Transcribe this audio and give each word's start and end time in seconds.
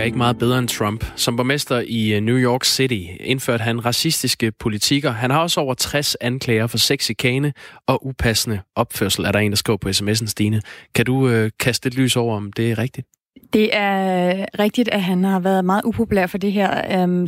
er 0.00 0.04
ikke 0.04 0.18
meget 0.18 0.38
bedre 0.38 0.58
end 0.58 0.68
Trump. 0.68 1.04
Som 1.16 1.36
borgmester 1.36 1.82
i 1.86 2.14
øh, 2.14 2.20
New 2.20 2.36
York 2.36 2.64
City 2.64 3.02
indførte 3.20 3.64
han 3.64 3.84
racistiske 3.84 4.52
politikker. 4.52 5.10
Han 5.10 5.30
har 5.30 5.40
også 5.40 5.60
over 5.60 5.74
60 5.74 6.14
anklager 6.14 6.66
for 6.66 6.78
sexikane 6.78 7.52
og 7.86 8.06
upassende 8.06 8.60
opførsel, 8.76 9.24
er 9.24 9.32
der 9.32 9.38
en, 9.38 9.52
der 9.52 9.56
skriver 9.56 9.76
på 9.76 9.88
sms'en, 9.88 10.26
Stine. 10.26 10.62
Kan 10.94 11.06
du 11.06 11.28
øh, 11.28 11.50
kaste 11.60 11.86
et 11.86 11.94
lys 11.94 12.16
over, 12.16 12.36
om 12.36 12.52
det 12.52 12.70
er 12.70 12.78
rigtigt? 12.78 13.06
Det 13.52 13.76
er 13.76 14.44
rigtigt, 14.58 14.88
at 14.88 15.02
han 15.02 15.24
har 15.24 15.40
været 15.40 15.64
meget 15.64 15.82
upopulær 15.84 16.26
for 16.26 16.38
det 16.38 16.52
her, 16.52 17.02
um, 17.04 17.26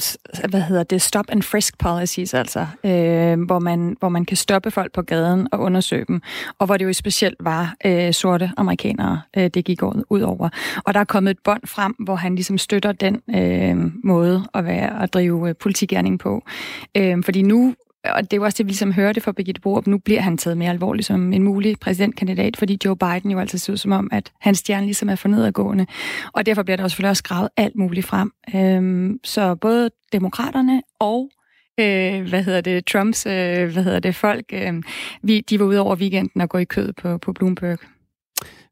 hvad 0.49 0.61
hedder 0.61 0.83
det, 0.83 1.03
stop 1.03 1.25
and 1.29 1.43
frisk 1.43 1.79
policies, 1.79 2.35
altså, 2.35 2.67
øh, 2.85 3.41
hvor, 3.41 3.59
man, 3.59 3.97
hvor 3.99 4.09
man 4.09 4.25
kan 4.25 4.37
stoppe 4.37 4.71
folk 4.71 4.93
på 4.93 5.03
gaden 5.03 5.49
og 5.53 5.61
undersøge 5.61 6.05
dem, 6.09 6.23
og 6.59 6.67
hvor 6.67 6.77
det 6.77 6.85
jo 6.85 6.93
specielt 6.93 7.37
var 7.41 7.75
øh, 7.85 8.13
sorte 8.13 8.51
amerikanere, 8.57 9.21
øh, 9.37 9.51
det 9.55 9.65
gik 9.65 9.83
ud 10.11 10.21
over. 10.21 10.49
Og 10.85 10.95
der 10.95 11.01
er 11.01 11.05
kommet 11.05 11.31
et 11.31 11.39
bånd 11.45 11.67
frem, 11.67 11.95
hvor 11.99 12.15
han 12.15 12.35
ligesom 12.35 12.59
støtter 12.59 12.93
den 12.93 13.21
øh, 13.35 13.77
måde 14.05 14.45
at, 14.55 14.65
være, 14.65 15.03
at 15.03 15.13
drive 15.13 15.49
øh, 15.49 15.55
politikærning 15.57 16.19
på. 16.19 16.43
Øh, 16.97 17.25
fordi 17.25 17.43
nu 17.43 17.75
og 18.05 18.31
det 18.31 18.41
var 18.41 18.47
også 18.47 18.59
det, 18.59 18.67
vi 18.67 18.71
ligesom 18.71 18.93
hørte 18.93 19.21
fra 19.21 19.33
Birgitte 19.33 19.61
Borup, 19.61 19.87
nu 19.87 19.99
bliver 19.99 20.21
han 20.21 20.39
taget 20.39 20.59
mere 20.59 20.71
alvorligt 20.71 21.07
som 21.07 21.33
en 21.33 21.43
mulig 21.43 21.77
præsidentkandidat, 21.81 22.57
fordi 22.57 22.79
Joe 22.85 22.97
Biden 22.97 23.31
jo 23.31 23.39
altid 23.39 23.59
ser 23.59 23.73
ud 23.73 23.77
som 23.77 23.93
om, 23.93 24.09
at 24.13 24.33
hans 24.41 24.59
stjerne 24.59 24.87
ligesom 24.87 25.09
er 25.09 25.17
for 25.17 25.29
nedadgående. 25.29 25.87
Og 26.33 26.47
derfor 26.47 26.63
bliver 26.63 26.77
der 26.77 26.85
også 26.85 26.95
selvfølgelig 26.95 27.11
også 27.11 27.23
gravet 27.23 27.49
alt 27.57 27.77
muligt 27.77 28.07
frem. 28.07 28.33
Øhm, 28.55 29.21
så 29.25 29.55
både 29.55 29.91
demokraterne 30.13 30.83
og 31.01 31.31
øh, 31.81 32.29
hvad 32.29 32.43
hedder 32.43 32.61
det, 32.61 32.87
Trumps, 32.87 33.27
øh, 33.27 33.33
hvad 33.73 33.85
hedder 33.85 34.01
det, 34.01 34.15
folk, 34.15 34.45
øh, 34.53 34.83
vi, 35.23 35.41
de 35.41 35.61
var 35.61 35.67
ude 35.67 35.81
over 35.81 35.97
weekenden 35.97 36.41
og 36.41 36.49
gå 36.49 36.59
i 36.59 36.65
kød 36.65 36.93
på, 36.93 37.19
på 37.19 37.33
Bloomberg. 37.33 37.79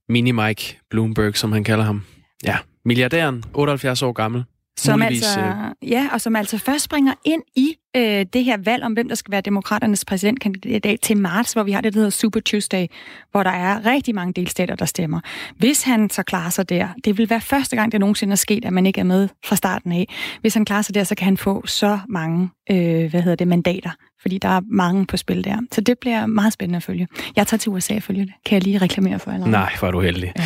Mini 0.08 0.30
Mike 0.30 0.78
Bloomberg, 0.90 1.36
som 1.36 1.52
han 1.52 1.64
kalder 1.64 1.84
ham. 1.84 2.02
Ja, 2.44 2.56
milliardæren, 2.84 3.44
78 3.54 4.02
år 4.02 4.12
gammel. 4.12 4.44
Som 4.78 5.02
altså, 5.02 5.40
øh... 5.40 5.90
Ja, 5.90 6.08
og 6.12 6.20
som 6.20 6.36
altså 6.36 6.58
først 6.58 6.84
springer 6.84 7.14
ind 7.24 7.42
i 7.56 7.74
øh, 7.96 8.26
det 8.32 8.44
her 8.44 8.56
valg 8.64 8.84
om, 8.84 8.92
hvem 8.92 9.08
der 9.08 9.14
skal 9.14 9.32
være 9.32 9.40
demokraternes 9.40 10.04
præsidentkandidat 10.04 11.00
til 11.00 11.16
marts, 11.16 11.52
hvor 11.52 11.62
vi 11.62 11.72
har 11.72 11.80
det, 11.80 11.92
der 11.94 11.98
hedder 11.98 12.10
Super 12.10 12.40
Tuesday, 12.40 12.86
hvor 13.30 13.42
der 13.42 13.50
er 13.50 13.86
rigtig 13.86 14.14
mange 14.14 14.32
delstater, 14.32 14.74
der 14.74 14.84
stemmer. 14.84 15.20
Hvis 15.56 15.82
han 15.82 16.10
så 16.10 16.22
klarer 16.22 16.50
sig 16.50 16.68
der, 16.68 16.88
det 17.04 17.18
vil 17.18 17.30
være 17.30 17.40
første 17.40 17.76
gang, 17.76 17.92
det 17.92 18.00
nogensinde 18.00 18.32
er 18.32 18.36
sket, 18.36 18.64
at 18.64 18.72
man 18.72 18.86
ikke 18.86 19.00
er 19.00 19.04
med 19.04 19.28
fra 19.44 19.56
starten 19.56 19.92
af. 19.92 20.14
Hvis 20.40 20.54
han 20.54 20.64
klarer 20.64 20.82
sig 20.82 20.94
der, 20.94 21.04
så 21.04 21.14
kan 21.14 21.24
han 21.24 21.36
få 21.36 21.66
så 21.66 21.98
mange 22.08 22.50
øh, 22.70 23.10
hvad 23.10 23.22
hedder 23.22 23.36
det, 23.36 23.48
mandater, 23.48 23.90
fordi 24.22 24.38
der 24.38 24.48
er 24.48 24.60
mange 24.70 25.06
på 25.06 25.16
spil 25.16 25.44
der. 25.44 25.58
Så 25.72 25.80
det 25.80 25.98
bliver 25.98 26.26
meget 26.26 26.52
spændende 26.52 26.76
at 26.76 26.82
følge. 26.82 27.08
Jeg 27.36 27.46
tager 27.46 27.58
til 27.58 27.72
USA 27.72 27.96
og 27.96 28.02
følge 28.02 28.26
det. 28.26 28.32
Kan 28.46 28.54
jeg 28.54 28.62
lige 28.62 28.78
reklamere 28.78 29.18
for 29.18 29.30
allerede? 29.30 29.50
Nej, 29.50 29.72
hvor 29.78 29.88
er 29.88 29.92
du 29.92 30.00
heldig. 30.00 30.32
Ja 30.38 30.44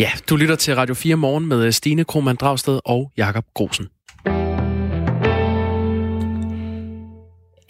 ja, 0.00 0.10
du 0.30 0.36
lytter 0.36 0.56
til 0.56 0.74
Radio 0.74 0.94
4 0.94 1.16
morgen 1.16 1.46
med 1.46 1.64
øh, 1.64 1.72
Stine 1.72 2.04
Krohmann 2.04 2.36
Dragsted 2.36 2.80
og 2.84 3.12
Jakob 3.16 3.44
Grosen. 3.54 3.88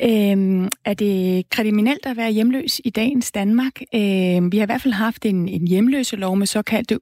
Øhm, 0.02 0.68
er 0.84 0.94
det 0.94 1.48
kriminelt 1.50 2.06
at 2.06 2.16
være 2.16 2.30
hjemløs 2.30 2.80
i 2.84 2.90
dagens 2.90 3.32
Danmark? 3.32 3.80
Øhm, 3.94 4.52
vi 4.52 4.58
har 4.58 4.62
i 4.62 4.66
hvert 4.66 4.82
fald 4.82 4.94
haft 4.94 5.26
en, 5.26 5.48
en 5.48 5.68
hjemløselov 5.68 6.36
med 6.36 6.46
såkaldte 6.46 6.98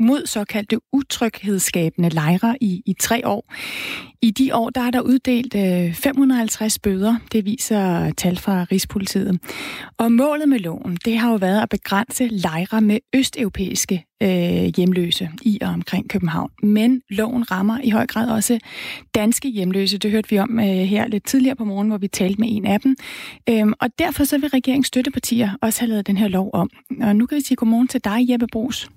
mod 0.00 0.26
såkaldte 0.26 0.78
utryghedsskabende 0.92 2.08
lejre 2.08 2.56
i, 2.60 2.82
i 2.86 2.94
tre 3.00 3.26
år. 3.26 3.54
I 4.22 4.30
de 4.30 4.54
år 4.54 4.70
der 4.70 4.80
er 4.80 4.90
der 4.90 5.00
uddelt 5.00 5.54
øh, 5.54 5.94
550 5.94 6.78
bøder, 6.78 7.16
det 7.32 7.44
viser 7.44 8.10
tal 8.10 8.38
fra 8.38 8.64
Rigspolitiet. 8.72 9.40
Og 9.98 10.12
målet 10.12 10.48
med 10.48 10.58
loven, 10.58 10.98
det 11.04 11.18
har 11.18 11.30
jo 11.30 11.36
været 11.36 11.62
at 11.62 11.68
begrænse 11.68 12.26
lejre 12.26 12.80
med 12.80 12.98
østeuropæiske 13.14 14.04
øh, 14.22 14.72
hjemløse 14.76 15.30
i 15.42 15.58
og 15.62 15.68
omkring 15.68 16.08
København. 16.08 16.50
Men 16.62 17.02
loven 17.10 17.50
rammer 17.50 17.78
i 17.84 17.90
høj 17.90 18.06
grad 18.06 18.30
også 18.30 18.58
danske 19.14 19.48
hjemløse. 19.48 19.98
Det 19.98 20.10
hørte 20.10 20.30
vi 20.30 20.38
om 20.38 20.58
øh, 20.58 20.64
her 20.64 21.08
lidt 21.08 21.24
tidligere 21.24 21.56
på 21.56 21.64
morgen, 21.64 21.88
hvor 21.88 21.98
vi 21.98 22.08
talte 22.08 22.40
med 22.40 22.48
en 22.50 22.66
af 22.66 22.80
dem. 22.80 22.96
Øhm, 23.48 23.72
og 23.80 23.88
derfor 23.98 24.24
så 24.24 24.38
vil 24.38 24.48
regeringens 24.48 24.86
støttepartier 24.86 25.50
også 25.62 25.80
have 25.80 25.88
lavet 25.88 26.06
den 26.06 26.16
her 26.16 26.28
lov 26.28 26.50
om. 26.52 26.70
Og 27.00 27.16
nu 27.16 27.26
kan 27.26 27.36
vi 27.36 27.42
sige 27.42 27.56
godmorgen 27.56 27.88
til 27.88 28.04
dig, 28.04 28.30
Jeppe 28.30 28.46
Brugs. 28.52 28.90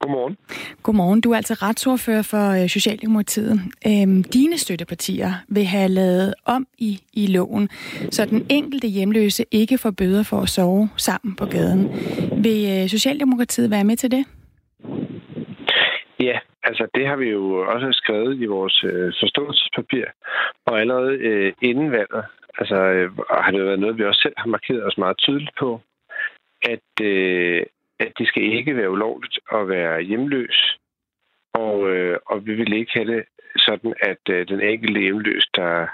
Godmorgen. 0.00 0.36
Godmorgen. 0.82 1.20
Du 1.20 1.32
er 1.32 1.36
altså 1.36 1.54
retsordfører 1.54 2.22
for 2.22 2.62
øh, 2.62 2.68
Socialdemokratiet. 2.68 3.60
Øhm, 3.86 4.22
dine 4.22 4.58
støttepartier 4.58 5.30
vil 5.48 5.64
have 5.64 5.88
lavet 5.88 6.34
om 6.44 6.66
i, 6.78 7.00
i 7.12 7.26
loven, 7.26 7.68
så 8.10 8.24
den 8.24 8.46
enkelte 8.50 8.88
hjemløse 8.88 9.44
ikke 9.50 9.78
får 9.78 9.90
bøder 9.90 10.22
for 10.22 10.40
at 10.40 10.48
sove 10.48 10.88
sammen 10.96 11.36
på 11.36 11.46
gaden. 11.46 11.82
Vil 12.44 12.60
øh, 12.74 12.88
Socialdemokratiet 12.88 13.70
være 13.70 13.84
med 13.84 13.96
til 13.96 14.10
det? 14.10 14.24
Ja, 16.20 16.38
altså 16.62 16.86
det 16.94 17.06
har 17.06 17.16
vi 17.16 17.28
jo 17.28 17.44
også 17.74 17.88
skrevet 17.92 18.40
i 18.40 18.46
vores 18.46 18.84
øh, 18.84 19.12
forståelsespapir, 19.20 20.04
og 20.66 20.80
allerede 20.80 21.12
øh, 21.12 21.52
inden 21.62 21.90
valget, 21.90 22.24
altså 22.58 22.76
øh, 22.76 23.10
har 23.30 23.50
det 23.50 23.64
været 23.64 23.80
noget, 23.80 23.98
vi 23.98 24.04
også 24.04 24.20
selv 24.22 24.34
har 24.36 24.46
markeret 24.46 24.86
os 24.86 24.98
meget 24.98 25.18
tydeligt 25.18 25.50
på, 25.58 25.80
at, 26.62 27.04
øh, 27.06 27.62
at 28.00 28.12
det 28.18 28.28
skal 28.28 28.42
ikke 28.42 28.76
være 28.76 28.90
ulovligt 28.90 29.38
at 29.52 29.68
være 29.68 30.02
hjemløs. 30.02 30.76
Og, 31.54 31.90
øh, 31.90 32.18
og 32.26 32.46
vi 32.46 32.54
vil 32.54 32.72
ikke 32.72 32.92
have 32.94 33.16
det 33.16 33.24
sådan, 33.56 33.94
at 34.00 34.22
øh, 34.30 34.48
den 34.48 34.60
enkelte 34.60 35.00
hjemløs, 35.00 35.44
der 35.54 35.86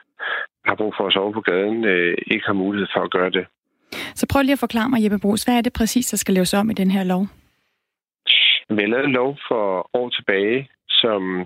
har 0.64 0.74
brug 0.74 0.94
for 0.96 1.06
at 1.06 1.12
sove 1.12 1.32
på 1.32 1.40
gaden, 1.40 1.84
øh, 1.84 2.16
ikke 2.26 2.46
har 2.46 2.52
mulighed 2.52 2.88
for 2.94 3.00
at 3.00 3.10
gøre 3.10 3.30
det. 3.30 3.46
Så 4.14 4.26
prøv 4.32 4.42
lige 4.42 4.52
at 4.52 4.64
forklare 4.66 4.90
mig, 4.90 5.04
Jeppe 5.04 5.18
Brugs, 5.18 5.44
hvad 5.44 5.56
er 5.56 5.60
det 5.60 5.72
præcis, 5.72 6.06
der 6.06 6.16
skal 6.16 6.34
laves 6.34 6.54
om 6.54 6.70
i 6.70 6.74
den 6.74 6.90
her 6.90 7.04
lov? 7.04 7.22
Vi 8.68 8.82
har 8.82 8.88
lavet 8.88 9.04
en 9.04 9.12
lov 9.12 9.38
for 9.48 9.90
år 9.94 10.08
tilbage, 10.08 10.68
som 10.88 11.40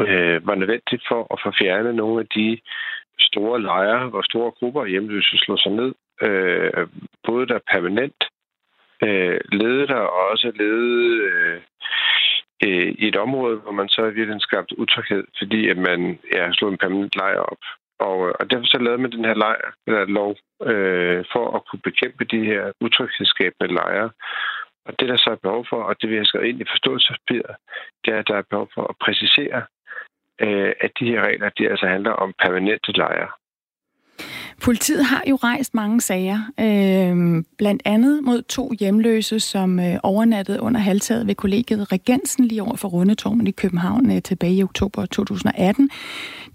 øh, 0.00 0.46
var 0.46 0.54
nødvendigt 0.54 1.02
for 1.08 1.20
at 1.34 1.40
få 1.44 1.52
fjernet 1.60 1.94
nogle 1.94 2.20
af 2.20 2.26
de 2.26 2.60
store 3.18 3.62
lejre, 3.62 4.08
hvor 4.08 4.22
store 4.22 4.50
grupper 4.50 4.82
af 4.82 4.90
hjemløse 4.90 5.38
slår 5.38 5.56
sig 5.56 5.72
ned. 5.72 5.94
Øh, 6.22 6.86
både 7.26 7.46
der 7.46 7.58
permanent 7.72 8.24
øh, 9.02 9.40
lede 9.52 9.86
der 9.86 10.02
og 10.16 10.28
også 10.30 10.52
lede 10.56 11.16
øh, 11.28 11.60
øh, 12.64 12.88
i 12.98 13.08
et 13.08 13.16
område, 13.16 13.56
hvor 13.56 13.72
man 13.72 13.88
så 13.88 14.02
i 14.02 14.04
virkeligheden 14.04 14.40
skabte 14.40 14.78
utryghed, 14.78 15.24
fordi 15.38 15.68
at 15.68 15.76
man 15.76 16.18
ja, 16.32 16.52
slog 16.52 16.70
en 16.70 16.78
permanent 16.78 17.16
lejr 17.16 17.38
op. 17.38 17.62
Og, 17.98 18.28
øh, 18.28 18.34
og 18.40 18.50
derfor 18.50 18.66
så 18.66 18.78
lavede 18.78 19.02
man 19.02 19.12
den 19.12 19.24
her 19.24 19.34
lejr, 19.34 19.74
eller 19.86 20.04
lov, 20.04 20.36
øh, 20.62 21.24
for 21.32 21.56
at 21.56 21.62
kunne 21.66 21.84
bekæmpe 21.84 22.24
de 22.24 22.44
her 22.44 22.72
utryghedsskabende 22.80 23.74
lejre. 23.74 24.10
Og 24.86 25.00
det, 25.00 25.08
der 25.08 25.16
så 25.16 25.30
er 25.30 25.44
behov 25.46 25.66
for, 25.70 25.82
og 25.82 25.94
det 26.02 26.10
vi 26.10 26.16
har 26.16 26.24
skrevet 26.24 26.46
ind 26.46 26.60
i 26.60 26.70
forståelsespapiret, 26.72 27.56
det 28.04 28.14
er, 28.14 28.18
at 28.18 28.28
der 28.28 28.36
er 28.36 28.50
behov 28.50 28.68
for 28.74 28.84
at 28.90 28.96
præcisere, 29.04 29.62
øh, 30.40 30.72
at 30.80 30.90
de 31.00 31.08
her 31.10 31.20
regler, 31.28 31.48
de 31.48 31.70
altså 31.70 31.86
handler 31.86 32.10
om 32.10 32.34
permanente 32.42 32.92
lejre. 32.92 33.30
Politiet 34.62 35.04
har 35.04 35.22
jo 35.28 35.36
rejst 35.36 35.74
mange 35.74 36.00
sager, 36.00 36.40
øh, 36.60 37.44
blandt 37.58 37.82
andet 37.84 38.24
mod 38.24 38.42
to 38.42 38.72
hjemløse, 38.80 39.40
som 39.40 39.80
øh, 39.80 39.96
overnattede 40.02 40.60
under 40.60 40.80
halvtaget 40.80 41.26
ved 41.26 41.34
kollegiet 41.34 41.92
Regensen 41.92 42.44
lige 42.44 42.62
over 42.62 42.76
for 42.76 42.88
Rundetårnen 42.88 43.46
i 43.46 43.50
København 43.50 44.10
øh, 44.10 44.22
tilbage 44.22 44.54
i 44.54 44.62
oktober 44.62 45.06
2018. 45.06 45.90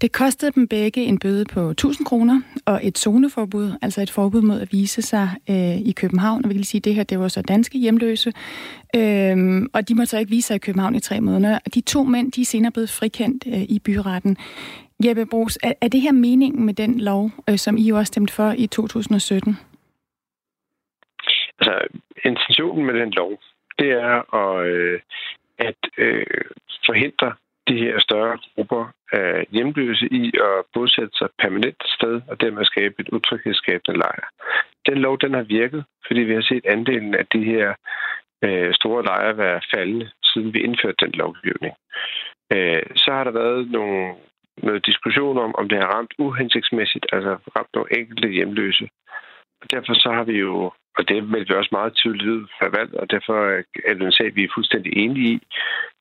Det 0.00 0.12
kostede 0.12 0.52
dem 0.54 0.68
begge 0.68 1.04
en 1.04 1.18
bøde 1.18 1.44
på 1.44 1.70
1000 1.70 2.06
kroner 2.06 2.40
og 2.64 2.80
et 2.82 2.98
zoneforbud, 2.98 3.72
altså 3.82 4.02
et 4.02 4.10
forbud 4.10 4.42
mod 4.42 4.60
at 4.60 4.72
vise 4.72 5.02
sig 5.02 5.30
øh, 5.50 5.76
i 5.76 5.92
København. 5.92 6.44
Og 6.44 6.50
vi 6.50 6.54
kan 6.54 6.64
sige, 6.64 6.78
at 6.78 6.84
det 6.84 6.94
her 6.94 7.02
det 7.02 7.18
var 7.20 7.28
så 7.28 7.42
danske 7.42 7.78
hjemløse, 7.78 8.32
øh, 8.96 9.62
og 9.72 9.88
de 9.88 9.94
måtte 9.94 10.10
så 10.10 10.18
ikke 10.18 10.30
vise 10.30 10.46
sig 10.46 10.54
i 10.54 10.58
København 10.58 10.94
i 10.94 11.00
tre 11.00 11.20
måneder. 11.20 11.58
De 11.74 11.80
to 11.80 12.04
mænd 12.04 12.32
de 12.32 12.40
er 12.40 12.44
senere 12.44 12.72
blevet 12.72 12.90
frikendt 12.90 13.44
øh, 13.46 13.62
i 13.62 13.78
byretten. 13.78 14.36
Jeppe 15.04 15.26
Brugs, 15.26 15.58
er, 15.62 15.72
er 15.80 15.88
det 15.88 16.00
her 16.00 16.12
meningen 16.12 16.66
med 16.66 16.74
den 16.74 17.00
lov, 17.00 17.30
øh, 17.48 17.58
som 17.58 17.76
I 17.76 17.88
jo 17.88 17.96
også 17.96 18.10
stemte 18.10 18.34
for 18.34 18.54
i 18.58 18.66
2017? 18.66 19.56
Altså, 21.58 21.86
intentionen 22.24 22.86
med 22.86 22.94
den 22.94 23.10
lov, 23.10 23.40
det 23.78 23.90
er 23.90 24.34
at, 24.34 24.66
øh, 24.66 25.00
at 25.58 25.80
øh, 25.98 26.26
forhindre 26.86 27.32
de 27.68 27.76
her 27.84 28.00
større 28.00 28.38
grupper 28.54 28.84
af 29.12 29.46
hjemløse 29.50 30.06
i 30.06 30.32
at 30.48 30.64
bosætte 30.74 31.16
sig 31.18 31.28
permanent 31.38 31.82
sted 31.86 32.20
og 32.28 32.40
dermed 32.40 32.64
skabe 32.64 32.94
et 32.98 33.08
utryghedsskabende 33.08 33.98
lejr. 33.98 34.28
Den 34.86 34.98
lov, 34.98 35.18
den 35.18 35.34
har 35.34 35.42
virket, 35.42 35.84
fordi 36.06 36.20
vi 36.20 36.34
har 36.34 36.42
set 36.42 36.66
andelen 36.66 37.14
af 37.14 37.26
de 37.26 37.44
her 37.44 37.74
øh, 38.44 38.74
store 38.74 39.02
lejre 39.04 39.36
være 39.36 39.60
faldende, 39.74 40.10
siden 40.24 40.54
vi 40.54 40.60
indførte 40.60 41.04
den 41.04 41.12
lovgivning. 41.12 41.74
Øh, 42.52 42.82
så 42.96 43.10
har 43.12 43.24
der 43.24 43.30
været 43.30 43.70
nogle 43.70 44.14
noget 44.62 44.86
diskussion 44.86 45.38
om, 45.38 45.54
om 45.54 45.68
det 45.68 45.78
har 45.78 45.86
ramt 45.94 46.14
uhensigtsmæssigt, 46.18 47.06
altså 47.12 47.32
ramt 47.56 47.74
nogle 47.74 47.98
enkelte 47.98 48.28
hjemløse. 48.28 48.88
Og 49.62 49.70
derfor 49.70 49.94
så 49.94 50.10
har 50.12 50.24
vi 50.24 50.38
jo, 50.38 50.72
og 50.98 51.08
det 51.08 51.28
meldte 51.28 51.48
vi 51.48 51.58
også 51.58 51.68
meget 51.72 51.94
tydeligt 51.94 52.30
ud 52.30 52.46
fra 52.58 52.68
valg, 52.78 52.94
og 52.94 53.10
derfor 53.10 53.36
er 53.88 53.94
det 53.94 54.02
en 54.02 54.12
sag, 54.12 54.36
vi 54.36 54.44
er 54.44 54.54
fuldstændig 54.54 54.92
enige 54.96 55.32
i, 55.34 55.40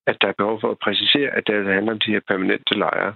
at 0.07 0.17
der 0.21 0.27
er 0.27 0.41
behov 0.41 0.61
for 0.61 0.71
at 0.71 0.79
præcisere, 0.79 1.29
at 1.37 1.47
det 1.47 1.53
altså 1.53 1.71
handler 1.73 1.91
om 1.91 1.99
de 1.99 2.11
her 2.11 2.23
permanente 2.27 2.73
lejre. 2.77 3.13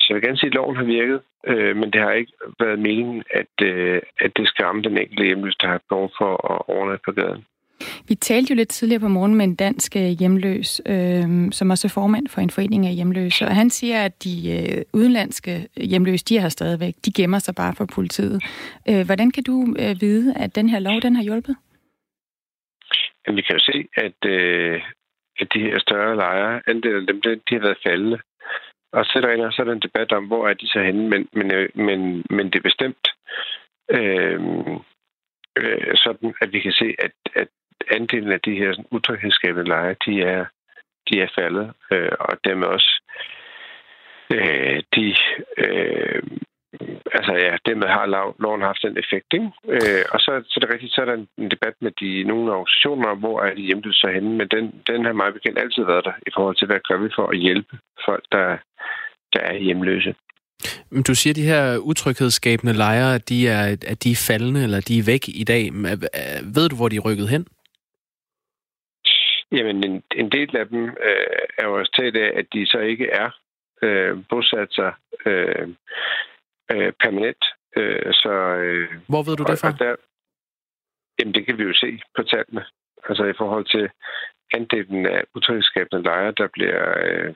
Så 0.00 0.06
jeg 0.08 0.14
vil 0.14 0.22
gerne 0.22 0.38
sige, 0.38 0.50
at 0.50 0.54
loven 0.54 0.76
har 0.76 0.84
virket, 0.84 1.20
øh, 1.46 1.76
men 1.76 1.92
det 1.92 2.00
har 2.00 2.12
ikke 2.12 2.32
været 2.60 2.78
meningen, 2.78 3.24
at, 3.30 3.54
øh, 3.62 4.02
at 4.20 4.36
det 4.36 4.48
skal 4.48 4.64
ramme 4.64 4.82
den 4.82 4.98
enkelte 4.98 5.24
hjemløse, 5.24 5.58
der 5.60 5.68
har 5.68 5.80
behov 5.88 6.10
for 6.18 6.32
at 6.52 6.58
overnatte 6.74 7.02
på 7.04 7.12
gaden. 7.12 7.44
Vi 8.08 8.14
talte 8.14 8.50
jo 8.50 8.56
lidt 8.56 8.68
tidligere 8.68 9.00
på 9.00 9.08
morgen 9.08 9.34
med 9.34 9.44
en 9.44 9.54
dansk 9.54 9.96
øh, 9.96 10.02
hjemløs, 10.02 10.80
øh, 10.86 11.52
som 11.52 11.70
også 11.70 11.86
er 11.86 11.94
formand 12.00 12.28
for 12.28 12.40
en 12.40 12.50
forening 12.50 12.86
af 12.86 12.94
hjemløse, 12.94 13.44
og 13.44 13.54
han 13.54 13.70
siger, 13.70 14.04
at 14.04 14.24
de 14.24 14.34
øh, 14.56 14.84
udenlandske 14.92 15.68
hjemløse, 15.76 16.24
de 16.24 16.36
er 16.36 16.40
her 16.40 16.48
stadigvæk, 16.48 16.94
de 17.04 17.12
gemmer 17.12 17.38
sig 17.38 17.54
bare 17.54 17.74
for 17.76 17.86
politiet. 17.94 18.42
Øh, 18.88 19.06
hvordan 19.06 19.30
kan 19.30 19.44
du 19.44 19.74
øh, 19.78 20.00
vide, 20.00 20.34
at 20.36 20.54
den 20.54 20.68
her 20.68 20.78
lov, 20.78 21.00
den 21.00 21.16
har 21.16 21.22
hjulpet? 21.22 21.56
Jamen, 23.26 23.36
vi 23.36 23.42
kan 23.42 23.56
jo 23.56 23.62
se, 23.70 23.88
at, 23.96 24.30
øh, 24.30 24.82
at 25.40 25.48
de 25.54 25.60
her 25.60 25.78
større 25.78 26.16
lejre, 26.16 26.62
andelen 26.66 27.00
af 27.00 27.06
dem, 27.06 27.20
de 27.22 27.54
har 27.54 27.60
været 27.60 27.78
faldende. 27.86 28.18
Og 28.92 29.04
så 29.04 29.12
er 29.18 29.36
der, 29.36 29.50
så 29.50 29.62
er 29.62 29.66
der 29.66 29.72
en 29.72 29.86
debat 29.88 30.12
om, 30.12 30.24
hvor 30.26 30.48
er 30.48 30.54
de 30.54 30.68
så 30.68 30.82
henne, 30.82 31.08
men, 31.08 31.28
men, 31.32 31.50
øh, 31.50 31.68
men, 31.74 32.24
men 32.30 32.46
det 32.46 32.58
er 32.58 32.70
bestemt 32.70 33.06
øh, 33.90 34.40
øh, 35.58 35.96
sådan, 36.04 36.34
at 36.42 36.52
vi 36.52 36.60
kan 36.60 36.72
se, 36.72 36.94
at, 36.98 37.12
at 37.34 37.48
andelen 37.90 38.32
af 38.32 38.40
de 38.40 38.54
her 38.54 38.72
sådan, 38.72 38.86
utryghedsskabende 38.90 39.68
lejre, 39.68 39.96
de 40.06 40.22
er, 40.22 40.44
de 41.08 41.20
er 41.20 41.28
faldet, 41.38 41.72
øh, 41.92 42.12
og 42.20 42.38
dermed 42.44 42.66
også 42.66 43.02
øh, 44.34 44.82
de 44.94 45.16
øh, 45.58 46.22
altså 47.18 47.32
ja, 47.46 47.52
dermed 47.66 47.88
har 47.96 48.06
loven 48.42 48.62
haft 48.62 48.82
den 48.82 48.96
effekt. 49.02 49.28
Ikke? 49.32 49.50
Øh, 49.74 50.04
og 50.14 50.18
så, 50.20 50.30
så 50.48 50.54
er 50.56 50.60
det 50.60 50.74
rigtigt, 50.74 50.94
så 50.94 51.00
er 51.00 51.04
der 51.04 51.18
en 51.38 51.50
debat 51.54 51.76
med 51.80 51.92
de 52.00 52.24
nogle 52.30 52.52
organisationer 52.52 53.14
hvor 53.14 53.42
er 53.42 53.54
de 53.54 53.68
hjemløse 53.68 54.00
så 54.00 54.08
henne, 54.14 54.30
men 54.38 54.48
den, 54.48 54.64
den 54.86 55.04
har 55.04 55.12
meget 55.12 55.34
bekendt 55.34 55.58
altid 55.58 55.84
været 55.84 56.04
der 56.04 56.16
i 56.26 56.30
forhold 56.36 56.56
til, 56.56 56.66
hvad 56.66 56.80
gør 56.88 56.98
vi 57.04 57.08
for 57.16 57.26
at 57.32 57.38
hjælpe 57.38 57.78
folk, 58.06 58.24
der, 58.32 58.56
der 59.32 59.40
er 59.40 59.56
hjemløse. 59.66 60.14
Du 61.08 61.14
siger, 61.14 61.32
at 61.32 61.36
de 61.36 61.50
her 61.52 61.78
utryghedsskabende 61.78 62.72
lejre, 62.72 63.18
de 63.18 63.48
er, 63.48 63.76
at 63.92 64.04
de 64.04 64.10
er 64.10 64.24
faldende, 64.28 64.62
eller 64.62 64.80
de 64.80 64.98
er 64.98 65.02
væk 65.06 65.24
i 65.28 65.44
dag. 65.44 65.64
Øh, 66.20 66.56
ved 66.56 66.68
du, 66.68 66.76
hvor 66.76 66.88
de 66.88 66.96
er 66.96 67.00
rykket 67.08 67.28
hen? 67.28 67.46
Jamen, 69.52 69.84
en, 69.84 70.02
en 70.16 70.30
del 70.30 70.56
af 70.56 70.68
dem 70.68 70.84
øh, 70.84 71.42
er 71.58 71.64
jo 71.64 71.78
resultat 71.80 72.16
af, 72.16 72.38
at 72.38 72.46
de 72.52 72.66
så 72.66 72.78
ikke 72.78 73.10
er 73.10 73.30
øh, 73.82 74.18
bosat 74.28 74.68
sig 74.72 74.92
øh, 75.26 75.68
øh, 76.72 76.92
permanent. 77.02 77.44
Øh, 77.76 78.12
så, 78.12 78.32
øh, 78.64 78.88
Hvor 79.08 79.22
ved 79.22 79.36
du 79.36 79.44
det 79.44 79.58
fra? 79.58 79.70
Der, 79.70 79.96
jamen, 81.18 81.34
det 81.34 81.46
kan 81.46 81.58
vi 81.58 81.62
jo 81.62 81.74
se 81.74 82.00
på 82.16 82.22
tallene. 82.22 82.64
Altså 83.08 83.24
i 83.24 83.36
forhold 83.38 83.64
til 83.64 83.90
andelen 84.54 85.06
af 85.06 85.22
utryghedsskabende 85.34 86.02
lejre, 86.02 86.32
der 86.36 86.48
bliver, 86.52 86.82
øh, 87.04 87.34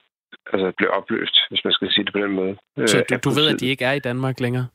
altså, 0.53 0.73
bliver 0.77 0.91
opløst, 0.91 1.37
hvis 1.51 1.65
man 1.65 1.73
skal 1.73 1.93
sige 1.93 2.05
det 2.05 2.12
på 2.12 2.19
den 2.19 2.33
måde. 2.33 2.57
Så 2.87 2.99
øh, 2.99 3.05
du, 3.11 3.31
du 3.31 3.31
ved, 3.31 3.55
at 3.55 3.61
de 3.61 3.67
ikke 3.67 3.85
er 3.85 3.93
i 3.93 3.99
Danmark 3.99 4.41
længere? 4.41 4.67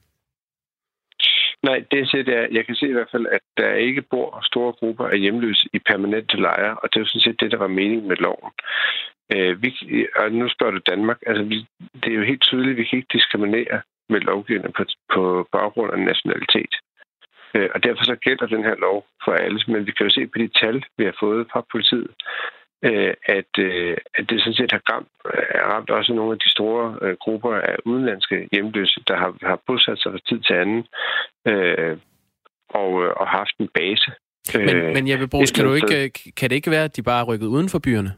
Nej, 1.68 1.78
det 1.92 1.98
jeg 2.00 2.08
siger, 2.08 2.24
det 2.24 2.36
er, 2.38 2.48
jeg 2.52 2.66
kan 2.66 2.76
se 2.76 2.88
i 2.88 2.98
hvert 2.98 3.12
fald, 3.12 3.26
at 3.32 3.44
der 3.58 3.74
ikke 3.74 4.02
bor 4.02 4.40
store 4.44 4.74
grupper 4.74 5.06
af 5.08 5.20
hjemløse 5.20 5.70
i 5.74 5.80
permanente 5.80 6.38
lejre, 6.38 6.76
og 6.82 6.90
det 6.90 6.96
er 6.96 7.04
jo 7.04 7.08
sådan 7.08 7.22
set 7.22 7.40
det, 7.42 7.52
der 7.52 7.58
var 7.58 7.68
meningen 7.68 8.08
med 8.08 8.18
loven. 8.18 8.52
Øh, 9.34 9.64
vi, 9.64 9.70
og 10.16 10.32
nu 10.32 10.50
spørger 10.50 10.74
du 10.74 10.82
Danmark. 10.92 11.20
Altså, 11.28 11.44
vi, 11.44 11.58
det 12.02 12.10
er 12.12 12.20
jo 12.20 12.30
helt 12.32 12.42
tydeligt, 12.42 12.72
at 12.72 12.78
vi 12.78 12.84
kan 12.84 12.98
ikke 12.98 13.14
diskriminere 13.18 13.82
med 14.10 14.20
lovgivning 14.20 14.74
på, 14.74 14.84
på 15.14 15.48
baggrund 15.52 15.94
af 15.94 16.00
nationalitet. 16.00 16.74
Øh, 17.56 17.70
og 17.74 17.84
derfor 17.84 18.04
så 18.04 18.16
gælder 18.16 18.46
den 18.48 18.64
her 18.64 18.76
lov 18.76 19.06
for 19.24 19.32
alle. 19.32 19.60
Men 19.68 19.88
vi 19.88 19.92
kan 19.92 20.06
jo 20.06 20.10
se 20.10 20.28
på 20.28 20.38
de 20.38 20.50
tal, 20.62 20.84
vi 20.98 21.04
har 21.06 21.16
fået 21.20 21.48
fra 21.52 21.66
politiet, 21.72 22.12
øh, 22.88 23.14
at, 23.38 23.52
øh, 23.58 23.98
at 24.18 24.30
det 24.30 24.40
sådan 24.40 24.54
set 24.54 24.72
har 24.72 24.82
ramt, 24.92 25.08
ramt 25.72 25.90
også 25.90 26.14
nogle 26.14 26.32
af 26.32 26.40
de 26.40 26.52
store 26.52 27.16
grupper 27.16 27.54
af 27.56 27.76
udenlandske 27.86 28.50
hjemløse, 28.52 29.04
der 29.08 29.16
har, 29.18 29.32
har 29.42 29.60
bosat 29.68 30.00
sig 30.00 30.12
fra 30.12 30.20
tid 30.30 30.40
til 30.40 30.54
anden 30.54 30.88
og, 32.70 32.90
og 33.22 33.28
haft 33.28 33.56
en 33.60 33.70
base. 33.74 34.12
Men, 34.54 34.94
men 34.94 35.10
Jeppe 35.10 35.28
Brugs, 35.28 35.52
kan, 35.52 35.66
du 35.66 35.74
ikke, 35.74 36.10
kan 36.38 36.50
det 36.50 36.56
ikke 36.56 36.72
være, 36.72 36.84
at 36.84 36.96
de 36.96 37.04
bare 37.04 37.22
er 37.22 37.26
rykket 37.26 37.48
uden 37.48 37.70
for 37.70 37.80
byerne? 37.80 38.12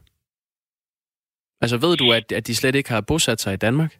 Altså 1.61 1.77
ved 1.77 1.97
du, 1.97 2.11
at, 2.11 2.31
at 2.31 2.47
de 2.47 2.55
slet 2.55 2.75
ikke 2.75 2.89
har 2.89 3.01
bosat 3.01 3.41
sig 3.41 3.53
i 3.53 3.57
Danmark? 3.57 3.91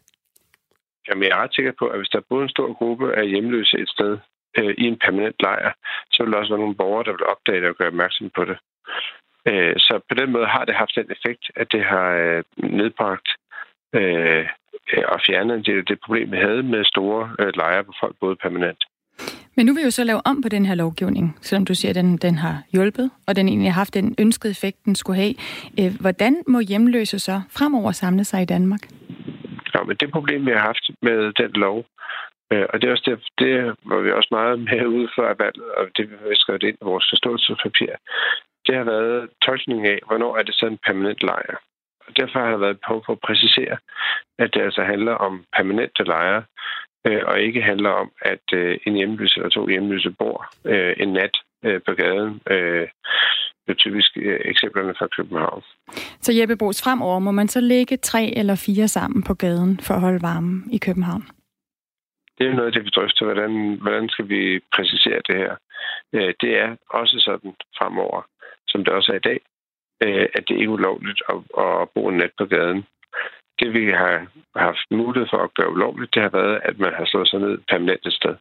Jamen, 1.08 1.24
jeg 1.24 1.30
er 1.30 1.42
ret 1.42 1.54
sikker 1.54 1.72
på, 1.78 1.86
at 1.86 1.98
hvis 1.98 2.08
der 2.08 2.18
er 2.18 2.30
både 2.30 2.42
en 2.42 2.48
stor 2.56 2.72
gruppe 2.72 3.16
af 3.16 3.28
hjemløse 3.28 3.78
et 3.78 3.88
sted 3.88 4.18
øh, 4.58 4.74
i 4.78 4.84
en 4.84 4.98
permanent 5.04 5.36
lejr, 5.40 5.72
så 6.12 6.22
vil 6.22 6.32
der 6.32 6.38
også 6.38 6.52
være 6.52 6.64
nogle 6.64 6.80
borgere, 6.82 7.04
der 7.04 7.12
vil 7.12 7.30
opdage 7.32 7.60
det 7.60 7.68
og 7.68 7.76
gøre 7.76 7.88
opmærksom 7.88 8.30
på 8.36 8.44
det. 8.44 8.58
Øh, 9.50 9.74
så 9.76 10.00
på 10.08 10.14
den 10.14 10.32
måde 10.32 10.46
har 10.46 10.64
det 10.64 10.74
haft 10.74 10.94
den 11.00 11.10
effekt, 11.16 11.44
at 11.56 11.66
det 11.72 11.84
har 11.84 12.08
øh, 12.10 12.42
nedbragt 12.80 13.28
øh, 13.94 14.46
og 15.12 15.20
fjernet 15.26 15.66
det, 15.66 15.88
det 15.88 15.98
problem, 16.04 16.32
vi 16.32 16.36
havde 16.36 16.62
med 16.62 16.84
store 16.84 17.30
øh, 17.38 17.52
lejre, 17.56 17.82
hvor 17.82 17.96
folk 18.00 18.16
boede 18.20 18.36
permanent. 18.36 18.84
Men 19.56 19.66
nu 19.66 19.72
vil 19.72 19.80
vi 19.80 19.84
jo 19.84 19.90
så 19.90 20.04
lave 20.04 20.20
om 20.26 20.42
på 20.42 20.48
den 20.48 20.66
her 20.66 20.74
lovgivning, 20.74 21.36
selvom 21.40 21.64
du 21.64 21.74
siger, 21.74 21.90
at 21.90 21.96
den, 21.96 22.16
den 22.16 22.34
har 22.34 22.62
hjulpet, 22.72 23.10
og 23.26 23.36
den 23.36 23.48
egentlig 23.48 23.72
har 23.72 23.80
haft 23.80 23.94
den 23.94 24.14
ønskede 24.18 24.50
effekt, 24.50 24.84
den 24.84 24.94
skulle 24.94 25.16
have. 25.16 25.34
Øh, 25.80 26.00
hvordan 26.00 26.34
må 26.46 26.60
hjemløse 26.60 27.18
så 27.18 27.40
fremover 27.58 27.92
samle 27.92 28.24
sig 28.24 28.42
i 28.42 28.44
Danmark? 28.44 28.80
Ja, 29.74 29.82
men 29.82 29.96
det 29.96 30.10
problem, 30.10 30.46
vi 30.46 30.50
har 30.50 30.64
haft 30.70 30.90
med 31.02 31.32
den 31.32 31.50
lov, 31.50 31.84
øh, 32.52 32.66
og 32.70 32.80
det 32.80 32.88
er 32.88 32.92
også 32.92 33.10
det, 33.10 33.18
det 33.38 33.74
var 33.84 34.00
vi 34.00 34.10
også 34.12 34.28
meget 34.30 34.58
med 34.58 34.86
ude 34.86 35.08
for 35.14 35.22
valget, 35.44 35.68
og 35.76 35.84
det 35.96 36.10
vi 36.10 36.16
skrevet 36.34 36.62
ind 36.62 36.76
i 36.82 36.84
vores 36.90 37.06
forståelsespapir, 37.12 37.92
det 38.68 38.76
har 38.76 38.84
været 38.84 39.30
tolkningen 39.42 39.86
af, 39.86 39.98
hvornår 40.06 40.36
er 40.36 40.42
det 40.42 40.54
så 40.54 40.66
en 40.66 40.78
permanent 40.86 41.22
lejr. 41.22 41.56
Og 42.06 42.16
derfor 42.16 42.38
har 42.38 42.50
der 42.50 42.56
været 42.56 42.80
behov 42.80 43.02
for 43.06 43.12
at 43.12 43.20
præcisere, 43.20 43.76
at 44.38 44.54
det 44.54 44.60
altså 44.62 44.82
handler 44.82 45.12
om 45.12 45.44
permanente 45.56 46.04
lejre, 46.04 46.42
øh, 47.06 47.22
og 47.26 47.40
ikke 47.40 47.62
handler 47.62 47.90
om, 47.90 48.10
at 48.22 48.46
øh, 48.52 48.78
en 48.86 48.94
hjemløse 48.94 49.36
eller 49.36 49.50
to 49.50 49.68
hjemløse 49.68 50.10
bor 50.10 50.46
en 51.02 51.12
nat 51.12 51.34
på 51.86 51.92
gaden 51.94 52.40
det 53.68 53.74
er 53.74 53.82
typisk 53.84 54.10
øh, 54.16 54.40
eksemplerne 54.44 54.94
fra 54.98 55.06
København. 55.16 55.62
Så 56.24 56.32
Jeppe 56.32 56.56
Brugs, 56.56 56.82
fremover 56.84 57.18
må 57.18 57.30
man 57.30 57.48
så 57.48 57.60
lægge 57.60 57.96
tre 57.96 58.32
eller 58.36 58.56
fire 58.66 58.88
sammen 58.88 59.22
på 59.22 59.34
gaden 59.34 59.80
for 59.80 59.94
at 59.94 60.00
holde 60.00 60.22
varmen 60.22 60.68
i 60.72 60.78
København? 60.78 61.24
Det 62.38 62.46
er 62.46 62.54
noget 62.54 62.66
af 62.66 62.72
det, 62.72 62.84
vi 62.84 62.90
drøfter. 62.96 63.24
Hvordan, 63.24 63.78
hvordan 63.82 64.08
skal 64.08 64.28
vi 64.28 64.60
præcisere 64.76 65.20
det 65.28 65.36
her? 65.36 65.54
Øh, 66.12 66.34
det 66.40 66.52
er 66.62 66.76
også 66.90 67.16
sådan 67.20 67.52
fremover, 67.78 68.22
som 68.68 68.84
det 68.84 68.92
også 68.92 69.12
er 69.12 69.16
i 69.16 69.26
dag, 69.30 69.40
øh, 70.04 70.26
at 70.36 70.42
det 70.48 70.54
ikke 70.54 70.64
er 70.64 70.76
ulovligt 70.78 71.22
at, 71.28 71.36
at 71.62 71.88
bo 71.94 72.08
en 72.08 72.16
nat 72.16 72.30
på 72.38 72.44
gaden. 72.44 72.84
Det, 73.60 73.72
vi 73.72 73.84
har 73.90 74.26
haft 74.56 74.86
mulighed 74.90 75.28
for 75.30 75.40
at 75.44 75.54
gøre 75.54 75.72
ulovligt, 75.72 76.14
det 76.14 76.22
har 76.22 76.32
været, 76.40 76.60
at 76.64 76.78
man 76.78 76.92
har 76.98 77.04
slået 77.06 77.28
sig 77.28 77.40
ned 77.40 77.58
permanent 77.68 78.06
et 78.06 78.12
sted. 78.12 78.34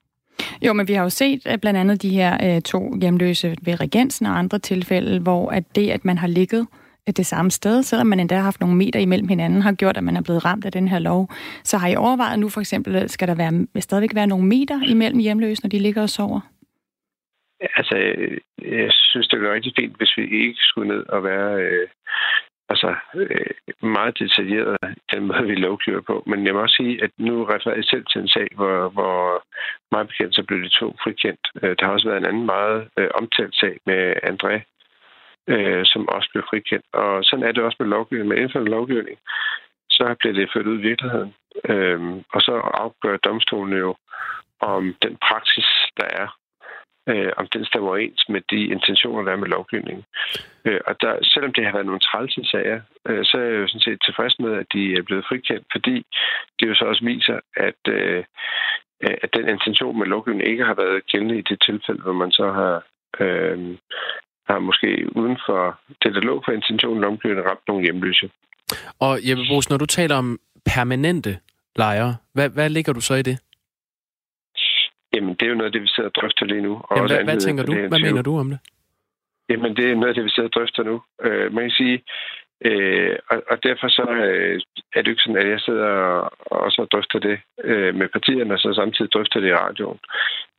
Jo, 0.61 0.73
men 0.73 0.87
vi 0.87 0.93
har 0.93 1.03
jo 1.03 1.09
set 1.09 1.47
at 1.47 1.61
blandt 1.61 1.79
andet 1.79 2.01
de 2.01 2.09
her 2.09 2.55
øh, 2.55 2.61
to 2.61 2.95
hjemløse 3.01 3.55
ved 3.61 3.79
Regensen 3.81 4.25
og 4.25 4.37
andre 4.37 4.59
tilfælde, 4.59 5.19
hvor 5.19 5.49
at 5.49 5.75
det, 5.75 5.89
at 5.89 6.05
man 6.05 6.17
har 6.17 6.27
ligget 6.27 6.67
øh, 7.07 7.13
det 7.17 7.25
samme 7.25 7.51
sted, 7.51 7.83
selvom 7.83 8.07
man 8.07 8.19
endda 8.19 8.35
har 8.35 8.43
haft 8.43 8.59
nogle 8.59 8.75
meter 8.75 8.99
imellem 8.99 9.27
hinanden, 9.27 9.61
har 9.61 9.71
gjort, 9.71 9.97
at 9.97 10.03
man 10.03 10.17
er 10.17 10.21
blevet 10.21 10.45
ramt 10.45 10.65
af 10.65 10.71
den 10.71 10.87
her 10.87 10.99
lov. 10.99 11.29
Så 11.63 11.77
har 11.77 11.87
I 11.87 11.95
overvejet 11.95 12.39
nu 12.39 12.49
for 12.49 12.59
eksempel, 12.59 13.09
skal 13.09 13.27
der 13.27 13.35
være, 13.35 13.81
stadigvæk 13.81 14.15
være 14.15 14.27
nogle 14.27 14.45
meter 14.45 14.81
imellem 14.83 15.19
hjemløse, 15.19 15.63
når 15.63 15.69
de 15.69 15.79
ligger 15.79 16.01
og 16.01 16.09
sover? 16.09 16.39
Altså, 17.61 17.95
jeg 18.61 18.91
synes, 18.91 19.27
det 19.27 19.43
er 19.43 19.53
rigtig 19.53 19.73
fint, 19.79 19.97
hvis 19.97 20.17
vi 20.17 20.23
ikke 20.23 20.59
skulle 20.59 20.87
ned 20.87 21.05
og 21.09 21.23
være 21.23 21.61
øh, 21.61 21.87
altså, 22.69 22.95
øh, 23.15 23.89
meget 23.89 24.19
detaljeret 24.19 24.77
den 25.13 25.27
måde, 25.27 25.43
vi 25.43 25.55
lovgiver 25.55 26.01
på. 26.01 26.23
Men 26.27 26.45
jeg 26.45 26.53
må 26.53 26.61
også 26.61 26.75
sige, 26.75 27.03
at 27.03 27.11
nu 27.17 27.43
refererer 27.43 27.75
jeg 27.75 27.85
selv 27.85 28.05
til 28.05 28.21
en 28.21 28.27
sag, 28.27 28.47
hvor, 28.55 28.89
hvor 28.89 29.43
meget 29.91 30.07
bekendt 30.07 30.35
så 30.35 30.43
blev 30.43 30.61
de 30.63 30.69
to 30.69 30.95
frikendt. 31.03 31.43
Øh, 31.63 31.75
der 31.79 31.85
har 31.85 31.93
også 31.93 32.07
været 32.09 32.21
en 32.21 32.29
anden 32.31 32.45
meget 32.45 32.89
øh, 32.97 33.09
omtalt 33.13 33.55
sag 33.55 33.79
med 33.85 34.13
André, 34.31 34.55
øh, 35.47 35.85
som 35.85 36.09
også 36.09 36.29
blev 36.31 36.43
frikendt. 36.49 36.85
Og 36.93 37.23
sådan 37.23 37.45
er 37.45 37.51
det 37.51 37.63
også 37.63 37.77
med 37.79 37.87
lovgivning. 37.87 38.29
Med 38.29 38.37
indført 38.37 38.69
lovgivning, 38.69 39.17
så 39.89 40.15
bliver 40.19 40.33
det 40.33 40.51
ført 40.53 40.67
ud 40.67 40.79
i 40.79 40.87
virkeligheden. 40.89 41.33
Øh, 41.69 41.99
og 42.33 42.41
så 42.41 42.53
afgør 42.83 43.17
domstolen 43.17 43.77
jo, 43.77 43.95
om 44.59 44.95
den 45.01 45.17
praksis, 45.27 45.69
der 45.97 46.07
er 46.21 46.27
øh, 47.11 47.31
om 47.37 47.47
den 47.53 47.65
stemmer 47.65 47.89
overens 47.89 48.23
med 48.29 48.41
de 48.51 48.61
intentioner, 48.75 49.23
der 49.23 49.31
er 49.31 49.41
med 49.43 49.47
lovgivningen. 49.47 50.05
Øh, 50.65 50.81
og 50.87 50.93
der, 51.01 51.13
selvom 51.23 51.53
det 51.53 51.65
har 51.65 51.73
været 51.73 51.85
nogle 51.85 52.07
trælse 52.07 52.41
sager, 52.51 52.79
øh, 53.07 53.25
så 53.25 53.37
er 53.37 53.47
jeg 53.51 53.59
jo 53.61 53.67
sådan 53.67 53.87
set 53.87 53.99
tilfreds 54.05 54.35
med, 54.39 54.53
at 54.61 54.67
de 54.73 54.83
er 54.93 55.03
blevet 55.07 55.25
frikendt, 55.29 55.65
fordi 55.71 55.95
det 56.57 56.67
jo 56.69 56.75
så 56.75 56.85
også 56.85 57.03
viser, 57.05 57.39
at, 57.67 57.81
øh, 57.87 58.23
at 59.23 59.29
den 59.33 59.49
intention 59.49 59.99
med 59.99 60.07
lovgivningen 60.07 60.51
ikke 60.51 60.65
har 60.65 60.73
været 60.73 61.05
gældende 61.11 61.37
i 61.39 61.47
det 61.49 61.59
tilfælde, 61.67 62.01
hvor 62.01 62.13
man 62.23 62.31
så 62.31 62.45
har, 62.59 62.75
øh, 63.23 63.77
har 64.49 64.59
måske 64.59 64.89
uden 65.15 65.37
for 65.45 65.79
det, 66.03 66.13
der 66.15 66.21
lå 66.21 66.41
for 66.45 66.51
intentionen 66.51 67.01
lovgivningen, 67.01 67.49
ramt 67.49 67.67
nogle 67.67 67.83
hjemløse. 67.83 68.29
Og 68.99 69.13
Jeppe 69.29 69.43
Brugs, 69.49 69.69
når 69.69 69.77
du 69.77 69.85
taler 69.85 70.15
om 70.15 70.39
permanente 70.65 71.39
lejre, 71.75 72.15
hvad, 72.33 72.49
hvad 72.49 72.69
ligger 72.69 72.93
du 72.93 73.01
så 73.01 73.13
i 73.13 73.21
det? 73.21 73.37
Jamen, 75.17 75.33
det 75.35 75.45
er 75.45 75.49
jo 75.53 75.59
noget 75.59 75.71
af 75.71 75.75
det, 75.75 75.81
vi 75.81 75.87
sidder 75.87 76.09
og 76.09 76.15
drøfter 76.15 76.45
lige 76.45 76.61
nu. 76.61 76.73
Og 76.89 76.95
Jamen, 76.97 77.11
hvad, 77.11 77.23
hvad 77.23 77.39
tænker 77.39 77.63
du? 77.63 77.73
Hvad 77.73 77.99
mener 78.07 78.21
du 78.21 78.33
om 78.39 78.49
det? 78.49 78.59
Jamen, 79.49 79.75
det 79.75 79.85
er 79.85 79.95
noget 79.95 80.07
af 80.07 80.15
det, 80.15 80.23
vi 80.23 80.29
sidder 80.29 80.49
og 80.49 80.53
drøfter 80.53 80.83
nu. 80.83 80.95
Øh, 81.25 81.53
man 81.53 81.63
kan 81.63 81.71
sige, 81.81 81.97
øh, 82.65 83.15
og, 83.31 83.43
og 83.51 83.63
derfor 83.63 83.87
så 83.87 84.05
øh, 84.27 84.61
er 84.95 85.01
det 85.01 85.11
ikke 85.11 85.21
sådan, 85.21 85.41
at 85.43 85.49
jeg 85.49 85.59
sidder 85.59 85.87
og, 85.87 86.31
og 86.63 86.71
så 86.71 86.85
drøfter 86.91 87.19
det 87.19 87.39
øh, 87.63 87.95
med 87.95 88.07
partierne, 88.07 88.53
og 88.53 88.59
så 88.59 88.73
samtidig 88.73 89.11
drøfter 89.11 89.39
det 89.39 89.49
i 89.49 89.59
radioen. 89.65 89.99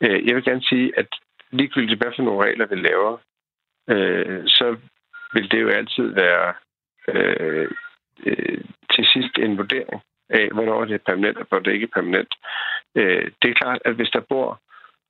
Øh, 0.05 0.27
jeg 0.27 0.35
vil 0.35 0.45
gerne 0.45 0.63
sige, 0.63 0.99
at 1.01 1.09
ligegyldigt 1.51 2.01
hvad 2.01 2.13
for 2.17 2.23
nogle 2.23 2.45
regler 2.45 2.67
vi 2.67 2.77
laver, 2.77 3.17
øh, 3.91 4.43
så 4.47 4.77
vil 5.35 5.51
det 5.51 5.61
jo 5.61 5.69
altid 5.69 6.07
være 6.23 6.55
øh, 7.09 7.69
øh, 8.27 8.61
til 8.95 9.05
sidst 9.13 9.35
en 9.39 9.59
vurdering 9.59 10.01
af, 10.29 10.49
hvornår 10.53 10.85
det 10.85 10.95
er 10.95 11.07
permanent 11.07 11.39
og 11.39 11.47
hvornår 11.49 11.63
det 11.65 11.73
ikke 11.73 11.89
er 11.91 12.01
permanent. 12.01 12.35
Øh, 12.97 13.31
det 13.43 13.51
er 13.51 13.61
klart, 13.63 13.81
at 13.85 13.95
hvis 13.95 14.11
der 14.11 14.21
bor 14.21 14.61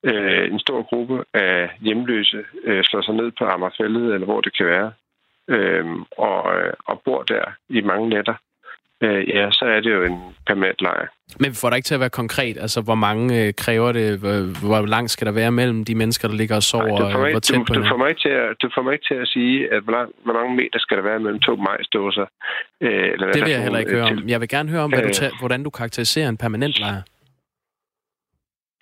øh, 0.05 0.53
en 0.53 0.59
stor 0.59 0.83
gruppe 0.83 1.25
af 1.35 1.71
hjemløse, 1.81 2.45
øh, 2.65 2.85
slår 2.85 3.03
sig 3.03 3.15
ned 3.15 3.33
på 3.39 3.45
Amagerfældet, 3.45 4.15
eller 4.15 4.27
hvor 4.27 4.41
det 4.41 4.57
kan 4.57 4.67
være, 4.67 4.93
øh, 5.49 5.87
og, 6.19 6.43
og 6.87 7.03
bor 7.05 7.23
der 7.23 7.45
i 7.69 7.81
mange 7.81 8.09
nætter, 8.09 8.35
øh, 9.03 9.29
ja, 9.29 9.51
så 9.51 9.65
er 9.65 9.81
det 9.81 9.93
jo 9.93 10.03
en 10.03 10.19
permanent 10.47 10.81
lejr. 10.81 11.07
Men 11.41 11.55
får 11.55 11.69
der 11.71 11.77
ikke 11.77 11.87
til 11.87 11.95
at 11.95 12.01
være 12.01 12.11
konkret? 12.11 12.57
Altså, 12.61 12.81
hvor 12.81 12.95
mange 12.95 13.47
øh, 13.47 13.53
kræver 13.55 13.93
det? 13.93 14.19
Hvor, 14.19 14.67
hvor 14.67 14.87
langt 14.87 15.11
skal 15.11 15.27
der 15.27 15.33
være 15.33 15.53
mellem 15.53 15.85
de 15.85 15.95
mennesker, 15.95 16.29
der 16.29 16.35
ligger 16.35 16.57
og 16.57 16.63
sover? 16.63 16.85
Nej, 16.85 16.99
du, 16.99 17.13
får 17.13 17.21
mig, 17.21 17.31
hvor 17.31 17.41
tæt 17.41 17.57
du, 17.57 17.75
du, 17.75 17.85
får 17.89 17.97
mig 17.97 18.09
ikke 18.09 18.21
til 18.21 18.29
at, 18.29 18.57
du 18.63 18.71
får 18.75 18.83
mig 18.83 18.93
ikke 18.93 19.07
til 19.11 19.15
at 19.15 19.29
sige, 19.29 19.73
at 19.73 19.83
hvor, 19.83 19.93
lang, 19.93 20.09
hvor 20.25 20.33
mange 20.33 20.57
meter 20.57 20.79
skal 20.79 20.97
der 20.97 21.03
være 21.03 21.19
mellem 21.21 21.41
to 21.41 21.57
majsdåser? 21.57 22.27
Øh, 22.81 23.13
eller 23.13 23.33
det 23.33 23.43
vil 23.43 23.51
jeg 23.51 23.63
heller 23.63 23.79
ikke 23.79 23.93
høre 23.93 24.05
om. 24.05 24.29
Jeg 24.29 24.41
vil 24.41 24.49
gerne 24.49 24.69
høre 24.71 24.83
om, 24.83 24.91
hvad 24.93 25.03
du 25.03 25.13
tager, 25.13 25.33
hvordan 25.41 25.63
du 25.63 25.71
karakteriserer 25.71 26.29
en 26.29 26.37
permanent 26.37 26.79
lejr. 26.81 27.03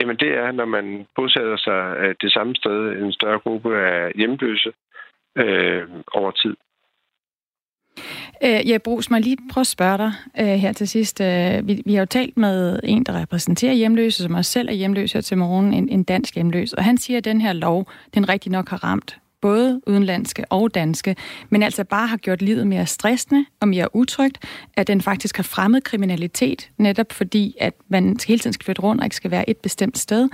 Jamen, 0.01 0.17
det 0.17 0.31
er, 0.33 0.53
når 0.53 0.65
man 0.65 1.07
bosætter 1.17 1.57
sig 1.57 1.97
øh, 1.99 2.15
det 2.21 2.33
samme 2.33 2.55
sted, 2.55 3.03
en 3.03 3.13
større 3.13 3.39
gruppe 3.39 3.79
af 3.79 4.13
hjemløse 4.15 4.73
øh, 5.37 5.89
over 6.13 6.31
tid. 6.31 6.57
Øh, 8.45 8.69
ja, 8.71 8.79
Brugs, 8.79 9.11
mig 9.11 9.21
lige 9.21 9.37
prøve 9.53 9.63
at 9.63 9.67
spørge 9.67 9.99
dig 9.99 10.13
øh, 10.41 10.47
her 10.47 10.73
til 10.73 10.89
sidst. 10.89 11.21
Øh, 11.21 11.69
vi, 11.69 11.83
vi 11.87 11.95
har 11.95 12.01
jo 12.01 12.07
talt 12.07 12.37
med 12.37 12.81
en, 12.85 13.05
der 13.05 13.21
repræsenterer 13.21 13.73
hjemløse, 13.73 14.23
som 14.23 14.35
også 14.35 14.51
selv 14.51 14.69
er 14.69 14.73
hjemløs 14.73 15.13
her 15.13 15.21
til 15.21 15.39
morgen, 15.39 15.73
en, 15.75 15.89
en 15.89 16.05
dansk 16.05 16.35
hjemløs. 16.35 16.73
Og 16.73 16.85
han 16.85 16.99
siger, 16.99 17.19
at 17.19 17.25
den 17.25 17.41
her 17.41 17.53
lov, 17.53 17.91
den 18.15 18.29
rigtig 18.29 18.53
nok 18.53 18.69
har 18.69 18.85
ramt 18.85 19.19
både 19.43 19.81
udenlandske 19.87 20.45
og 20.51 20.75
danske, 20.75 21.17
men 21.51 21.63
altså 21.63 21.85
bare 21.85 22.07
har 22.07 22.17
gjort 22.17 22.43
livet 22.43 22.67
mere 22.67 22.87
stressende 22.87 23.47
og 23.61 23.69
mere 23.69 23.97
utrygt, 23.97 24.39
at 24.77 24.87
den 24.87 25.01
faktisk 25.01 25.37
har 25.37 25.43
fremmet 25.43 25.85
kriminalitet, 25.85 26.71
netop 26.79 27.13
fordi, 27.13 27.57
at 27.61 27.75
man 27.89 28.17
hele 28.27 28.39
tiden 28.39 28.53
skal 28.53 28.65
flytte 28.65 28.83
rundt 28.83 29.01
og 29.01 29.07
ikke 29.07 29.17
skal 29.17 29.31
være 29.31 29.51
et 29.51 29.57
bestemt 29.57 29.99
sted. 29.99 30.29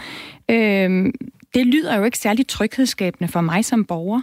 Øh, 0.51 1.13
det 1.55 1.67
lyder 1.67 1.97
jo 1.97 2.05
ikke 2.05 2.19
særlig 2.19 2.47
tryghedsskabende 2.47 3.33
for 3.33 3.41
mig 3.41 3.65
som 3.65 3.85
borger. 3.85 4.21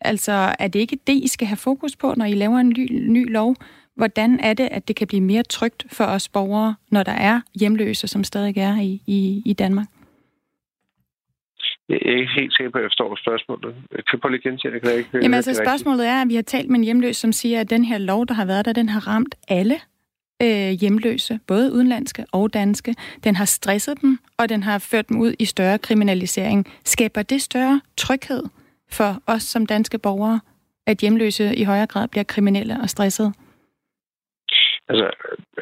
Altså, 0.00 0.54
er 0.58 0.68
det 0.68 0.78
ikke 0.78 0.98
det, 1.06 1.12
I 1.12 1.28
skal 1.28 1.46
have 1.46 1.56
fokus 1.56 1.96
på, 1.96 2.14
når 2.16 2.24
I 2.24 2.34
laver 2.34 2.58
en 2.58 2.68
ny, 2.68 3.08
ny 3.08 3.32
lov? 3.32 3.56
Hvordan 3.96 4.40
er 4.40 4.54
det, 4.54 4.68
at 4.70 4.88
det 4.88 4.96
kan 4.96 5.06
blive 5.06 5.20
mere 5.20 5.42
trygt 5.42 5.84
for 5.90 6.04
os 6.04 6.28
borgere, 6.28 6.74
når 6.90 7.02
der 7.02 7.12
er 7.12 7.40
hjemløse, 7.60 8.08
som 8.08 8.24
stadig 8.24 8.58
er 8.58 8.80
i, 8.80 9.02
i, 9.06 9.42
i 9.44 9.52
Danmark? 9.52 9.86
Jeg 11.88 11.96
er 11.96 12.16
ikke 12.16 12.32
helt 12.40 12.56
sikker 12.56 12.70
på, 12.70 12.78
at 12.78 12.82
jeg 12.82 12.90
forstår 12.90 13.16
spørgsmålet. 13.16 13.74
Kan 13.90 14.04
du 14.12 14.18
prøve 14.18 14.32
lige 14.32 14.50
gentage 14.50 14.74
det? 14.74 14.80
Kan 14.82 14.90
jeg 14.90 14.98
ikke 14.98 15.10
Jamen 15.14 15.34
altså, 15.34 15.54
spørgsmålet 15.54 16.06
er, 16.06 16.22
at 16.22 16.28
vi 16.28 16.34
har 16.34 16.42
talt 16.42 16.70
med 16.70 16.78
en 16.78 16.84
hjemløs, 16.84 17.16
som 17.16 17.32
siger, 17.32 17.60
at 17.60 17.70
den 17.70 17.84
her 17.84 17.98
lov, 17.98 18.26
der 18.26 18.34
har 18.34 18.46
været 18.46 18.64
der, 18.64 18.72
den 18.72 18.88
har 18.88 19.08
ramt 19.08 19.34
alle 19.48 19.76
øh, 20.42 20.70
hjemløse, 20.80 21.40
både 21.46 21.72
udenlandske 21.72 22.24
og 22.32 22.54
danske. 22.54 22.94
Den 23.24 23.36
har 23.36 23.44
stresset 23.44 24.00
dem, 24.00 24.18
og 24.38 24.48
den 24.48 24.62
har 24.62 24.78
ført 24.78 25.08
dem 25.08 25.20
ud 25.20 25.32
i 25.38 25.44
større 25.44 25.78
kriminalisering. 25.78 26.66
Skaber 26.84 27.22
det 27.22 27.42
større 27.42 27.80
tryghed 27.96 28.42
for 28.90 29.22
os 29.26 29.42
som 29.42 29.66
danske 29.66 29.98
borgere, 29.98 30.40
at 30.86 30.98
hjemløse 30.98 31.56
i 31.56 31.64
højere 31.64 31.86
grad 31.86 32.08
bliver 32.08 32.24
kriminelle 32.24 32.76
og 32.82 32.88
stressede? 32.88 33.32
Altså, 34.88 35.10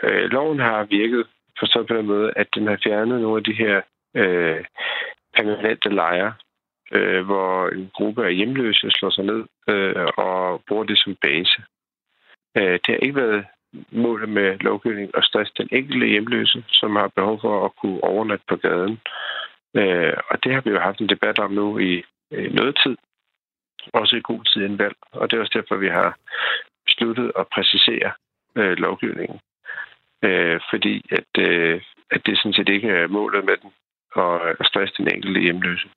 øh, 0.02 0.24
loven 0.30 0.58
har 0.58 0.84
virket 0.84 1.26
forstået 1.58 1.86
på 1.86 1.94
den 1.94 2.06
måde, 2.06 2.32
at 2.36 2.46
den 2.54 2.66
har 2.66 2.78
fjernet 2.84 3.20
nogle 3.20 3.36
af 3.36 3.44
de 3.44 3.52
her 3.52 3.80
øh, 4.16 4.64
permanente 5.36 5.88
lejre, 5.88 6.34
øh, 6.92 7.24
hvor 7.24 7.68
en 7.68 7.90
gruppe 7.94 8.26
af 8.26 8.34
hjemløse 8.34 8.90
slår 8.90 9.10
sig 9.10 9.24
ned 9.24 9.44
øh, 9.68 10.06
og 10.16 10.62
bruger 10.68 10.84
det 10.84 10.98
som 10.98 11.16
base. 11.22 11.62
Øh, 12.56 12.72
det 12.72 12.88
har 12.88 12.96
ikke 12.96 13.16
været 13.16 13.46
målet 13.90 14.28
med 14.28 14.58
lovgivning 14.58 15.10
at 15.14 15.24
stresse 15.24 15.52
den 15.56 15.68
enkelte 15.72 16.06
hjemløse, 16.06 16.64
som 16.68 16.96
har 16.96 17.08
behov 17.08 17.40
for 17.40 17.64
at 17.64 17.76
kunne 17.76 18.04
overnatte 18.04 18.44
på 18.48 18.56
gaden. 18.56 19.00
Øh, 19.76 20.14
og 20.30 20.44
det 20.44 20.54
har 20.54 20.60
vi 20.60 20.70
jo 20.70 20.78
haft 20.78 21.00
en 21.00 21.08
debat 21.08 21.38
om 21.38 21.50
nu 21.50 21.78
i 21.78 22.02
øh, 22.32 22.52
noget 22.52 22.78
tid, 22.84 22.96
også 23.92 24.16
i 24.16 24.20
god 24.24 24.44
tid 24.44 24.62
inden 24.62 24.78
valg. 24.78 24.96
Og 25.12 25.30
det 25.30 25.36
er 25.36 25.40
også 25.40 25.58
derfor, 25.58 25.76
vi 25.76 25.88
har 25.88 26.18
besluttet 26.84 27.32
at 27.38 27.48
præcisere 27.54 28.12
øh, 28.56 28.76
lovgivningen. 28.78 29.40
Øh, 30.22 30.60
fordi 30.70 31.04
at, 31.10 31.42
øh, 31.48 31.82
at 32.10 32.26
det 32.26 32.38
sådan 32.38 32.52
set 32.52 32.68
ikke 32.68 32.88
er 32.88 33.06
målet 33.06 33.44
med 33.44 33.56
den 33.56 33.70
at 34.60 34.66
stresse 34.66 34.94
den 34.98 35.08
enkelte 35.14 35.40
hjemløse. 35.40 35.88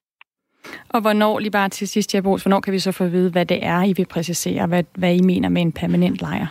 Og 0.90 1.02
hvornår, 1.02 1.40
lige 1.40 1.52
bare 1.52 1.70
til 1.70 1.88
sidst, 1.88 2.14
Jabos, 2.14 2.44
hvornår 2.44 2.60
kan 2.60 2.74
vi 2.74 2.80
så 2.80 2.92
få 2.92 3.04
at 3.04 3.12
vide, 3.12 3.32
hvad 3.32 3.46
det 3.46 3.66
er, 3.66 3.84
I 3.84 3.94
vil 3.98 4.06
præcisere, 4.06 4.68
hvad, 4.68 4.84
hvad 4.98 5.16
I 5.16 5.22
mener 5.22 5.50
med 5.50 5.62
en 5.62 5.74
permanent 5.74 6.22
lejr? 6.22 6.48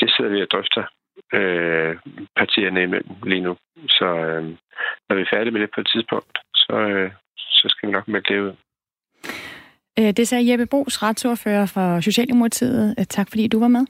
Det 0.00 0.10
sidder 0.10 0.30
vi 0.30 0.42
og 0.42 0.48
drøfter 0.52 0.84
øh, 1.32 1.96
partierne 2.36 2.82
imellem 2.82 3.16
lige 3.22 3.40
nu. 3.40 3.56
Så 3.88 4.04
øh, 4.04 4.44
når 5.08 5.16
vi 5.16 5.22
er 5.22 5.32
færdige 5.32 5.52
med 5.52 5.60
det 5.60 5.70
på 5.74 5.80
et 5.80 5.88
tidspunkt, 5.94 6.38
så, 6.54 6.72
øh, 6.72 7.10
så 7.36 7.66
skal 7.68 7.88
vi 7.88 7.92
nok 7.92 8.08
med 8.08 8.22
det 8.22 8.40
ud. 8.40 8.52
Øh, 9.98 10.12
det 10.16 10.28
sagde 10.28 10.50
Jeppe 10.50 10.66
Bos, 10.66 11.02
retsordfører 11.02 11.66
for 11.66 12.00
Socialdemokratiet. 12.00 12.94
Øh, 12.98 13.04
tak 13.04 13.26
fordi 13.30 13.48
du 13.48 13.60
var 13.60 13.68
med. 13.68 13.86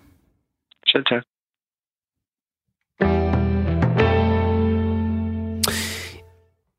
Selv 0.87 1.05
tak. 1.05 1.23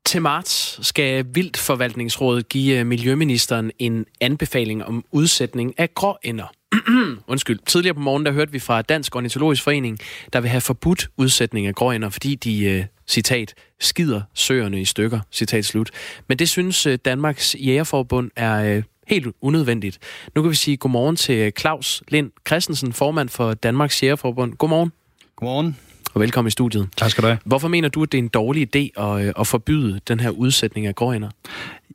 Til 0.08 0.22
marts 0.22 0.86
skal 0.86 1.26
Vildforvaltningsrådet 1.34 2.48
give 2.48 2.78
øh, 2.78 2.86
Miljøministeren 2.86 3.70
en 3.78 4.06
anbefaling 4.20 4.84
om 4.84 5.04
udsætning 5.10 5.74
af 5.78 5.94
gråænder. 5.94 6.52
Undskyld. 7.32 7.58
Tidligere 7.66 7.94
på 7.94 8.00
morgen, 8.00 8.26
der 8.26 8.32
hørte 8.32 8.52
vi 8.52 8.58
fra 8.58 8.82
Dansk 8.82 9.16
Ornitologisk 9.16 9.62
Forening, 9.62 9.98
der 10.32 10.40
vil 10.40 10.50
have 10.50 10.60
forbudt 10.60 11.08
udsætning 11.16 11.66
af 11.66 11.74
gråænder, 11.74 12.08
fordi 12.08 12.34
de, 12.34 12.64
øh, 12.64 12.84
citat, 13.08 13.54
skider 13.80 14.22
søerne 14.34 14.80
i 14.80 14.84
stykker, 14.84 15.20
citat 15.32 15.64
slut. 15.64 15.90
Men 16.28 16.38
det 16.38 16.48
synes 16.48 16.86
øh, 16.86 16.98
Danmarks 17.04 17.56
Jægerforbund 17.58 18.30
er 18.36 18.82
helt 19.06 19.26
unødvendigt. 19.40 19.98
Nu 20.34 20.42
kan 20.42 20.50
vi 20.50 20.56
sige 20.56 20.76
godmorgen 20.76 21.16
til 21.16 21.52
Claus 21.58 22.02
Lind 22.08 22.30
Christensen, 22.46 22.92
formand 22.92 23.28
for 23.28 23.54
Danmarks 23.54 24.02
Jægerforbund. 24.02 24.54
Godmorgen. 24.54 24.92
Godmorgen. 25.36 25.76
Og 26.18 26.22
velkommen 26.22 26.48
i 26.48 26.50
studiet. 26.50 26.88
Tak 26.96 27.10
skal 27.10 27.22
du 27.22 27.26
have. 27.26 27.38
Hvorfor 27.44 27.68
mener 27.68 27.88
du, 27.88 28.02
at 28.02 28.12
det 28.12 28.18
er 28.18 28.22
en 28.22 28.28
dårlig 28.28 28.76
idé 28.76 29.02
at, 29.02 29.26
øh, 29.26 29.32
at 29.40 29.46
forbyde 29.46 30.00
den 30.08 30.20
her 30.20 30.30
udsætning 30.30 30.86
af 30.86 30.94
gråænder? 30.94 31.28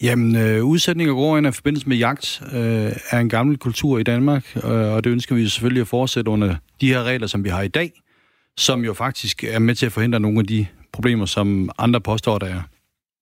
Jamen, 0.02 0.36
øh, 0.36 0.64
udsætning 0.64 1.10
af 1.10 1.16
gråænder 1.16 1.50
i 1.50 1.54
forbindelse 1.54 1.90
med 1.90 1.98
jagt 1.98 2.42
øh, 2.54 2.92
er 3.10 3.20
en 3.20 3.30
gammel 3.30 3.58
kultur 3.58 4.00
i 4.00 4.04
Danmark, 4.04 4.56
øh, 4.56 4.72
og 4.72 5.04
det 5.04 5.10
ønsker 5.10 5.36
vi 5.36 5.48
selvfølgelig 5.48 5.82
at 5.82 5.88
fortsætte 5.88 6.32
under 6.32 6.56
de 6.82 6.88
her 6.88 7.04
regler, 7.04 7.28
som 7.28 7.44
vi 7.44 7.50
har 7.50 7.62
i 7.62 7.68
dag, 7.68 7.92
som 8.58 8.86
jo 8.86 8.94
faktisk 8.94 9.44
er 9.44 9.60
med 9.60 9.76
til 9.76 9.86
at 9.86 9.92
forhindre 9.92 10.20
nogle 10.20 10.40
af 10.40 10.46
de 10.46 10.66
problemer, 10.94 11.26
som 11.26 11.70
andre 11.78 12.02
påstår, 12.02 12.38
der 12.38 12.48
er. 12.48 12.62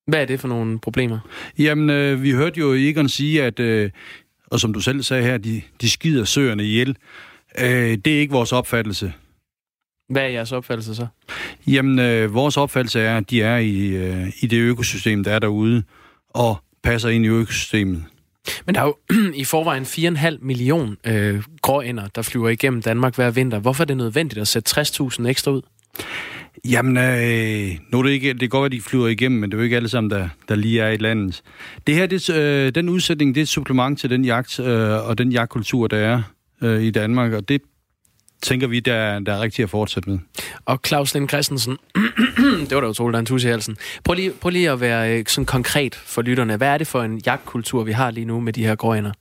Hvad 0.06 0.20
er 0.20 0.24
det 0.24 0.40
for 0.40 0.48
nogle 0.48 0.78
problemer? 0.78 1.18
Jamen, 1.58 1.90
øh, 1.90 2.22
vi 2.22 2.30
hørte 2.30 2.60
jo 2.60 2.74
Egon 2.74 3.08
sige, 3.08 3.42
at, 3.42 3.60
øh, 3.60 3.90
og 4.46 4.60
som 4.60 4.72
du 4.72 4.80
selv 4.80 5.02
sagde 5.02 5.22
her, 5.22 5.38
de, 5.38 5.62
de 5.80 5.90
skider 5.90 6.24
søerne 6.24 6.64
ihjel. 6.64 6.96
Øh, 7.58 7.98
det 8.04 8.06
er 8.06 8.20
ikke 8.20 8.32
vores 8.32 8.52
opfattelse. 8.52 9.12
Hvad 10.08 10.22
er 10.22 10.28
jeres 10.28 10.52
opfattelse 10.52 10.94
så? 10.94 11.06
Jamen, 11.66 11.98
øh, 11.98 12.34
vores 12.34 12.56
opfattelse 12.56 13.00
er, 13.00 13.16
at 13.16 13.30
de 13.30 13.42
er 13.42 13.56
i, 13.56 13.86
øh, 13.86 14.28
i 14.40 14.46
det 14.46 14.58
økosystem, 14.58 15.24
der 15.24 15.32
er 15.32 15.38
derude, 15.38 15.82
og 16.28 16.56
passer 16.82 17.08
ind 17.08 17.24
i 17.24 17.28
økosystemet. 17.28 18.04
Men 18.66 18.74
der 18.74 18.80
er 18.80 18.84
jo 18.84 18.96
i 19.34 19.44
forvejen 19.44 19.82
4,5 19.82 20.38
million 20.40 20.96
øh, 21.06 21.42
gråænder, 21.62 22.08
der 22.14 22.22
flyver 22.22 22.48
igennem 22.48 22.82
Danmark 22.82 23.14
hver 23.14 23.30
vinter. 23.30 23.58
Hvorfor 23.58 23.84
er 23.84 23.86
det 23.86 23.96
nødvendigt 23.96 24.40
at 24.40 24.48
sætte 24.48 24.80
60.000 24.80 25.26
ekstra 25.26 25.50
ud? 25.50 25.62
Jamen, 26.64 26.96
øh, 26.96 27.78
nu 27.92 27.98
er 27.98 28.02
det 28.02 28.10
ikke, 28.10 28.32
det 28.32 28.40
kan 28.40 28.48
godt 28.48 28.62
være, 28.62 28.78
de 28.78 28.82
flyver 28.82 29.08
igennem, 29.08 29.40
men 29.40 29.50
det 29.50 29.56
er 29.56 29.58
jo 29.58 29.64
ikke 29.64 29.76
alle 29.76 29.88
sammen, 29.88 30.10
der, 30.10 30.28
der 30.48 30.54
lige 30.54 30.80
er 30.80 30.88
i 30.88 30.96
landet. 30.96 31.42
Det 31.86 31.94
her, 31.94 32.06
det, 32.06 32.30
øh, 32.30 32.74
den 32.74 32.88
udsætning, 32.88 33.34
det 33.34 33.40
er 33.40 33.42
et 33.42 33.48
supplement 33.48 33.98
til 33.98 34.10
den 34.10 34.24
jagt 34.24 34.60
øh, 34.60 35.08
og 35.08 35.18
den 35.18 35.32
jagtkultur, 35.32 35.86
der 35.86 35.96
er 35.96 36.22
øh, 36.62 36.82
i 36.82 36.90
Danmark, 36.90 37.32
og 37.32 37.48
det 37.48 37.62
tænker 38.42 38.66
vi, 38.66 38.80
der, 38.80 39.18
der 39.18 39.32
er 39.32 39.40
rigtigt 39.40 39.64
at 39.64 39.70
fortsætte 39.70 40.10
med. 40.10 40.18
Og 40.64 40.80
Claus 40.86 41.14
Lind 41.14 41.28
Christensen, 41.28 41.76
det 42.68 42.74
var 42.74 42.80
da 42.80 42.86
utroligt, 42.86 43.18
en 43.18 43.26
tus 43.26 43.44
i 43.44 43.48
halsen. 43.48 43.76
Prøv 44.04 44.14
lige, 44.14 44.32
prøv 44.40 44.50
lige 44.50 44.70
at 44.70 44.80
være 44.80 45.18
øh, 45.18 45.24
sådan 45.26 45.46
konkret 45.46 45.94
for 45.94 46.22
lytterne. 46.22 46.56
Hvad 46.56 46.68
er 46.68 46.78
det 46.78 46.86
for 46.86 47.02
en 47.02 47.20
jagtkultur, 47.26 47.84
vi 47.84 47.92
har 47.92 48.10
lige 48.10 48.24
nu 48.24 48.40
med 48.40 48.52
de 48.52 48.64
her 48.64 48.74
gråænder? 48.74 49.12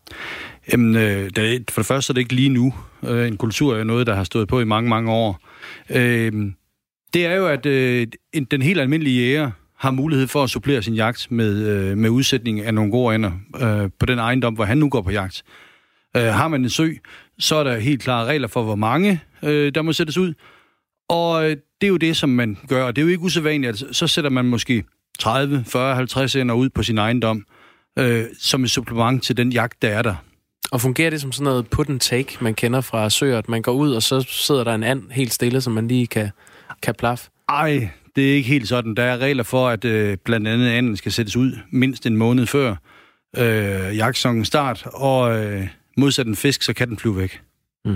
Jamen, 0.71 0.95
øh, 0.95 1.29
det, 1.35 1.71
for 1.71 1.81
det 1.81 1.87
første 1.87 2.11
er 2.11 2.13
det 2.13 2.21
ikke 2.21 2.33
lige 2.33 2.49
nu. 2.49 2.73
Øh, 3.03 3.27
en 3.27 3.37
kultur 3.37 3.75
er 3.75 3.83
noget, 3.83 4.07
der 4.07 4.15
har 4.15 4.23
stået 4.23 4.47
på 4.47 4.59
i 4.59 4.65
mange, 4.65 4.89
mange 4.89 5.11
år. 5.11 5.39
Øh, 5.89 6.31
det 7.13 7.25
er 7.25 7.35
jo, 7.35 7.47
at 7.47 7.65
øh, 7.65 8.07
den 8.51 8.61
helt 8.61 8.79
almindelige 8.79 9.21
jæger 9.21 9.51
har 9.77 9.91
mulighed 9.91 10.27
for 10.27 10.43
at 10.43 10.49
supplere 10.49 10.81
sin 10.81 10.93
jagt 10.93 11.31
med, 11.31 11.67
øh, 11.67 11.97
med 11.97 12.09
udsætning 12.09 12.61
af 12.61 12.73
nogle 12.73 12.91
gode 12.91 13.15
ender 13.15 13.31
øh, 13.61 13.89
på 13.99 14.05
den 14.05 14.19
ejendom, 14.19 14.53
hvor 14.53 14.65
han 14.65 14.77
nu 14.77 14.89
går 14.89 15.01
på 15.01 15.11
jagt. 15.11 15.43
Øh, 16.17 16.23
har 16.23 16.47
man 16.47 16.61
en 16.61 16.69
sø, 16.69 16.93
så 17.41 17.55
er 17.55 17.63
der 17.63 17.77
helt 17.77 18.01
klare 18.01 18.25
regler 18.25 18.47
for, 18.47 18.63
hvor 18.63 18.75
mange 18.75 19.21
øh, 19.43 19.71
der 19.75 19.81
må 19.81 19.93
sættes 19.93 20.17
ud. 20.17 20.33
Og 21.09 21.43
øh, 21.43 21.49
det 21.49 21.87
er 21.87 21.91
jo 21.91 21.97
det, 21.97 22.17
som 22.17 22.29
man 22.29 22.57
gør, 22.67 22.83
og 22.83 22.95
det 22.95 23.01
er 23.01 23.03
jo 23.03 23.09
ikke 23.09 23.23
usædvanligt. 23.23 23.67
Altså, 23.67 23.85
så 23.91 24.07
sætter 24.07 24.29
man 24.29 24.45
måske 24.45 24.83
30, 25.19 25.63
40, 25.67 25.95
50 25.95 26.35
ender 26.35 26.55
ud 26.55 26.69
på 26.69 26.83
sin 26.83 26.97
ejendom. 26.97 27.45
øh, 27.99 28.25
som 28.39 28.63
et 28.63 28.71
supplement 28.71 29.23
til 29.23 29.37
den 29.37 29.51
jagt, 29.51 29.81
der 29.81 29.89
er 29.89 30.01
der. 30.01 30.15
Og 30.71 30.81
fungerer 30.81 31.09
det 31.09 31.21
som 31.21 31.31
sådan 31.31 31.43
noget 31.43 31.69
put 31.69 31.89
and 31.89 31.99
take, 31.99 32.37
man 32.41 32.53
kender 32.53 32.81
fra 32.81 33.09
søer, 33.09 33.37
at 33.37 33.49
man 33.49 33.61
går 33.61 33.71
ud, 33.71 33.93
og 33.93 34.03
så 34.03 34.25
sidder 34.29 34.63
der 34.63 34.75
en 34.75 34.83
and 34.83 35.11
helt 35.11 35.33
stille, 35.33 35.61
som 35.61 35.73
man 35.73 35.87
lige 35.87 36.07
kan, 36.07 36.29
kan 36.81 36.95
plaffe? 36.95 37.29
Ej, 37.49 37.89
det 38.15 38.31
er 38.31 38.35
ikke 38.35 38.49
helt 38.49 38.67
sådan. 38.67 38.95
Der 38.95 39.03
er 39.03 39.17
regler 39.17 39.43
for, 39.43 39.69
at 39.69 39.85
øh, 39.85 40.17
blandt 40.25 40.47
andet 40.47 40.67
anden 40.67 40.97
skal 40.97 41.11
sættes 41.11 41.35
ud 41.35 41.57
mindst 41.71 42.05
en 42.05 42.17
måned 42.17 42.45
før 42.45 42.75
øh, 43.37 43.97
jagtsæsonen 43.97 44.45
start, 44.45 44.87
og 44.93 45.45
øh, 45.45 45.67
modsat 45.97 46.27
en 46.27 46.35
fisk, 46.35 46.61
så 46.61 46.73
kan 46.73 46.89
den 46.89 46.97
flyve 46.97 47.17
væk. 47.17 47.41
Mm. 47.85 47.95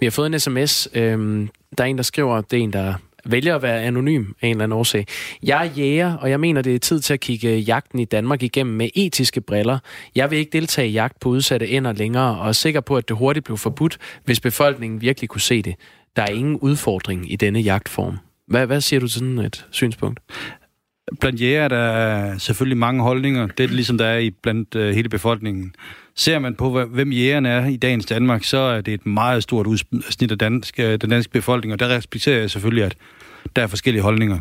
Vi 0.00 0.06
har 0.06 0.10
fået 0.10 0.26
en 0.34 0.40
sms. 0.40 0.88
Øhm, 0.94 1.48
der 1.78 1.84
er 1.84 1.88
en, 1.88 1.96
der 1.96 2.02
skriver, 2.02 2.40
det 2.40 2.58
er 2.58 2.62
en, 2.62 2.72
der 2.72 2.94
vælger 3.24 3.56
at 3.56 3.62
være 3.62 3.82
anonym 3.82 4.24
af 4.42 4.46
en 4.46 4.50
eller 4.50 4.64
anden 4.64 4.78
årsag. 4.78 5.06
Jeg 5.42 5.66
er 5.66 5.70
jæger, 5.70 6.14
og 6.14 6.30
jeg 6.30 6.40
mener, 6.40 6.62
det 6.62 6.74
er 6.74 6.78
tid 6.78 7.00
til 7.00 7.14
at 7.14 7.20
kigge 7.20 7.56
jagten 7.56 7.98
i 7.98 8.04
Danmark 8.04 8.42
igennem 8.42 8.76
med 8.76 8.88
etiske 8.94 9.40
briller. 9.40 9.78
Jeg 10.14 10.30
vil 10.30 10.38
ikke 10.38 10.50
deltage 10.52 10.88
i 10.88 10.92
jagt 10.92 11.20
på 11.20 11.28
udsatte 11.28 11.68
ender 11.68 11.92
længere, 11.92 12.38
og 12.38 12.48
er 12.48 12.52
sikker 12.52 12.80
på, 12.80 12.96
at 12.96 13.08
det 13.08 13.16
hurtigt 13.16 13.44
blev 13.44 13.58
forbudt, 13.58 13.98
hvis 14.24 14.40
befolkningen 14.40 15.00
virkelig 15.00 15.28
kunne 15.28 15.40
se 15.40 15.62
det. 15.62 15.74
Der 16.16 16.22
er 16.22 16.30
ingen 16.30 16.56
udfordring 16.56 17.32
i 17.32 17.36
denne 17.36 17.60
jagtform. 17.60 18.18
Hvad, 18.46 18.66
hvad 18.66 18.80
siger 18.80 19.00
du 19.00 19.08
til 19.08 19.18
sådan 19.18 19.38
et 19.38 19.66
synspunkt? 19.70 20.20
Blandt 21.20 21.40
jæger 21.40 21.68
der 21.68 21.76
er 21.76 22.38
selvfølgelig 22.38 22.78
mange 22.78 23.02
holdninger. 23.02 23.46
Det 23.46 23.64
er 23.64 23.68
ligesom 23.68 23.98
der 23.98 24.06
er 24.06 24.18
i 24.18 24.30
blandt 24.30 24.74
uh, 24.74 24.82
hele 24.82 25.08
befolkningen. 25.08 25.74
Ser 26.18 26.38
man 26.38 26.54
på, 26.54 26.84
hvem 26.84 27.12
jægerne 27.12 27.48
er 27.48 27.66
i 27.66 27.76
dagens 27.76 28.06
Danmark, 28.06 28.44
så 28.44 28.58
er 28.58 28.80
det 28.80 28.94
et 28.94 29.06
meget 29.06 29.42
stort 29.42 29.66
udsnit 29.66 30.30
af 30.30 30.38
dansk, 30.38 30.80
øh, 30.80 31.00
den 31.00 31.10
danske 31.10 31.32
befolkning, 31.32 31.72
og 31.72 31.80
der 31.80 31.88
respekterer 31.88 32.40
jeg 32.40 32.50
selvfølgelig, 32.50 32.84
at 32.84 32.96
der 33.56 33.62
er 33.62 33.66
forskellige 33.66 34.02
holdninger. 34.02 34.38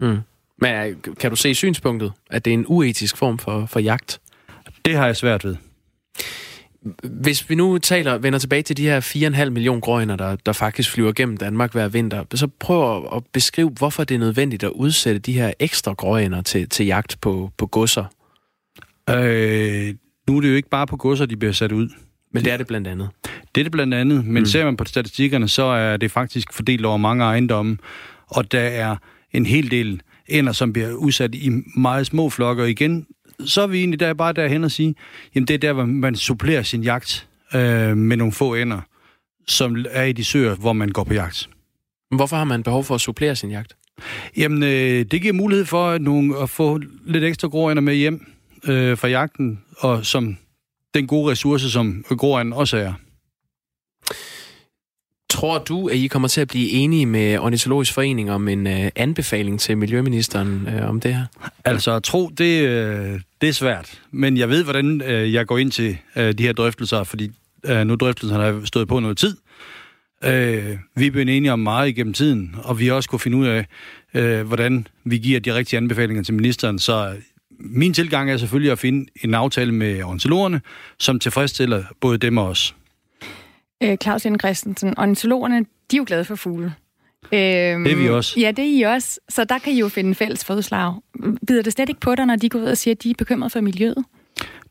Mm. 0.00 0.18
Men 0.58 0.74
øh, 0.74 1.14
kan 1.20 1.30
du 1.30 1.36
se 1.36 1.54
synspunktet, 1.54 2.12
at 2.30 2.44
det 2.44 2.50
er 2.50 2.54
en 2.54 2.64
uetisk 2.68 3.16
form 3.16 3.38
for, 3.38 3.66
for 3.66 3.80
jagt? 3.80 4.20
Det 4.84 4.96
har 4.96 5.06
jeg 5.06 5.16
svært 5.16 5.44
ved. 5.44 5.56
Hvis 7.02 7.50
vi 7.50 7.54
nu 7.54 7.78
taler, 7.78 8.18
vender 8.18 8.38
tilbage 8.38 8.62
til 8.62 8.76
de 8.76 8.82
her 8.82 9.00
4,5 9.44 9.50
millioner 9.50 9.80
grønner, 9.80 10.16
der, 10.16 10.36
der 10.46 10.52
faktisk 10.52 10.90
flyver 10.90 11.12
gennem 11.12 11.36
Danmark 11.36 11.72
hver 11.72 11.88
vinter, 11.88 12.24
så 12.34 12.48
prøv 12.60 13.08
at 13.16 13.22
beskrive, 13.32 13.70
hvorfor 13.70 14.04
det 14.04 14.14
er 14.14 14.18
nødvendigt 14.18 14.64
at 14.64 14.70
udsætte 14.70 15.18
de 15.20 15.32
her 15.32 15.52
ekstra 15.58 15.92
grønner 15.92 16.42
til, 16.42 16.68
til 16.68 16.86
jagt 16.86 17.20
på, 17.20 17.50
på 17.56 17.66
godser. 17.66 18.04
Øh, 19.10 19.94
nu 20.28 20.36
er 20.36 20.40
det 20.40 20.50
jo 20.50 20.54
ikke 20.54 20.68
bare 20.68 20.86
på 20.86 20.96
godser, 20.96 21.26
de 21.26 21.36
bliver 21.36 21.52
sat 21.52 21.72
ud. 21.72 21.88
Men 22.32 22.44
det 22.44 22.52
er 22.52 22.56
det 22.56 22.66
blandt 22.66 22.88
andet. 22.88 23.08
Det 23.54 23.60
er 23.60 23.64
det 23.64 23.72
blandt 23.72 23.94
andet, 23.94 24.24
men 24.24 24.42
mm. 24.42 24.46
ser 24.46 24.64
man 24.64 24.76
på 24.76 24.84
statistikkerne, 24.84 25.48
så 25.48 25.62
er 25.62 25.96
det 25.96 26.10
faktisk 26.10 26.52
fordelt 26.52 26.84
over 26.84 26.96
mange 26.96 27.24
ejendomme, 27.24 27.78
og 28.26 28.52
der 28.52 28.60
er 28.60 28.96
en 29.32 29.46
hel 29.46 29.70
del 29.70 30.00
ender, 30.26 30.52
som 30.52 30.72
bliver 30.72 30.92
udsat 30.92 31.34
i 31.34 31.50
meget 31.76 32.06
små 32.06 32.30
flokke, 32.30 32.62
og 32.62 32.70
igen, 32.70 33.06
så 33.44 33.62
er 33.62 33.66
vi 33.66 33.78
egentlig 33.78 34.00
der 34.00 34.14
bare 34.14 34.32
derhen 34.32 34.64
og 34.64 34.70
sige, 34.70 34.94
jamen 35.34 35.48
det 35.48 35.54
er 35.54 35.58
der, 35.58 35.72
hvor 35.72 35.84
man 35.84 36.16
supplerer 36.16 36.62
sin 36.62 36.82
jagt 36.82 37.28
øh, 37.54 37.96
med 37.96 38.16
nogle 38.16 38.32
få 38.32 38.54
ender, 38.54 38.80
som 39.46 39.84
er 39.90 40.04
i 40.04 40.12
de 40.12 40.24
søer, 40.24 40.54
hvor 40.54 40.72
man 40.72 40.88
går 40.88 41.04
på 41.04 41.14
jagt. 41.14 41.48
Hvorfor 42.10 42.36
har 42.36 42.44
man 42.44 42.62
behov 42.62 42.84
for 42.84 42.94
at 42.94 43.00
supplere 43.00 43.36
sin 43.36 43.50
jagt? 43.50 43.76
Jamen, 44.36 44.62
øh, 44.62 45.04
det 45.10 45.22
giver 45.22 45.32
mulighed 45.32 45.64
for 45.64 45.88
at, 45.88 46.02
nogle, 46.02 46.38
at 46.38 46.50
få 46.50 46.80
lidt 47.06 47.24
ekstra 47.24 47.48
gråænder 47.48 47.82
med 47.82 47.94
hjem 47.94 48.37
øh, 48.64 48.98
fra 48.98 49.08
jagten, 49.08 49.64
og 49.78 50.06
som 50.06 50.36
den 50.94 51.06
gode 51.06 51.30
ressource, 51.30 51.70
som 51.70 52.04
gråanden 52.08 52.52
også 52.52 52.76
er. 52.76 52.92
Tror 55.30 55.58
du, 55.58 55.88
at 55.88 55.96
I 55.96 56.06
kommer 56.06 56.28
til 56.28 56.40
at 56.40 56.48
blive 56.48 56.70
enige 56.70 57.06
med 57.06 57.38
Ornitologisk 57.38 57.92
Forening 57.92 58.30
om 58.30 58.48
en 58.48 58.66
uh, 58.66 58.86
anbefaling 58.96 59.60
til 59.60 59.78
Miljøministeren 59.78 60.68
uh, 60.68 60.88
om 60.88 61.00
det 61.00 61.14
her? 61.14 61.24
Altså, 61.64 62.00
tro, 62.00 62.28
det, 62.28 62.62
uh, 62.62 63.20
det 63.40 63.48
er 63.48 63.52
svært. 63.52 64.02
Men 64.10 64.36
jeg 64.36 64.48
ved, 64.48 64.64
hvordan 64.64 65.02
uh, 65.02 65.32
jeg 65.32 65.46
går 65.46 65.58
ind 65.58 65.70
til 65.70 65.98
uh, 66.16 66.22
de 66.22 66.42
her 66.42 66.52
drøftelser, 66.52 67.04
fordi 67.04 67.30
uh, 67.70 67.76
nu 67.76 67.96
drøftelserne 67.96 68.42
har 68.42 68.60
stået 68.64 68.88
på 68.88 69.00
noget 69.00 69.18
tid. 69.18 69.36
Uh, 70.22 70.30
vi 70.96 71.06
er 71.06 71.10
blevet 71.10 71.36
enige 71.36 71.52
om 71.52 71.58
meget 71.58 71.88
igennem 71.88 72.12
tiden, 72.12 72.56
og 72.64 72.78
vi 72.78 72.86
har 72.86 72.94
også 72.94 73.08
kunne 73.08 73.20
finde 73.20 73.36
ud 73.36 73.46
af, 73.46 73.66
uh, 74.14 74.46
hvordan 74.46 74.86
vi 75.04 75.18
giver 75.18 75.40
de 75.40 75.54
rigtige 75.54 75.76
anbefalinger 75.76 76.22
til 76.22 76.34
ministeren. 76.34 76.78
Så 76.78 77.16
min 77.58 77.94
tilgang 77.94 78.30
er 78.30 78.36
selvfølgelig 78.36 78.72
at 78.72 78.78
finde 78.78 79.06
en 79.22 79.34
aftale 79.34 79.72
med 79.72 80.02
ornitologerne, 80.02 80.60
som 80.98 81.18
tilfredsstiller 81.18 81.84
både 82.00 82.18
dem 82.18 82.36
og 82.36 82.46
os. 82.46 82.74
Øh, 83.82 83.96
Claus 84.02 84.24
Inde 84.24 84.38
Christensen, 84.38 84.98
ornitologerne, 84.98 85.58
de 85.90 85.96
er 85.96 85.98
jo 85.98 86.04
glade 86.06 86.24
for 86.24 86.34
fugle. 86.34 86.74
Øhm, 87.32 87.84
det 87.84 87.92
er 87.92 87.96
vi 87.96 88.08
også. 88.08 88.40
Ja, 88.40 88.50
det 88.50 88.64
er 88.64 88.78
I 88.78 88.82
også. 88.82 89.20
Så 89.28 89.44
der 89.44 89.58
kan 89.58 89.72
I 89.72 89.78
jo 89.78 89.88
finde 89.88 90.14
fælles 90.14 90.44
fodslag. 90.44 90.94
Bider 91.46 91.62
det 91.62 91.72
slet 91.72 91.88
ikke 91.88 92.00
på 92.00 92.14
dig, 92.14 92.26
når 92.26 92.36
de 92.36 92.48
går 92.48 92.58
ud 92.58 92.64
og 92.64 92.78
siger, 92.78 92.94
at 92.94 93.02
de 93.02 93.10
er 93.10 93.14
bekymrede 93.18 93.50
for 93.50 93.60
miljøet? 93.60 94.04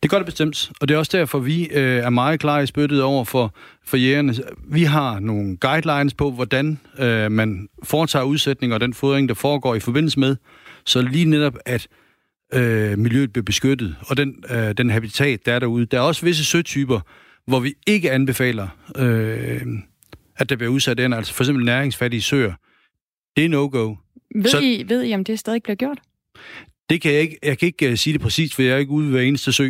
Det 0.04 0.12
gør 0.12 0.18
det 0.18 0.26
bestemt, 0.26 0.72
og 0.82 0.88
det 0.88 0.96
er 0.96 0.98
også 0.98 1.18
derfor, 1.18 1.40
vi 1.40 1.68
øh, 1.72 1.98
er 1.98 2.10
meget 2.10 2.40
klar 2.40 2.60
i 2.60 2.66
spyttet 2.66 3.04
over 3.04 3.24
for, 3.24 3.54
for 3.86 3.98
jægerne. 3.98 4.36
Vi 4.68 4.84
har 4.84 5.20
nogle 5.20 5.58
guidelines 5.58 6.14
på, 6.14 6.32
hvordan 6.32 6.80
øh, 7.00 7.32
man 7.32 7.68
foretager 7.84 8.26
udsætning 8.26 8.74
og 8.74 8.80
den 8.80 8.94
fodring, 8.94 9.30
der 9.30 9.36
foregår 9.36 9.76
i 9.76 9.80
forbindelse 9.80 10.20
med, 10.20 10.36
så 10.86 11.02
lige 11.02 11.26
netop, 11.26 11.58
at 11.66 11.88
øh, 12.54 12.98
miljøet 12.98 13.34
bliver 13.34 13.44
beskyttet, 13.44 13.96
og 14.08 14.18
den, 14.18 14.44
øh, 14.50 14.78
den 14.78 14.90
habitat, 14.90 15.46
der 15.46 15.54
er 15.54 15.60
derude. 15.60 15.86
Der 15.86 15.98
er 15.98 16.02
også 16.02 16.26
visse 16.26 16.46
søtyper, 16.46 17.00
hvor 17.48 17.60
vi 17.60 17.74
ikke 17.88 18.12
anbefaler, 18.12 18.68
øh, 18.98 19.62
at 20.38 20.50
der 20.50 20.56
bliver 20.56 20.72
udsat 20.72 20.98
den, 20.98 21.14
altså 21.14 21.34
for 21.34 21.44
eksempel 21.44 21.66
næringsfattige 21.66 22.22
søer. 22.22 22.54
Det 23.36 23.46
er 23.46 23.50
no-go. 23.50 23.96
Ved, 24.36 24.50
Så, 24.50 24.60
I, 24.60 24.86
ved 24.88 25.04
I, 25.04 25.14
om 25.14 25.24
det 25.24 25.40
stadig 25.40 25.64
bliver 25.64 25.76
gjort? 25.76 26.00
Det 26.90 27.02
kan 27.02 27.12
jeg 27.14 27.22
ikke. 27.22 27.38
Jeg 27.44 27.58
kan 27.58 27.66
ikke 27.66 27.90
uh, 27.90 27.96
sige 27.96 28.14
det 28.14 28.22
præcist, 28.22 28.56
for 28.56 28.62
jeg 28.62 28.72
er 28.74 28.78
ikke 28.78 28.92
ude 28.92 29.06
ved 29.06 29.12
hver 29.12 29.22
eneste 29.22 29.54
sø. 29.54 29.70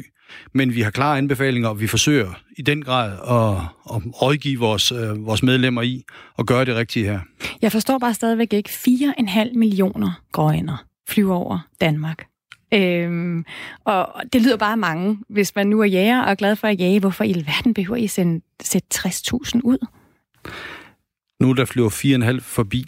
Men 0.53 0.75
vi 0.75 0.81
har 0.81 0.91
klare 0.91 1.17
anbefalinger, 1.17 1.69
og 1.69 1.81
vi 1.81 1.87
forsøger 1.87 2.41
i 2.57 2.61
den 2.61 2.83
grad 2.83 3.11
at, 3.11 3.61
at 3.95 4.21
rådgive 4.21 4.59
vores, 4.59 4.91
uh, 4.91 5.25
vores 5.25 5.43
medlemmer 5.43 5.81
i 5.81 6.03
at 6.39 6.45
gøre 6.45 6.65
det 6.65 6.75
rigtige 6.75 7.05
her. 7.05 7.19
Jeg 7.61 7.71
forstår 7.71 7.97
bare 7.97 8.13
stadigvæk 8.13 8.53
ikke 8.53 8.69
4,5 8.69 9.57
millioner 9.57 10.21
gråænder 10.31 10.85
flyver 11.09 11.35
over 11.35 11.67
Danmark. 11.81 12.25
Øhm, 12.73 13.45
og 13.83 14.23
det 14.33 14.41
lyder 14.41 14.57
bare 14.57 14.77
mange. 14.77 15.19
Hvis 15.29 15.55
man 15.55 15.67
nu 15.67 15.81
er 15.81 15.85
jæger 15.85 16.21
og 16.21 16.31
er 16.31 16.35
glad 16.35 16.55
for 16.55 16.67
at 16.67 16.79
jage, 16.79 16.99
hvorfor 16.99 17.23
i 17.23 17.33
alverden 17.33 17.73
behøver 17.73 17.95
I 17.95 18.07
sende, 18.07 18.41
sætte 18.61 18.87
60.000 18.93 19.61
ud? 19.63 19.87
Nu 21.39 21.53
der 21.53 21.65
flyver 21.65 21.89
4,5 22.35 22.39
forbi, 22.39 22.85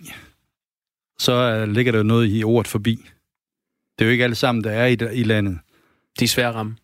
så 1.19 1.63
uh, 1.63 1.73
ligger 1.73 1.91
der 1.91 2.03
noget 2.03 2.39
i 2.39 2.43
ordet 2.43 2.67
forbi. 2.67 2.95
Det 3.99 4.05
er 4.05 4.09
jo 4.09 4.11
ikke 4.11 4.23
alle 4.23 4.35
sammen, 4.35 4.63
der 4.63 4.71
er 4.71 4.85
i, 4.85 4.97
i 5.13 5.23
landet. 5.23 5.59
De 6.19 6.23
er 6.23 6.27
svære 6.27 6.49
at 6.49 6.55
ramme. 6.55 6.75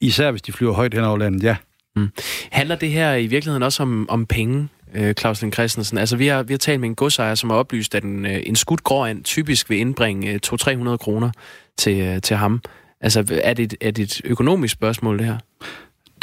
Især 0.00 0.30
hvis 0.30 0.42
de 0.42 0.52
flyver 0.52 0.72
højt 0.72 0.94
hen 0.94 1.04
over 1.04 1.18
landet, 1.18 1.42
ja. 1.42 1.56
Mm. 1.96 2.08
Handler 2.52 2.76
det 2.76 2.90
her 2.90 3.14
i 3.14 3.26
virkeligheden 3.26 3.62
også 3.62 3.82
om, 3.82 4.08
om 4.08 4.26
penge, 4.26 4.68
øh, 4.96 5.14
Claus 5.14 5.42
Lind 5.42 5.52
Christensen? 5.52 5.98
Altså, 5.98 6.16
vi 6.16 6.26
har, 6.26 6.42
vi 6.42 6.52
har 6.52 6.58
talt 6.58 6.80
med 6.80 6.88
en 6.88 6.94
godsejer, 6.94 7.34
som 7.34 7.50
har 7.50 7.56
oplyst, 7.56 7.94
at 7.94 8.04
en, 8.04 8.26
øh, 8.26 8.42
en 8.46 8.56
skudt 8.56 8.84
gråand 8.84 9.24
typisk 9.24 9.70
vil 9.70 9.78
indbringe 9.78 10.40
200-300 10.46 10.96
kroner 10.96 11.30
til, 11.76 12.00
øh, 12.00 12.22
til 12.22 12.36
ham. 12.36 12.62
Altså, 13.00 13.40
er 13.44 13.54
det, 13.54 13.74
er 13.80 13.90
det 13.90 14.02
et 14.02 14.20
økonomisk 14.24 14.72
spørgsmål, 14.72 15.18
det 15.18 15.26
her? 15.26 15.38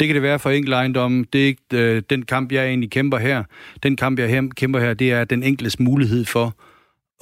Det 0.00 0.08
kan 0.08 0.14
det 0.14 0.22
være 0.22 0.38
for 0.38 0.50
enkelt 0.50 0.74
ejendom. 0.74 1.24
Det 1.24 1.42
er 1.42 1.46
ikke 1.46 1.62
øh, 1.72 2.02
den 2.10 2.24
kamp, 2.24 2.52
jeg 2.52 2.66
egentlig 2.66 2.90
kæmper 2.90 3.18
her. 3.18 3.44
Den 3.82 3.96
kamp, 3.96 4.18
jeg 4.18 4.28
her, 4.28 4.42
kæmper 4.56 4.80
her, 4.80 4.94
det 4.94 5.12
er 5.12 5.24
den 5.24 5.42
enkeltes 5.42 5.80
mulighed 5.80 6.24
for 6.24 6.56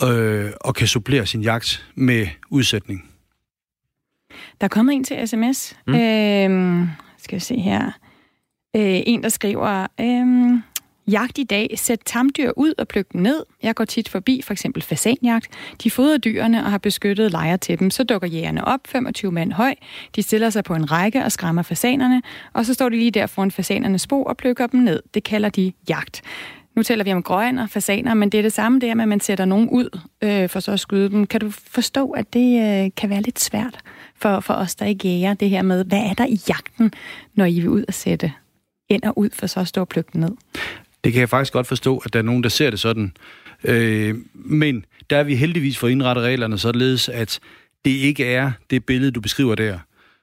øh, 0.03 0.51
at 0.69 0.75
kan 0.75 0.87
supplere 0.87 1.27
sin 1.27 1.43
jagt 1.43 1.87
med 1.95 2.27
udsætning. 2.51 3.09
Der 4.61 4.65
er 4.65 4.69
kommet 4.69 4.95
en 4.95 5.05
til 5.05 5.29
sms. 5.29 5.77
Mm. 5.87 5.95
Øh, 5.95 6.89
skal 7.19 7.37
vi 7.37 7.41
se 7.41 7.57
her. 7.57 7.87
Øh, 8.77 9.03
en, 9.07 9.23
der 9.23 9.29
skriver... 9.29 9.87
Øh, 10.01 10.59
Jagt 11.07 11.39
i 11.39 11.45
dag. 11.45 11.75
Sæt 11.77 11.99
tamdyr 12.05 12.53
ud 12.57 12.75
og 12.79 12.89
pluk 12.89 13.13
dem 13.13 13.21
ned. 13.21 13.45
Jeg 13.63 13.75
går 13.75 13.85
tit 13.85 14.09
forbi 14.09 14.43
for 14.45 14.53
eksempel 14.53 14.83
fasanjagt. 14.83 15.49
De 15.83 15.91
fodrer 15.91 16.19
dyrene 16.19 16.65
og 16.65 16.71
har 16.71 16.79
beskyttet 16.79 17.31
lejre 17.31 17.57
til 17.57 17.79
dem. 17.79 17.91
Så 17.91 18.05
dukker 18.05 18.29
jægerne 18.29 18.65
op, 18.65 18.81
25 18.87 19.33
mand 19.33 19.53
høj. 19.53 19.75
De 20.17 20.23
stiller 20.23 20.51
sig 20.51 20.65
på 20.65 20.75
en 20.75 20.93
række 20.93 21.25
og 21.25 21.33
skræmmer 21.33 21.63
fasanerne, 21.63 22.23
og 22.53 22.67
så 22.67 22.75
står 22.75 22.89
de 22.89 22.97
lige 22.97 23.11
der 23.11 23.27
foran 23.27 23.51
fasanernes 23.51 24.07
bo 24.07 24.23
og 24.23 24.37
plukker 24.37 24.67
dem 24.67 24.81
ned. 24.81 25.03
Det 25.15 25.25
kalder 25.25 25.49
de 25.49 25.73
jagt. 25.89 26.23
Nu 26.77 26.83
taler 26.83 27.05
vi 27.05 27.13
om 27.13 27.23
grøn 27.23 27.59
og 27.59 27.71
fasaner, 27.71 28.15
men 28.15 28.31
det 28.31 28.39
er 28.39 28.43
det 28.43 28.53
samme 28.53 28.81
der 28.81 28.95
med, 28.95 29.03
at 29.03 29.09
man 29.09 29.21
sætter 29.21 29.45
nogen 29.45 29.69
ud 29.69 29.99
øh, 30.23 30.49
for 30.49 30.61
så 30.61 30.73
at 30.73 30.81
skyde 30.81 31.11
dem. 31.11 31.27
Kan 31.27 31.41
du 31.41 31.51
forstå, 31.51 32.11
at 32.11 32.33
det 32.33 32.85
øh, 32.85 32.91
kan 32.97 33.11
være 33.11 33.23
lidt 33.23 33.41
svært 33.41 33.79
for, 34.17 34.41
for 34.41 34.55
os, 34.55 34.75
der 34.75 34.87
ikke 34.87 35.09
jæger 35.09 35.35
det 35.35 35.51
her 35.51 35.63
med, 35.63 35.85
hvad 35.85 35.99
er 35.99 36.15
der 36.15 36.27
i 36.27 36.41
jagten, 36.49 36.93
når 37.35 37.45
I 37.45 37.61
vil 37.61 37.69
ud 37.69 37.85
og 37.89 37.95
sætte 37.95 38.33
ind 38.89 39.03
og 39.03 39.19
ud 39.19 39.31
for 39.33 39.47
så 39.47 39.61
at 39.61 39.69
stå 39.69 39.81
og 39.81 39.89
plukke 39.89 40.11
dem 40.13 40.21
ned? 40.21 40.31
Det 41.05 41.13
kan 41.13 41.21
jeg 41.21 41.29
faktisk 41.29 41.53
godt 41.53 41.67
forstå, 41.67 41.99
at 41.99 42.13
der 42.13 42.19
er 42.19 42.23
nogen, 42.23 42.43
der 42.43 42.49
ser 42.49 42.71
det 42.71 42.81
sådan. 42.81 43.13
Øh, 43.65 44.15
men 44.35 44.85
der 45.11 45.17
er 45.17 45.23
vi 45.23 45.37
heldigvis 45.37 45.79
for 45.79 45.89
indrettet 45.89 46.25
reglerne 46.25 46.59
således, 46.59 47.09
at 47.09 47.41
det 47.85 47.91
ikke 47.91 48.25
er 48.25 48.53
det 48.71 48.85
billede, 48.85 49.11
du 49.11 49.21
beskriver 49.21 49.55
der. 49.55 49.79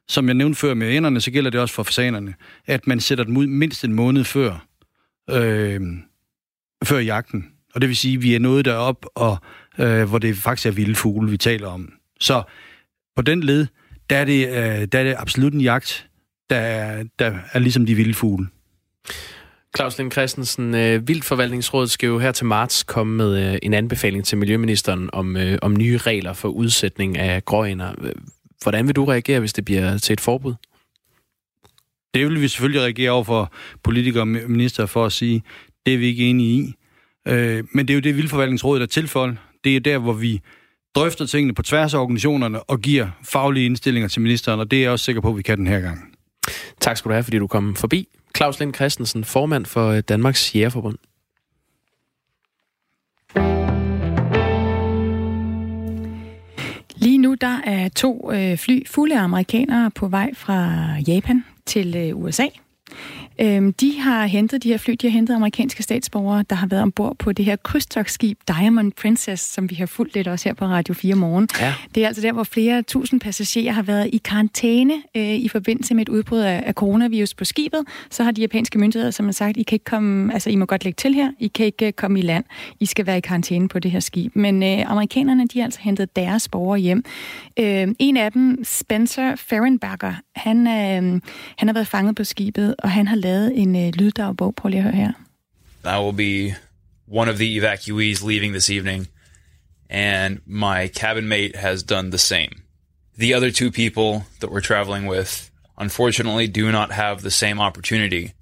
Som 0.07 0.27
jeg 0.27 0.33
nævnte 0.33 0.59
før 0.59 0.73
med 0.73 0.97
enderne, 0.97 1.21
så 1.21 1.31
gælder 1.31 1.49
det 1.49 1.59
også 1.59 1.75
for 1.75 1.83
fasanerne, 1.83 2.33
at 2.65 2.87
man 2.87 2.99
sætter 2.99 3.23
dem 3.23 3.37
ud 3.37 3.47
mindst 3.47 3.83
en 3.83 3.93
måned 3.93 4.23
før, 4.23 4.65
øh, 5.29 5.81
før 6.83 6.99
jagten. 6.99 7.45
Og 7.75 7.81
det 7.81 7.87
vil 7.87 7.97
sige, 7.97 8.15
at 8.15 8.23
vi 8.23 8.35
er 8.35 8.39
nået 8.39 8.65
derop, 8.65 9.05
og, 9.15 9.37
øh, 9.79 10.09
hvor 10.09 10.17
det 10.17 10.37
faktisk 10.37 10.65
er 10.65 10.71
vilde 10.71 10.95
fugle, 10.95 11.31
vi 11.31 11.37
taler 11.37 11.67
om. 11.67 11.93
Så 12.19 12.43
på 13.15 13.21
den 13.21 13.43
led, 13.43 13.67
der 14.09 14.17
er 14.17 14.25
det, 14.25 14.47
øh, 14.47 14.87
der 14.91 14.99
er 14.99 15.03
det 15.03 15.15
absolut 15.17 15.53
en 15.53 15.61
jagt, 15.61 16.07
der 16.49 16.55
er, 16.55 17.03
der 17.19 17.37
er 17.53 17.59
ligesom 17.59 17.85
de 17.85 17.95
vilde 17.95 18.13
fugle. 18.13 18.47
Claus 19.75 19.97
Lind 19.97 20.11
Christensen, 20.11 20.75
øh, 20.75 21.07
Vildforvaltningsrådet 21.07 21.91
skal 21.91 22.07
jo 22.07 22.19
her 22.19 22.31
til 22.31 22.45
marts 22.45 22.83
komme 22.83 23.17
med 23.17 23.53
øh, 23.53 23.59
en 23.63 23.73
anbefaling 23.73 24.25
til 24.25 24.37
Miljøministeren 24.37 25.09
om, 25.13 25.37
øh, 25.37 25.57
om 25.61 25.75
nye 25.75 25.97
regler 25.97 26.33
for 26.33 26.49
udsætning 26.49 27.17
af 27.17 27.45
gråænder. 27.45 27.93
Hvordan 28.63 28.87
vil 28.87 28.95
du 28.95 29.05
reagere, 29.05 29.39
hvis 29.39 29.53
det 29.53 29.65
bliver 29.65 29.97
til 29.97 30.13
et 30.13 30.21
forbud? 30.21 30.53
Det 32.13 32.25
vil 32.25 32.41
vi 32.41 32.47
selvfølgelig 32.47 32.81
reagere 32.81 33.11
over 33.11 33.23
for 33.23 33.53
politikere 33.83 34.21
og 34.21 34.27
minister 34.27 34.85
for 34.85 35.05
at 35.05 35.11
sige, 35.11 35.43
det 35.85 35.93
er 35.93 35.97
vi 35.97 36.05
ikke 36.05 36.29
enige 36.29 36.49
i. 36.49 36.73
Øh, 37.27 37.63
men 37.73 37.87
det 37.87 37.93
er 37.93 37.95
jo 37.95 38.01
det, 38.01 38.15
Vildforvaltningsrådet 38.15 38.81
er 38.81 38.87
til 38.87 39.07
for. 39.07 39.35
Det 39.63 39.75
er 39.75 39.79
der, 39.79 39.97
hvor 39.97 40.13
vi 40.13 40.41
drøfter 40.95 41.25
tingene 41.25 41.55
på 41.55 41.61
tværs 41.61 41.93
af 41.93 41.99
organisationerne 41.99 42.63
og 42.63 42.79
giver 42.79 43.07
faglige 43.23 43.65
indstillinger 43.65 44.07
til 44.07 44.21
ministeren, 44.21 44.59
og 44.59 44.71
det 44.71 44.77
er 44.77 44.83
jeg 44.83 44.91
også 44.91 45.05
sikker 45.05 45.21
på, 45.21 45.29
at 45.29 45.37
vi 45.37 45.41
kan 45.41 45.57
den 45.57 45.67
her 45.67 45.79
gang. 45.79 46.17
Tak 46.81 46.97
skal 46.97 47.09
du 47.09 47.13
have, 47.13 47.23
fordi 47.23 47.37
du 47.37 47.47
kom 47.47 47.75
forbi. 47.75 48.07
Claus 48.39 48.59
Lind 48.59 48.73
Christensen, 48.73 49.23
formand 49.23 49.65
for 49.65 49.89
øh, 49.89 50.03
Danmarks 50.09 50.55
Jægerforbund. 50.55 50.97
Lige 56.95 57.17
nu 57.17 57.35
der 57.41 57.61
er 57.65 57.89
to 57.95 58.31
øh, 58.31 58.57
fly 58.57 58.87
fulde 58.87 59.19
af 59.19 59.23
amerikanere 59.23 59.91
på 59.91 60.07
vej 60.07 60.33
fra 60.33 60.75
Japan 61.07 61.45
til 61.65 61.95
øh, 61.95 62.17
USA. 62.17 62.45
Øhm, 63.41 63.73
de 63.73 63.99
har 63.99 64.25
hentet, 64.25 64.63
de 64.63 64.69
her 64.69 64.77
fly, 64.77 64.93
de 65.01 65.07
har 65.07 65.11
hentet 65.11 65.35
amerikanske 65.35 65.83
statsborgere, 65.83 66.43
der 66.49 66.55
har 66.55 66.67
været 66.67 66.81
ombord 66.81 67.15
på 67.17 67.31
det 67.31 67.45
her 67.45 67.55
krydstogsskib 67.55 68.39
Diamond 68.47 68.91
Princess, 68.91 69.43
som 69.43 69.69
vi 69.69 69.75
har 69.75 69.85
fulgt 69.85 70.15
lidt 70.15 70.27
også 70.27 70.49
her 70.49 70.53
på 70.53 70.65
Radio 70.65 70.93
4 70.93 71.15
Morgen. 71.15 71.47
Ja. 71.59 71.73
Det 71.95 72.03
er 72.03 72.07
altså 72.07 72.21
der, 72.21 72.31
hvor 72.31 72.43
flere 72.43 72.81
tusind 72.81 73.19
passagerer 73.19 73.73
har 73.73 73.81
været 73.81 74.09
i 74.13 74.17
karantæne 74.17 74.93
øh, 75.15 75.35
i 75.35 75.47
forbindelse 75.47 75.93
med 75.93 76.01
et 76.01 76.09
udbrud 76.09 76.39
af, 76.39 76.63
af 76.65 76.73
coronavirus 76.73 77.33
på 77.33 77.45
skibet. 77.45 77.81
Så 78.09 78.23
har 78.23 78.31
de 78.31 78.41
japanske 78.41 78.79
myndigheder 78.79 79.11
som 79.11 79.25
har 79.25 79.33
sagt, 79.33 79.57
I 79.57 79.63
kan 79.63 79.75
ikke 79.75 79.85
komme, 79.85 80.33
altså 80.33 80.49
I 80.49 80.55
må 80.55 80.65
godt 80.65 80.83
lægge 80.83 80.97
til 80.97 81.13
her, 81.13 81.31
I 81.39 81.47
kan 81.47 81.65
ikke 81.65 81.91
komme 81.91 82.19
i 82.19 82.21
land, 82.21 82.43
I 82.79 82.85
skal 82.85 83.05
være 83.05 83.17
i 83.17 83.21
karantæne 83.21 83.67
på 83.67 83.79
det 83.79 83.91
her 83.91 83.99
skib. 83.99 84.35
Men 84.35 84.63
øh, 84.63 84.91
amerikanerne, 84.91 85.47
de 85.47 85.59
har 85.59 85.65
altså 85.65 85.79
hentet 85.81 86.15
deres 86.15 86.49
borgere 86.49 86.79
hjem. 86.79 87.03
Øh, 87.59 87.87
en 87.99 88.17
af 88.17 88.31
dem, 88.31 88.63
Spencer 88.63 89.35
Ferenberger, 89.35 90.13
han, 90.39 90.67
øh, 90.67 91.21
han 91.57 91.67
har 91.67 91.73
været 91.73 91.87
fanget 91.87 92.15
på 92.15 92.23
skibet, 92.23 92.75
og 92.79 92.91
han 92.91 93.07
har 93.07 93.15
lavet 93.15 93.59
en 93.61 93.75
øh, 93.75 93.93
lyddagbog. 93.95 94.55
Prøv 94.55 94.69
lige 94.69 94.77
at 94.77 94.83
høre 94.83 94.95
her. 94.95 95.11
I 95.85 96.03
will 96.03 96.15
be 96.15 96.55
one 97.07 97.31
of 97.31 97.37
the 97.37 97.55
evacuees 97.57 98.23
leaving 98.23 98.53
this 98.53 98.69
evening, 98.69 99.07
and 99.89 100.39
my 100.45 100.87
cabin 100.87 101.27
mate 101.27 101.55
has 101.55 101.83
done 101.83 102.11
the 102.11 102.17
same. 102.17 102.51
The 103.17 103.35
other 103.35 103.51
two 103.51 103.71
people 103.71 104.25
that 104.39 104.49
we're 104.51 104.61
traveling 104.61 105.09
with, 105.09 105.49
unfortunately, 105.77 106.47
do 106.47 106.71
not 106.71 106.91
have 106.91 107.21
the 107.21 107.31
same 107.31 107.59
opportunity. 107.59 108.33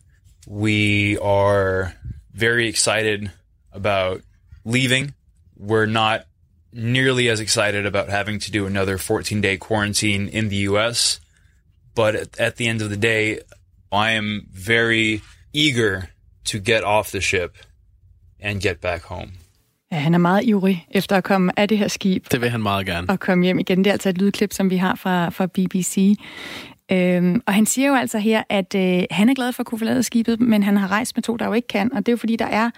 We 0.47 1.17
are 1.17 1.93
very 2.33 2.67
excited 2.67 3.31
about 3.71 4.21
leaving. 4.65 5.13
We're 5.57 5.87
not 5.87 6.25
nearly 6.73 7.29
as 7.29 7.39
excited 7.39 7.85
about 7.85 8.09
having 8.09 8.39
to 8.39 8.51
do 8.51 8.65
another 8.65 8.97
14 8.97 9.41
day 9.41 9.57
quarantine 9.57 10.27
in 10.27 10.49
the 10.49 10.67
US. 10.69 11.19
But 11.97 12.15
at, 12.15 12.27
at 12.39 12.53
the 12.53 12.69
end 12.69 12.81
of 12.81 12.89
the 12.89 13.01
day, 13.01 13.37
I 13.91 14.07
am 14.19 14.47
very 14.67 15.19
eager 15.53 16.01
to 16.45 16.57
get 16.57 16.83
off 16.83 17.07
the 17.09 17.21
ship 17.21 17.57
and 18.39 18.61
get 18.61 18.79
back 18.81 19.03
home. 19.03 19.31
Ja, 19.91 19.97
han 19.97 20.13
er 20.13 20.17
meget 20.17 20.43
ivrig 20.43 20.87
efter 20.91 21.15
at 21.15 21.23
komme 21.23 21.59
af 21.59 21.67
det 21.67 21.77
her 21.77 21.87
skib. 21.87 22.31
Det 22.31 22.41
vil 22.41 22.49
han 22.49 22.61
meget 22.61 22.85
gerne. 22.85 23.09
Og 23.09 23.19
komme 23.19 23.43
hjem 23.43 23.59
igen. 23.59 23.77
Det 23.77 23.87
er 23.87 23.91
altså 23.91 24.09
et 24.09 24.17
lydklip, 24.17 24.53
som 24.53 24.69
vi 24.69 24.77
har 24.77 24.95
fra, 24.95 25.29
fra 25.29 25.45
BBC. 25.45 26.15
Øhm, 26.91 27.41
og 27.47 27.53
han 27.53 27.65
siger 27.65 27.87
jo 27.87 27.95
altså 27.95 28.17
her, 28.17 28.43
at 28.49 28.75
øh, 28.75 29.03
han 29.11 29.29
er 29.29 29.33
glad 29.33 29.53
for 29.53 29.63
at 29.63 29.67
kunne 29.67 29.79
forlade 29.79 30.03
skibet, 30.03 30.39
men 30.39 30.63
han 30.63 30.77
har 30.77 30.91
rejst 30.91 31.17
med 31.17 31.23
to, 31.23 31.35
der 31.35 31.45
jo 31.45 31.53
ikke 31.53 31.67
kan. 31.67 31.93
Og 31.93 31.97
det 31.97 32.07
er 32.07 32.13
jo 32.13 32.17
fordi, 32.17 32.35
der 32.35 32.45
er 32.45 32.69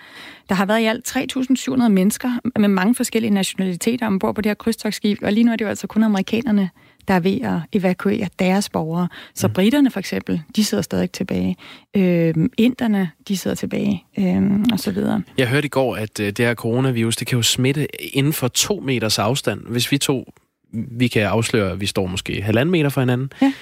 der 0.49 0.55
har 0.55 0.65
været 0.65 0.79
i 0.79 0.86
alt 0.86 1.17
3.700 1.17 1.88
mennesker 1.88 2.60
med 2.60 2.69
mange 2.69 2.95
forskellige 2.95 3.32
nationaliteter 3.32 4.08
ombord 4.08 4.36
på 4.36 4.41
det 4.41 4.49
her 4.49 4.53
krydstogsskib. 4.53 5.17
Og 5.21 5.34
lige 5.34 5.43
nu 5.43 5.51
er 5.51 5.55
det 5.55 5.65
jo 5.65 5.69
altså 5.69 5.88
kun 5.88 6.03
amerikanerne, 6.03 6.69
der 7.09 7.15
er 7.15 7.19
ved 7.19 7.41
at 7.41 7.59
evakuere 7.71 8.27
deres 8.39 8.69
borgere. 8.69 9.07
Så 9.35 9.47
mm. 9.47 9.53
britterne 9.53 9.91
for 9.91 9.99
eksempel, 9.99 10.41
de 10.55 10.63
sidder 10.63 10.81
stadig 10.81 11.11
tilbage. 11.11 11.55
Øh, 11.95 12.33
inderne, 12.57 13.11
de 13.27 13.37
sidder 13.37 13.55
tilbage, 13.55 14.03
øh, 14.19 14.41
og 14.71 14.79
så 14.79 14.91
videre. 14.91 15.23
Jeg 15.37 15.47
hørte 15.47 15.65
i 15.65 15.69
går, 15.69 15.95
at 15.95 16.19
øh, 16.19 16.27
det 16.27 16.39
her 16.39 16.53
coronavirus, 16.53 17.15
det 17.15 17.27
kan 17.27 17.35
jo 17.35 17.41
smitte 17.41 18.05
inden 18.15 18.33
for 18.33 18.47
to 18.47 18.79
meters 18.79 19.19
afstand. 19.19 19.61
Hvis 19.67 19.91
vi 19.91 19.97
to, 19.97 20.31
vi 20.73 21.07
kan 21.07 21.23
afsløre, 21.23 21.71
at 21.71 21.81
vi 21.81 21.85
står 21.85 22.07
måske 22.07 22.41
halvanden 22.41 22.71
meter 22.71 22.89
fra 22.89 23.01
hinanden. 23.01 23.31
Ja. 23.41 23.53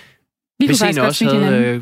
Vi 0.59 0.65
Hvis 0.65 0.81
en 0.81 0.97
også 0.97 1.25
havde 1.25 1.55
øh, 1.55 1.81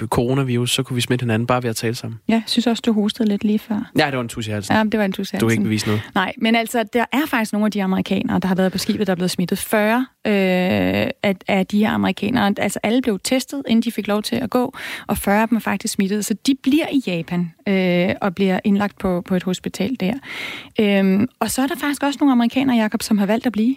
coronavirus, 0.00 0.74
så 0.74 0.82
kunne 0.82 0.94
vi 0.94 1.00
smitte 1.00 1.22
hinanden 1.22 1.46
bare 1.46 1.62
ved 1.62 1.70
at 1.70 1.76
tale 1.76 1.94
sammen. 1.94 2.20
Ja, 2.28 2.34
jeg 2.34 2.42
synes 2.46 2.66
også, 2.66 2.82
du 2.86 2.92
hostede 2.92 3.28
lidt 3.28 3.44
lige 3.44 3.58
før. 3.58 3.90
Ja, 3.98 4.06
det 4.06 4.16
var 4.16 4.20
en 4.20 4.28
tus 4.28 4.46
i 4.46 4.50
halsen. 4.50 4.76
Ja, 4.76 4.84
det 4.84 4.98
var 4.98 5.04
en 5.04 5.12
tus 5.12 5.30
i 5.30 5.32
halsen. 5.32 5.40
Du 5.40 5.46
har 5.46 5.50
ikke 5.50 5.62
bevist 5.62 5.86
noget. 5.86 6.02
Nej, 6.14 6.32
men 6.38 6.54
altså, 6.54 6.84
der 6.92 7.04
er 7.12 7.26
faktisk 7.26 7.52
nogle 7.52 7.66
af 7.66 7.72
de 7.72 7.82
amerikanere, 7.82 8.38
der 8.38 8.48
har 8.48 8.54
været 8.54 8.72
på 8.72 8.78
skibet, 8.78 9.06
der 9.06 9.10
er 9.10 9.14
blevet 9.14 9.30
smittet. 9.30 9.58
40 9.58 10.06
øh, 10.26 10.32
af, 11.22 11.36
af 11.48 11.66
de 11.66 11.78
her 11.78 11.90
amerikanere, 11.90 12.54
altså 12.58 12.78
alle 12.82 13.02
blev 13.02 13.18
testet, 13.24 13.62
inden 13.68 13.82
de 13.82 13.92
fik 13.92 14.06
lov 14.06 14.22
til 14.22 14.36
at 14.36 14.50
gå, 14.50 14.74
og 15.06 15.18
40 15.18 15.42
af 15.42 15.48
dem 15.48 15.56
er 15.56 15.60
faktisk 15.60 15.94
smittet. 15.94 16.24
Så 16.24 16.34
de 16.46 16.54
bliver 16.62 16.86
i 16.92 17.02
Japan 17.06 17.52
øh, 17.68 18.14
og 18.20 18.34
bliver 18.34 18.60
indlagt 18.64 18.98
på, 18.98 19.22
på 19.26 19.34
et 19.34 19.42
hospital 19.42 19.96
der. 20.00 20.14
Øh, 20.80 21.28
og 21.40 21.50
så 21.50 21.62
er 21.62 21.66
der 21.66 21.76
faktisk 21.76 22.02
også 22.02 22.18
nogle 22.20 22.32
amerikanere, 22.32 22.76
Jakob, 22.76 23.02
som 23.02 23.18
har 23.18 23.26
valgt 23.26 23.46
at 23.46 23.52
blive 23.52 23.76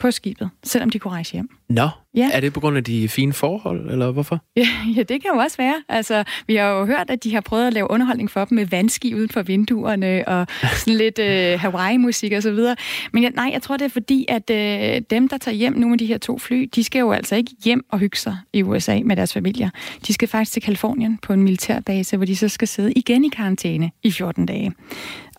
på 0.00 0.10
skibet, 0.10 0.50
selvom 0.64 0.90
de 0.90 0.98
kunne 0.98 1.12
rejse 1.12 1.32
hjem. 1.32 1.48
Nå, 1.68 1.88
ja. 2.14 2.30
er 2.32 2.40
det 2.40 2.52
på 2.52 2.60
grund 2.60 2.76
af 2.76 2.84
de 2.84 3.08
fine 3.08 3.32
forhold, 3.32 3.90
eller 3.90 4.10
hvorfor? 4.10 4.40
Ja, 4.56 4.66
ja, 4.96 5.02
det 5.02 5.22
kan 5.22 5.30
jo 5.34 5.38
også 5.40 5.56
være. 5.56 5.82
Altså, 5.88 6.24
vi 6.46 6.56
har 6.56 6.68
jo 6.68 6.84
hørt, 6.86 7.10
at 7.10 7.24
de 7.24 7.34
har 7.34 7.40
prøvet 7.40 7.66
at 7.66 7.72
lave 7.72 7.90
underholdning 7.90 8.30
for 8.30 8.44
dem 8.44 8.56
med 8.56 8.66
vandski 8.66 9.14
uden 9.14 9.28
for 9.28 9.42
vinduerne, 9.42 10.28
og 10.28 10.46
sådan 10.76 10.94
lidt 10.94 11.18
øh, 11.18 11.60
Hawaii-musik 11.60 12.32
og 12.32 12.42
så 12.42 12.52
videre. 12.52 12.76
Men 13.12 13.22
jeg, 13.22 13.32
nej, 13.34 13.50
jeg 13.52 13.62
tror, 13.62 13.76
det 13.76 13.84
er 13.84 13.88
fordi, 13.88 14.26
at 14.28 14.50
øh, 14.50 15.02
dem, 15.10 15.28
der 15.28 15.38
tager 15.38 15.54
hjem, 15.54 15.72
nogle 15.72 15.94
af 15.94 15.98
de 15.98 16.06
her 16.06 16.18
to 16.18 16.38
fly, 16.38 16.70
de 16.74 16.84
skal 16.84 17.00
jo 17.00 17.12
altså 17.12 17.36
ikke 17.36 17.50
hjem 17.64 17.84
og 17.90 17.98
hygge 17.98 18.18
sig 18.18 18.36
i 18.52 18.62
USA 18.62 19.00
med 19.04 19.16
deres 19.16 19.32
familier. 19.32 19.70
De 20.06 20.12
skal 20.12 20.28
faktisk 20.28 20.52
til 20.52 20.62
Kalifornien 20.62 21.18
på 21.22 21.32
en 21.32 21.42
militærbase, 21.42 22.16
hvor 22.16 22.26
de 22.26 22.36
så 22.36 22.48
skal 22.48 22.68
sidde 22.68 22.92
igen 22.92 23.24
i 23.24 23.28
karantæne 23.28 23.90
i 24.02 24.10
14 24.10 24.46
dage. 24.46 24.72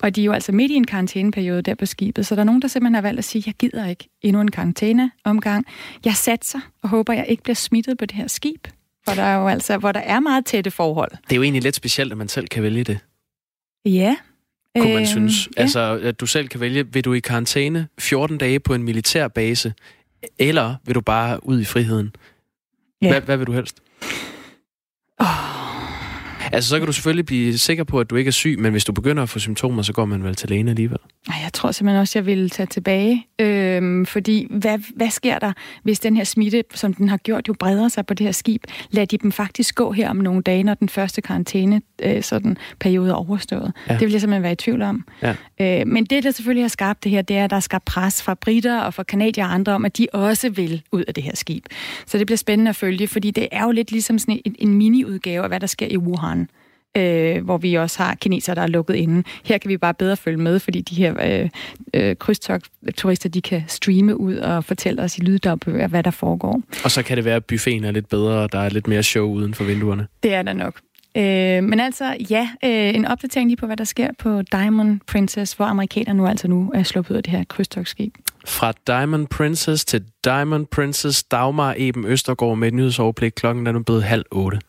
Og 0.02 0.16
de 0.16 0.22
er 0.22 0.26
jo 0.26 0.32
altså 0.32 0.52
midt 0.52 0.72
i 0.72 0.76
en 0.76 0.88
karantæneperiode 0.88 1.62
der 1.62 1.76
på 1.76 1.86
skibet, 1.86 2.26
så 2.26 2.36
der 2.36 2.42
er 2.42 2.46
nogen, 2.46 2.62
der 2.62 2.68
simpelthen 2.68 2.96
har 2.96 3.02
valgt 3.02 3.18
at 3.18 3.26
sige, 3.26 3.44
jeg 3.46 3.54
gider 3.54 3.88
ikke 3.88 4.10
endnu 4.22 4.42
en 4.42 4.52
karantæneomgang. 4.52 5.66
Jeg 6.06 6.14
satser 6.14 6.60
og 6.84 6.90
håber, 6.90 7.14
jeg 7.14 7.26
ikke 7.28 7.44
bliver 7.44 7.56
smittet 7.56 7.98
på 7.98 8.06
det 8.06 8.16
her 8.16 8.28
skib, 8.28 8.68
hvor 9.04 9.14
der, 9.14 9.24
er 9.24 9.36
jo 9.36 9.48
altså, 9.48 9.78
hvor 9.78 9.92
der 9.92 10.00
er 10.00 10.20
meget 10.20 10.46
tætte 10.46 10.72
forhold. 10.72 11.12
Det 11.12 11.32
er 11.32 11.36
jo 11.36 11.44
egentlig 11.44 11.64
lidt 11.64 11.76
specielt, 11.76 12.12
at 12.12 12.18
man 12.18 12.28
selv 12.28 12.48
kan 12.48 12.64
vælge 12.64 12.84
det. 12.84 13.00
Ja. 13.86 14.16
Kunne 14.78 14.94
man 14.94 15.02
øh, 15.02 15.08
synes. 15.08 15.50
Ja. 15.58 15.62
Altså, 15.62 16.00
at 16.04 16.20
du 16.20 16.26
selv 16.26 16.48
kan 16.48 16.60
vælge, 16.60 16.94
vil 16.94 17.06
du 17.06 17.14
i 17.14 17.20
karantæne 17.20 17.88
14 18.00 18.38
dage 18.38 18.60
på 18.60 18.74
en 18.74 18.84
militærbase, 18.84 19.74
eller 20.40 20.76
vil 20.86 20.96
du 20.96 21.02
bare 21.02 21.46
ud 21.46 21.62
i 21.62 21.66
friheden? 21.66 22.16
Ja. 23.02 23.10
Hvad, 23.10 23.22
hvad 23.22 23.38
vil 23.38 23.48
du 23.48 23.52
helst? 23.52 23.82
Oh. 25.20 25.51
Altså, 26.54 26.70
så 26.70 26.78
kan 26.78 26.86
du 26.86 26.94
selvfølgelig 26.94 27.26
blive 27.26 27.58
sikker 27.58 27.84
på, 27.84 28.00
at 28.00 28.10
du 28.10 28.16
ikke 28.16 28.28
er 28.28 28.32
syg, 28.32 28.56
men 28.60 28.72
hvis 28.72 28.86
du 28.86 28.92
begynder 28.92 29.24
at 29.24 29.30
få 29.30 29.40
symptomer, 29.40 29.82
så 29.82 29.94
går 29.94 30.06
man 30.06 30.24
vel 30.24 30.36
til 30.36 30.50
lægen 30.50 30.68
alligevel. 30.68 30.98
Jeg 31.28 31.54
tror 31.54 31.72
simpelthen 31.72 32.02
også, 32.02 32.20
jeg 32.20 32.26
vil 32.26 32.50
tage 32.50 32.68
tilbage. 32.68 33.28
Øhm, 33.40 34.06
fordi 34.06 34.48
hvad, 34.50 34.80
hvad 34.96 35.10
sker 35.10 35.40
der, 35.40 35.54
hvis 35.84 36.00
den 36.00 36.18
her 36.18 36.24
smitte, 36.24 36.64
som 36.74 36.94
den 36.94 37.10
har 37.10 37.18
gjort, 37.18 37.48
jo 37.48 37.54
breder 37.60 37.88
sig 37.88 38.06
på 38.06 38.14
det 38.14 38.26
her 38.26 38.32
skib? 38.32 38.64
Lad 38.92 39.08
de 39.08 39.18
dem 39.18 39.32
faktisk 39.32 39.76
gå 39.76 39.92
her 39.92 40.10
om 40.10 40.16
nogle 40.16 40.42
dage, 40.42 40.64
når 40.64 40.74
den 40.74 40.90
første 40.90 41.22
karantæne 41.22 41.82
øh, 42.02 42.24
sådan, 42.24 42.58
periode 42.80 43.10
er 43.10 43.14
overstået? 43.14 43.74
Ja. 43.90 43.94
Det 43.94 44.02
vil 44.02 44.12
jeg 44.12 44.22
simpelthen 44.22 44.44
være 44.44 44.52
i 44.52 44.56
tvivl 44.56 44.82
om. 44.82 45.06
Ja. 45.22 45.36
Øh, 45.62 45.88
men 45.88 46.06
det, 46.06 46.24
der 46.24 46.32
selvfølgelig 46.32 46.64
har 46.64 46.70
skabt 46.70 47.04
det 47.04 47.12
her, 47.12 47.22
det 47.22 47.38
er, 47.38 47.44
at 47.44 47.50
der 47.50 47.56
er 47.56 47.60
skabt 47.60 47.86
pres 47.86 48.24
fra 48.24 48.34
britter 48.34 48.80
og 48.80 48.94
fra 48.94 49.04
kanadier 49.04 49.46
og 49.46 49.54
andre 49.54 49.74
om, 49.74 49.86
at 49.86 49.98
de 49.98 50.08
også 50.14 50.50
vil 50.50 50.82
ud 50.92 51.04
af 51.08 51.14
det 51.14 51.24
her 51.24 51.36
skib. 51.36 51.66
Så 52.06 52.18
det 52.18 52.28
bliver 52.28 52.38
spændende 52.38 52.70
at 52.70 52.76
følge, 52.76 53.08
fordi 53.08 53.32
det 53.32 53.48
er 53.52 53.64
jo 53.64 53.72
lidt 53.72 53.92
ligesom 53.92 54.20
sådan 54.20 54.42
en, 54.46 54.56
en 54.60 54.74
mini-udgave 54.74 55.44
af, 55.44 55.50
hvad 55.50 55.60
der 55.60 55.68
sker 55.68 55.88
i 55.88 55.98
Wuhan 55.98 56.41
øh, 56.98 57.44
hvor 57.44 57.58
vi 57.58 57.76
også 57.76 58.04
har 58.04 58.16
kinesere, 58.16 58.56
der 58.56 58.62
er 58.62 58.68
lukket 58.68 58.96
inde. 58.96 59.24
Her 59.46 59.58
kan 59.58 59.70
vi 59.70 59.78
bare 59.78 59.94
bedre 59.94 60.18
følge 60.18 60.38
med, 60.38 60.60
fordi 60.60 60.82
de 60.82 60.96
her 60.96 61.42
øh, 61.44 61.50
øh, 61.94 62.16
krydstogt-turister, 62.16 63.30
de 63.30 63.42
kan 63.42 63.64
streame 63.68 64.20
ud 64.20 64.36
og 64.36 64.64
fortælle 64.66 65.02
os 65.02 65.18
i 65.18 65.22
lyddagbøger, 65.22 65.88
hvad 65.88 66.04
der 66.04 66.12
foregår. 66.12 66.62
Og 66.84 66.92
så 66.92 67.04
kan 67.04 67.18
det 67.18 67.26
være, 67.26 67.36
at 67.36 67.46
buffeten 67.46 67.84
er 67.84 67.92
lidt 67.92 68.10
bedre, 68.10 68.34
og 68.34 68.52
der 68.52 68.60
er 68.60 68.70
lidt 68.70 68.88
mere 68.88 69.04
show 69.04 69.28
uden 69.28 69.54
for 69.54 69.64
vinduerne. 69.64 70.08
Det 70.24 70.34
er 70.34 70.42
der 70.42 70.54
nok. 70.54 70.74
Øh, 71.18 71.64
men 71.64 71.80
altså, 71.80 72.16
ja, 72.30 72.50
øh, 72.64 72.96
en 72.96 73.06
opdatering 73.06 73.50
lige 73.50 73.58
på, 73.58 73.66
hvad 73.66 73.78
der 73.78 73.84
sker 73.84 74.08
på 74.20 74.42
Diamond 74.42 75.00
Princess, 75.08 75.54
hvor 75.54 75.66
amerikanerne 75.66 76.18
nu 76.18 76.28
altså 76.28 76.48
nu 76.48 76.72
er 76.76 76.84
sluppet 76.84 77.12
ud 77.12 77.18
af 77.18 77.24
det 77.24 77.32
her 77.32 77.44
krydstogsskib. 77.44 78.16
Fra 78.48 78.74
Diamond 78.88 79.28
Princess 79.28 79.86
til 79.86 80.04
Diamond 80.24 80.66
Princess, 80.66 81.24
Dagmar 81.24 81.76
Eben 81.78 82.06
Østergaard 82.06 82.58
med 82.58 82.68
et 82.68 82.74
nyhedsoverblik. 82.74 83.32
Klokken 83.36 83.68
er 83.68 83.72
nu 83.72 83.84
blevet 83.84 84.04
halv 84.04 84.26
otte. 84.32 84.60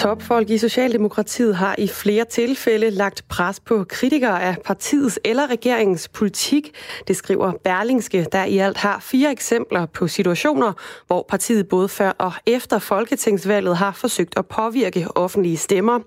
Topfolk 0.00 0.50
i 0.50 0.58
Socialdemokratiet 0.58 1.56
har 1.56 1.74
i 1.78 1.88
flere 1.88 2.24
tilfælde 2.24 2.90
lagt 2.90 3.24
pres 3.28 3.60
på 3.60 3.84
kritikere 3.88 4.42
af 4.42 4.56
partiets 4.64 5.18
eller 5.24 5.50
regeringens 5.50 6.08
politik. 6.08 6.74
Det 7.08 7.16
skriver 7.16 7.52
Berlingske, 7.64 8.26
der 8.32 8.44
i 8.44 8.58
alt 8.58 8.76
har 8.76 9.00
fire 9.00 9.30
eksempler 9.32 9.86
på 9.86 10.08
situationer, 10.08 10.72
hvor 11.06 11.26
partiet 11.28 11.68
både 11.68 11.88
før 11.88 12.12
og 12.18 12.32
efter 12.46 12.78
folketingsvalget 12.78 13.76
har 13.76 13.92
forsøgt 13.92 14.34
at 14.36 14.46
påvirke 14.46 15.06
offentlige 15.14 15.56
stemmer. 15.56 16.00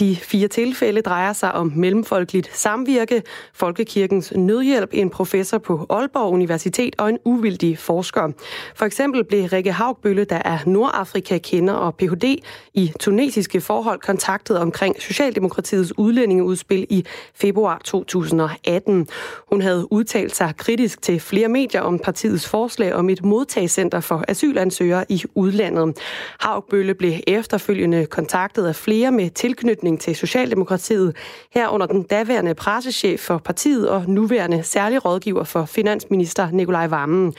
De 0.00 0.16
fire 0.16 0.48
tilfælde 0.48 1.02
drejer 1.02 1.32
sig 1.32 1.52
om 1.52 1.72
mellemfolkeligt 1.76 2.56
samvirke, 2.56 3.22
Folkekirkens 3.54 4.32
Nødhjælp, 4.36 4.90
en 4.92 5.10
professor 5.10 5.58
på 5.58 5.86
Aalborg 5.90 6.32
Universitet 6.32 6.94
og 6.98 7.08
en 7.08 7.18
uvildig 7.24 7.78
forsker. 7.78 8.28
For 8.74 8.84
eksempel 8.84 9.24
blev 9.24 9.44
Rikke 9.44 9.72
Haugbølle, 9.72 10.24
der 10.24 10.42
er 10.44 10.58
Nordafrika-kender 10.66 11.74
og 11.74 11.94
Ph.D. 11.94 12.38
i 12.74 12.92
tunesiske 13.00 13.60
forhold, 13.60 14.00
kontaktet 14.00 14.58
omkring 14.58 15.02
Socialdemokratiets 15.02 15.98
udlændingeudspil 15.98 16.86
i 16.90 17.04
februar 17.34 17.80
2018. 17.84 19.08
Hun 19.50 19.62
havde 19.62 19.92
udtalt 19.92 20.36
sig 20.36 20.54
kritisk 20.56 21.02
til 21.02 21.20
flere 21.20 21.48
medier 21.48 21.80
om 21.80 21.98
partiets 21.98 22.48
forslag 22.48 22.94
om 22.94 23.10
et 23.10 23.24
modtagscenter 23.24 24.00
for 24.00 24.24
asylansøgere 24.28 25.04
i 25.08 25.22
udlandet. 25.34 25.98
Haugbølle 26.40 26.94
blev 26.94 27.12
efterfølgende 27.26 28.06
kontaktet 28.06 28.66
af 28.66 28.76
flere 28.76 29.12
med 29.12 29.30
tilknytning 29.30 29.89
tilknytning 29.90 30.00
til 30.00 30.16
Socialdemokratiet, 30.16 31.16
herunder 31.54 31.86
den 31.86 32.02
daværende 32.02 32.54
pressechef 32.54 33.20
for 33.20 33.38
partiet 33.38 33.88
og 33.88 34.04
nuværende 34.08 34.62
særlig 34.62 35.04
rådgiver 35.04 35.44
for 35.44 35.64
finansminister 35.64 36.50
Nikolaj 36.50 36.86
Vammen. 36.86 37.34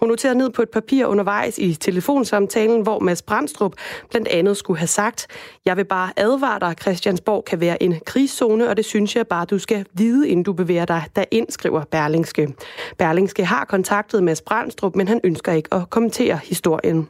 Hun 0.00 0.08
noterede 0.08 0.38
ned 0.38 0.50
på 0.50 0.62
et 0.62 0.70
papir 0.70 1.06
undervejs 1.06 1.58
i 1.58 1.74
telefonsamtalen, 1.74 2.82
hvor 2.82 2.98
Mads 2.98 3.22
Brandstrup 3.22 3.72
blandt 4.10 4.28
andet 4.28 4.56
skulle 4.56 4.78
have 4.78 4.86
sagt, 4.86 5.26
jeg 5.64 5.76
vil 5.76 5.84
bare 5.84 6.10
advare 6.16 6.60
dig, 6.60 6.74
Christiansborg 6.80 7.44
kan 7.44 7.60
være 7.60 7.82
en 7.82 8.00
krigszone, 8.06 8.68
og 8.68 8.76
det 8.76 8.84
synes 8.84 9.16
jeg 9.16 9.26
bare, 9.26 9.44
du 9.44 9.58
skal 9.58 9.86
vide, 9.92 10.28
inden 10.28 10.44
du 10.44 10.52
bevæger 10.52 10.84
dig 10.84 11.02
derind, 11.16 11.46
skriver 11.50 11.84
Berlingske. 11.90 12.54
Berlingske 12.98 13.44
har 13.44 13.64
kontaktet 13.64 14.22
Mads 14.22 14.40
Brandstrup, 14.40 14.96
men 14.96 15.08
han 15.08 15.20
ønsker 15.24 15.52
ikke 15.52 15.74
at 15.74 15.90
kommentere 15.90 16.40
historien. 16.44 17.08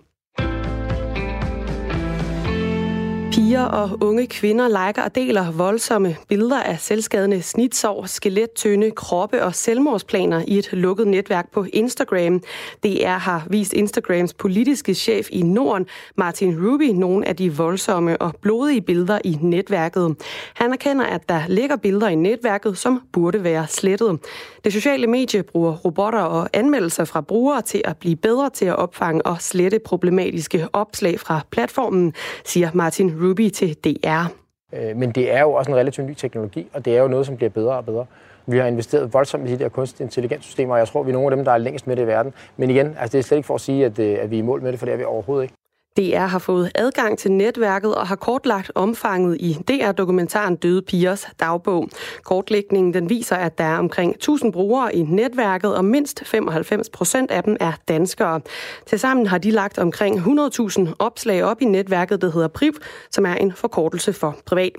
Piger 3.47 3.65
og 3.65 3.99
unge 4.01 4.27
kvinder 4.27 4.69
liker 4.69 5.03
og 5.03 5.15
deler 5.15 5.51
voldsomme 5.51 6.17
billeder 6.29 6.63
af 6.63 6.81
selvskadende 6.81 7.43
snitsår, 7.43 8.07
skelettønde, 8.07 8.91
kroppe 8.91 9.45
og 9.45 9.55
selvmordsplaner 9.55 10.43
i 10.47 10.59
et 10.59 10.73
lukket 10.73 11.07
netværk 11.07 11.53
på 11.53 11.67
Instagram. 11.73 12.43
DR 12.85 13.09
har 13.09 13.47
vist 13.51 13.73
Instagrams 13.73 14.35
politiske 14.35 14.95
chef 14.95 15.29
i 15.31 15.43
Norden, 15.43 15.87
Martin 16.17 16.67
Ruby, 16.67 16.83
nogle 16.83 17.29
af 17.29 17.37
de 17.37 17.57
voldsomme 17.57 18.23
og 18.23 18.37
blodige 18.43 18.81
billeder 18.81 19.19
i 19.25 19.39
netværket. 19.41 20.17
Han 20.55 20.73
erkender, 20.73 21.05
at 21.05 21.29
der 21.29 21.43
ligger 21.49 21.77
billeder 21.77 22.09
i 22.09 22.15
netværket, 22.15 22.79
som 22.79 23.03
burde 23.13 23.45
være 23.45 23.67
slettet. 23.69 24.19
Det 24.65 24.73
sociale 24.73 25.07
medie 25.07 25.43
bruger 25.43 25.73
robotter 25.73 26.21
og 26.21 26.49
anmeldelser 26.53 27.05
fra 27.05 27.21
brugere 27.21 27.63
til 27.63 27.83
at 27.85 27.97
blive 27.97 28.17
bedre 28.17 28.51
til 28.51 28.65
at 28.65 28.77
opfange 28.77 29.27
og 29.27 29.37
slette 29.41 29.79
problematiske 29.79 30.69
opslag 30.73 31.21
fra 31.21 31.41
platformen, 31.51 32.15
siger 32.45 32.71
Martin 32.75 33.13
Ruby 33.23 33.36
Ruby 33.37 33.49
til 33.49 33.75
DR. 33.85 34.33
Øh, 34.72 34.96
men 34.96 35.11
det 35.11 35.33
er 35.33 35.40
jo 35.40 35.53
også 35.53 35.70
en 35.70 35.77
relativt 35.77 36.07
ny 36.07 36.14
teknologi, 36.14 36.68
og 36.72 36.85
det 36.85 36.96
er 36.96 37.03
jo 37.03 37.09
noget, 37.09 37.27
som 37.27 37.37
bliver 37.37 37.51
bedre 37.51 37.77
og 37.77 37.85
bedre. 37.85 38.07
Vi 38.46 38.59
har 38.59 38.66
investeret 38.66 39.12
voldsomt 39.12 39.49
i 39.49 39.53
de 39.53 39.59
der 39.59 39.68
kunstig 39.68 40.05
intelligenssystemer, 40.05 40.72
og 40.75 40.79
jeg 40.79 40.88
tror, 40.88 41.03
vi 41.03 41.11
er 41.11 41.12
nogle 41.12 41.33
af 41.33 41.37
dem, 41.37 41.44
der 41.44 41.53
er 41.53 41.59
længst 41.59 41.87
med 41.87 41.96
det 41.96 42.03
i 42.03 42.07
verden. 42.07 42.33
Men 42.57 42.70
igen, 42.70 42.87
altså 42.87 43.12
det 43.12 43.18
er 43.18 43.22
slet 43.22 43.37
ikke 43.37 43.46
for 43.46 43.55
at 43.55 43.61
sige, 43.61 43.85
at, 43.85 43.99
øh, 43.99 44.18
at 44.20 44.31
vi 44.31 44.37
er 44.37 44.38
i 44.38 44.42
mål 44.42 44.62
med 44.62 44.72
det, 44.72 44.79
for 44.79 44.87
det 44.87 44.92
er 44.92 44.96
vi 44.96 45.05
overhovedet 45.05 45.44
ikke. 45.44 45.55
DR 45.97 46.27
har 46.27 46.39
fået 46.39 46.71
adgang 46.75 47.19
til 47.19 47.33
netværket 47.33 47.95
og 47.95 48.07
har 48.07 48.17
kortlagt 48.17 48.73
omfanget 48.75 49.37
i 49.41 49.53
DR-dokumentaren 49.69 50.57
Døde 50.57 50.83
Pigers 50.83 51.27
dagbog. 51.41 51.89
Kortlægningen 52.25 52.95
den 52.95 53.11
viser, 53.11 53.37
at 53.37 53.59
der 53.59 53.65
er 53.65 53.79
omkring 53.79 54.15
1000 54.15 54.53
brugere 54.53 54.95
i 54.95 55.03
netværket, 55.03 55.77
og 55.77 55.85
mindst 55.85 56.25
95 56.25 56.91
procent 56.91 57.31
af 57.31 57.45
dem 57.45 57.57
er 57.61 57.73
danskere. 57.89 58.41
Tilsammen 58.87 59.27
har 59.27 59.39
de 59.39 59.51
lagt 59.51 59.79
omkring 59.79 60.19
100.000 60.19 60.93
opslag 60.99 61.45
op 61.45 61.63
i 61.63 61.65
netværket, 61.65 62.23
der 62.23 62.33
hedder 62.33 62.49
PRIV, 62.49 62.73
som 63.11 63.27
er 63.27 63.35
en 63.35 63.53
forkortelse 63.53 64.13
for 64.13 64.37
privat. 64.47 64.73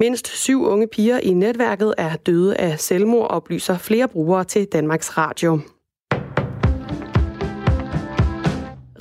Mindst 0.00 0.28
syv 0.28 0.66
unge 0.66 0.86
piger 0.86 1.18
i 1.18 1.32
netværket 1.32 1.94
er 1.98 2.16
døde 2.16 2.56
af 2.56 2.80
selvmord, 2.80 3.30
oplyser 3.30 3.78
flere 3.78 4.08
brugere 4.08 4.44
til 4.44 4.66
Danmarks 4.72 5.18
Radio. 5.18 5.60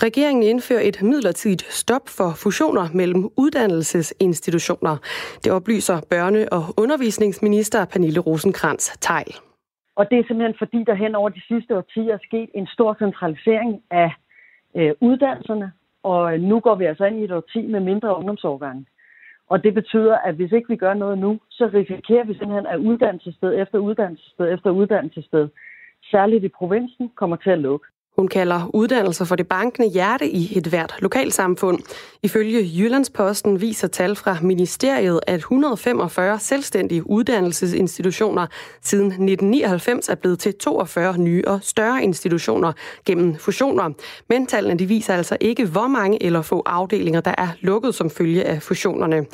Regeringen 0.04 0.44
indfører 0.44 0.82
et 0.82 1.02
midlertidigt 1.02 1.62
stop 1.62 2.02
for 2.18 2.30
fusioner 2.44 2.86
mellem 2.94 3.24
uddannelsesinstitutioner. 3.38 4.98
Det 5.44 5.52
oplyser 5.52 5.98
børne- 6.14 6.48
og 6.58 6.64
undervisningsminister 6.84 7.86
Pernille 7.86 8.20
rosenkrantz 8.20 8.98
teil 8.98 9.32
Og 9.96 10.10
det 10.10 10.20
er 10.20 10.24
simpelthen 10.28 10.56
fordi, 10.58 10.84
der 10.84 10.94
hen 10.94 11.16
over 11.16 11.30
de 11.30 11.42
sidste 11.48 11.78
årtier 11.78 12.14
er 12.14 12.18
sket 12.24 12.50
en 12.54 12.68
stor 12.68 12.96
centralisering 13.00 13.82
af 13.92 14.12
øh, 14.76 14.94
uddannelserne, 15.02 15.72
og 16.04 16.40
nu 16.40 16.60
går 16.60 16.76
vi 16.76 16.86
altså 16.86 17.06
ind 17.06 17.20
i 17.20 17.24
et 17.24 17.32
årti 17.32 17.62
med 17.68 17.80
mindre 17.80 18.18
ungdomsårgange. 18.18 18.86
Og 19.50 19.64
det 19.64 19.74
betyder, 19.74 20.18
at 20.18 20.36
hvis 20.36 20.52
ikke 20.52 20.70
vi 20.70 20.76
gør 20.76 20.94
noget 20.94 21.18
nu, 21.18 21.40
så 21.50 21.70
risikerer 21.74 22.24
vi 22.24 22.34
simpelthen, 22.34 22.68
at 22.68 22.80
uddannelsessted 22.80 23.62
efter 23.62 23.78
uddannelsessted 23.80 24.54
efter 24.54 24.70
uddannelsessted, 24.70 25.50
særligt 26.12 26.44
i 26.44 26.50
provinsen, 26.50 27.12
kommer 27.16 27.36
til 27.36 27.50
at 27.50 27.60
lukke. 27.60 27.88
Hun 28.16 28.28
kalder 28.28 28.70
uddannelser 28.74 29.26
for 29.26 29.36
det 29.36 29.48
bankende 29.48 29.90
hjerte 29.90 30.30
i 30.30 30.58
et 30.58 30.68
hvert 30.68 30.96
lokalsamfund. 31.00 31.80
Ifølge 32.24 32.72
Jyllandsposten 32.78 33.62
viser 33.62 33.88
tal 33.88 34.16
fra 34.16 34.38
ministeriet, 34.42 35.20
at 35.28 35.36
145 35.36 36.40
selvstændige 36.40 37.10
uddannelsesinstitutioner 37.10 38.48
siden 38.82 39.06
1999 39.06 40.10
er 40.10 40.16
blevet 40.16 40.40
til 40.40 40.54
42 40.54 41.18
nye 41.18 41.44
og 41.48 41.60
større 41.64 42.04
institutioner 42.04 42.74
gennem 43.06 43.36
fusioner. 43.36 43.90
Men 44.30 44.48
tallene 44.48 44.80
de 44.80 44.86
viser 44.86 45.14
altså 45.14 45.38
ikke, 45.40 45.66
hvor 45.66 45.88
mange 45.88 46.24
eller 46.24 46.42
få 46.42 46.64
afdelinger, 46.66 47.22
der 47.22 47.36
er 47.38 47.48
lukket 47.62 47.96
som 47.96 48.10
følge 48.10 48.44
af 48.44 48.62
fusionerne. 48.62 49.26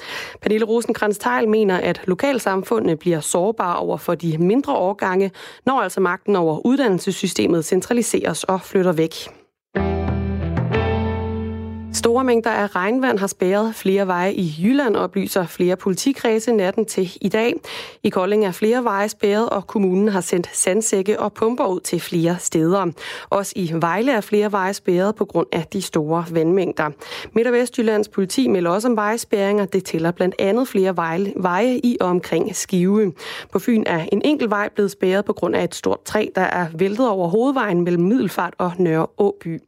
Pernille 0.41 0.65
rosenkrantz 0.65 1.17
teil 1.17 1.49
mener, 1.49 1.77
at 1.77 2.01
lokalsamfundene 2.07 2.95
bliver 2.95 3.19
sårbare 3.19 3.77
over 3.77 3.97
for 3.97 4.15
de 4.15 4.37
mindre 4.37 4.73
årgange, 4.73 5.31
når 5.65 5.81
altså 5.81 5.99
magten 5.99 6.35
over 6.35 6.65
uddannelsessystemet 6.65 7.65
centraliseres 7.65 8.43
og 8.43 8.61
flytter 8.67 8.91
væk. 8.93 9.36
Store 12.17 12.25
mængder 12.25 12.51
af 12.51 12.75
regnvand 12.75 13.19
har 13.19 13.27
spærret 13.27 13.75
flere 13.75 14.07
veje 14.07 14.33
i 14.33 14.55
Jylland, 14.63 14.95
oplyser 14.95 15.45
flere 15.45 15.75
politikredse 15.75 16.51
natten 16.51 16.85
til 16.85 17.17
i 17.21 17.29
dag. 17.29 17.53
I 18.03 18.09
Kolding 18.09 18.45
er 18.45 18.51
flere 18.51 18.83
veje 18.83 19.09
spærret, 19.09 19.49
og 19.49 19.67
kommunen 19.67 20.07
har 20.07 20.21
sendt 20.21 20.49
sandsække 20.53 21.19
og 21.19 21.33
pumper 21.33 21.65
ud 21.65 21.79
til 21.79 21.99
flere 21.99 22.35
steder. 22.39 22.85
Også 23.29 23.53
i 23.55 23.71
Vejle 23.75 24.11
er 24.11 24.21
flere 24.21 24.51
veje 24.51 24.73
spærret 24.73 25.15
på 25.15 25.25
grund 25.25 25.47
af 25.51 25.65
de 25.73 25.81
store 25.81 26.25
vandmængder. 26.31 26.89
Midt- 27.33 27.47
og 27.47 27.53
Vestjyllands 27.53 28.09
politi 28.09 28.47
melder 28.47 28.71
også 28.71 28.87
om 28.87 28.95
vejspærringer. 28.95 29.65
Det 29.65 29.85
tæller 29.85 30.11
blandt 30.11 30.35
andet 30.39 30.67
flere 30.67 30.97
veje 31.35 31.79
i 31.83 31.97
og 32.01 32.07
omkring 32.07 32.55
Skive. 32.55 33.13
På 33.51 33.59
Fyn 33.59 33.83
er 33.85 34.05
en 34.11 34.21
enkelt 34.25 34.49
vej 34.49 34.69
blevet 34.69 34.91
spærret 34.91 35.25
på 35.25 35.33
grund 35.33 35.55
af 35.55 35.63
et 35.63 35.75
stort 35.75 36.03
træ, 36.03 36.27
der 36.35 36.41
er 36.41 36.67
væltet 36.73 37.09
over 37.09 37.27
hovedvejen 37.27 37.81
mellem 37.81 38.03
Middelfart 38.03 38.53
og 38.57 38.71
Nørre 38.77 39.07
Åby. 39.17 39.61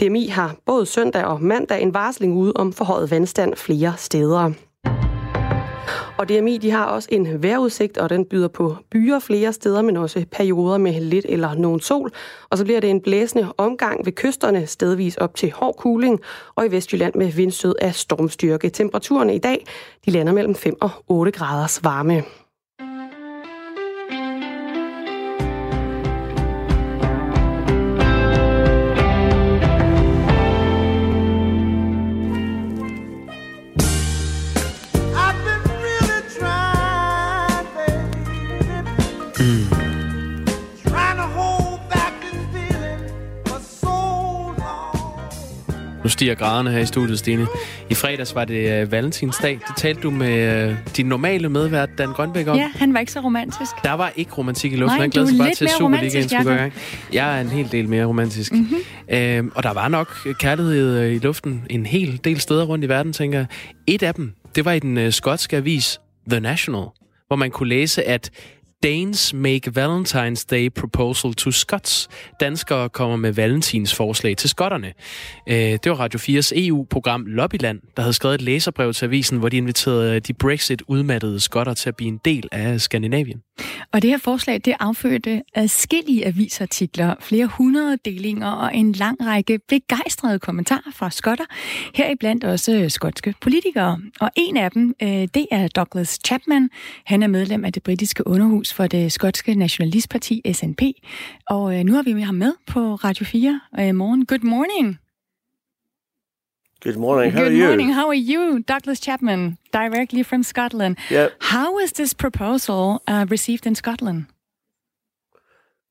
DMI 0.00 0.26
har 0.26 0.54
både 0.66 0.86
søndag 0.86 1.24
og 1.24 1.42
mandag 1.42 1.82
en 1.82 1.95
varsling 1.96 2.36
ude 2.36 2.52
om 2.54 2.72
forhøjet 2.72 3.10
vandstand 3.10 3.56
flere 3.56 3.94
steder. 3.96 4.52
Og 6.18 6.28
DMI 6.28 6.58
de 6.58 6.70
har 6.70 6.84
også 6.84 7.08
en 7.12 7.42
vejrudsigt, 7.42 7.98
og 7.98 8.10
den 8.10 8.24
byder 8.24 8.48
på 8.48 8.76
byer 8.90 9.18
flere 9.18 9.52
steder, 9.52 9.82
men 9.82 9.96
også 9.96 10.24
perioder 10.32 10.78
med 10.78 11.00
lidt 11.00 11.26
eller 11.28 11.54
nogen 11.54 11.80
sol. 11.80 12.10
Og 12.50 12.58
så 12.58 12.64
bliver 12.64 12.80
det 12.80 12.90
en 12.90 13.00
blæsende 13.00 13.52
omgang 13.58 14.06
ved 14.06 14.12
kysterne, 14.12 14.66
stedvis 14.66 15.16
op 15.16 15.34
til 15.34 15.52
hård 15.52 15.76
kuling, 15.76 16.20
og 16.54 16.66
i 16.66 16.70
Vestjylland 16.70 17.14
med 17.14 17.32
vindstød 17.32 17.74
af 17.80 17.94
stormstyrke. 17.94 18.70
Temperaturerne 18.70 19.34
i 19.34 19.38
dag 19.38 19.66
de 20.06 20.10
lander 20.10 20.32
mellem 20.32 20.54
5 20.54 20.76
og 20.80 20.90
8 21.08 21.32
graders 21.32 21.84
varme. 21.84 22.22
Nu 46.06 46.10
stiger 46.10 46.34
graderne 46.34 46.70
her 46.70 46.78
i 46.78 46.86
studiet, 46.86 47.18
Stine. 47.18 47.46
I 47.90 47.94
fredags 47.94 48.34
var 48.34 48.44
det 48.44 48.82
øh, 48.82 48.92
valentinsdag. 48.92 49.60
Det 49.68 49.76
talte 49.76 50.00
du 50.00 50.10
med 50.10 50.68
øh, 50.68 50.76
din 50.96 51.06
normale 51.06 51.48
medvært, 51.48 51.98
Dan 51.98 52.12
Grønbæk, 52.12 52.46
om. 52.46 52.56
Ja, 52.56 52.70
han 52.74 52.94
var 52.94 53.00
ikke 53.00 53.12
så 53.12 53.20
romantisk. 53.20 53.70
Der 53.84 53.92
var 53.92 54.12
ikke 54.16 54.32
romantik 54.32 54.72
i 54.72 54.76
luften. 54.76 54.96
Nej, 54.96 55.00
han 55.00 55.10
glædede 55.10 55.30
sig 55.30 55.38
bare 55.38 55.54
til, 55.54 55.64
at 55.64 55.70
Superligaen 55.70 56.28
skulle 56.28 56.44
gøre. 56.44 56.70
Jeg 57.12 57.36
er 57.36 57.40
en 57.40 57.48
hel 57.48 57.72
del 57.72 57.88
mere 57.88 58.04
romantisk. 58.04 58.52
Mm-hmm. 58.52 58.76
Øhm, 59.08 59.52
og 59.54 59.62
der 59.62 59.72
var 59.72 59.88
nok 59.88 60.28
kærlighed 60.38 60.98
øh, 60.98 61.12
i 61.14 61.18
luften 61.18 61.64
en 61.70 61.86
hel 61.86 62.20
del 62.24 62.40
steder 62.40 62.64
rundt 62.64 62.84
i 62.84 62.88
verden, 62.88 63.12
tænker 63.12 63.38
jeg. 63.38 63.46
Et 63.86 64.02
af 64.02 64.14
dem, 64.14 64.32
det 64.54 64.64
var 64.64 64.72
i 64.72 64.78
den 64.78 64.98
øh, 64.98 65.12
skotske 65.12 65.56
avis 65.56 66.00
The 66.30 66.40
National, 66.40 66.84
hvor 67.26 67.36
man 67.36 67.50
kunne 67.50 67.68
læse, 67.68 68.04
at 68.04 68.30
Danes 68.82 69.34
make 69.34 69.70
Valentine's 69.70 70.44
Day 70.50 70.68
proposal 70.70 71.34
to 71.34 71.50
Scots. 71.50 72.08
Danskere 72.40 72.88
kommer 72.88 73.16
med 73.16 73.32
valentins 73.32 73.94
forslag 73.94 74.36
til 74.36 74.50
skotterne. 74.50 74.92
Øh, 75.48 75.56
det 75.56 75.90
var 75.90 75.94
Radio 75.94 76.18
4's 76.18 76.52
EU-program 76.54 77.26
Lobbyland, 77.26 77.80
der 77.96 78.02
havde 78.02 78.12
skrevet 78.12 78.34
et 78.34 78.42
læserbrev 78.42 78.92
til 78.92 79.04
avisen, 79.04 79.38
hvor 79.38 79.48
de 79.48 79.56
inviterede 79.56 80.20
de 80.20 80.34
Brexit-udmattede 80.34 81.40
skotter 81.40 81.74
til 81.74 81.88
at 81.88 81.96
blive 81.96 82.08
en 82.08 82.20
del 82.24 82.48
af 82.52 82.80
Skandinavien. 82.80 83.42
Og 83.92 84.02
det 84.02 84.10
her 84.10 84.18
forslag, 84.18 84.60
det 84.64 84.74
affødte 84.80 85.42
adskillige 85.54 86.26
avisartikler, 86.26 87.14
flere 87.20 87.46
hundrede 87.46 87.98
delinger 88.04 88.50
og 88.50 88.76
en 88.76 88.92
lang 88.92 89.26
række 89.26 89.58
begejstrede 89.68 90.38
kommentarer 90.38 90.92
fra 90.94 91.10
skotter, 91.10 91.44
heriblandt 91.94 92.44
også 92.44 92.72
øh, 92.72 92.90
skotske 92.90 93.34
politikere. 93.40 94.00
Og 94.20 94.30
en 94.36 94.56
af 94.56 94.70
dem, 94.70 94.94
øh, 95.02 95.08
det 95.08 95.46
er 95.50 95.68
Douglas 95.68 96.18
Chapman. 96.26 96.70
Han 97.04 97.22
er 97.22 97.26
medlem 97.26 97.64
af 97.64 97.72
det 97.72 97.82
britiske 97.82 98.26
underhus 98.26 98.65
for 98.72 98.86
det 98.86 99.12
skotske 99.12 99.54
nationalistparti 99.54 100.42
SNP. 100.52 100.82
Og 101.50 101.78
øh, 101.78 101.84
nu 101.84 101.92
har 101.92 102.02
vi 102.02 102.12
med 102.12 102.22
ham 102.22 102.34
med 102.34 102.52
på 102.66 102.94
Radio 102.94 103.24
4 103.24 103.60
øh, 103.80 103.94
morgen. 103.94 104.26
Good 104.26 104.44
morning. 104.44 104.98
Good 106.84 106.96
morning. 106.96 107.32
How 107.32 107.42
Good 107.42 107.52
are 107.52 107.58
you? 107.60 107.66
morning. 107.66 107.94
How 107.94 108.08
are 108.08 108.22
you, 108.32 108.62
Douglas 108.68 108.98
Chapman, 108.98 109.58
directly 109.72 110.22
from 110.22 110.42
Scotland? 110.42 110.96
Yep. 111.10 111.30
How 111.40 111.74
was 111.80 111.92
this 111.92 112.14
proposal 112.14 113.00
uh, 113.08 113.26
received 113.30 113.66
in 113.66 113.74
Scotland? 113.74 114.26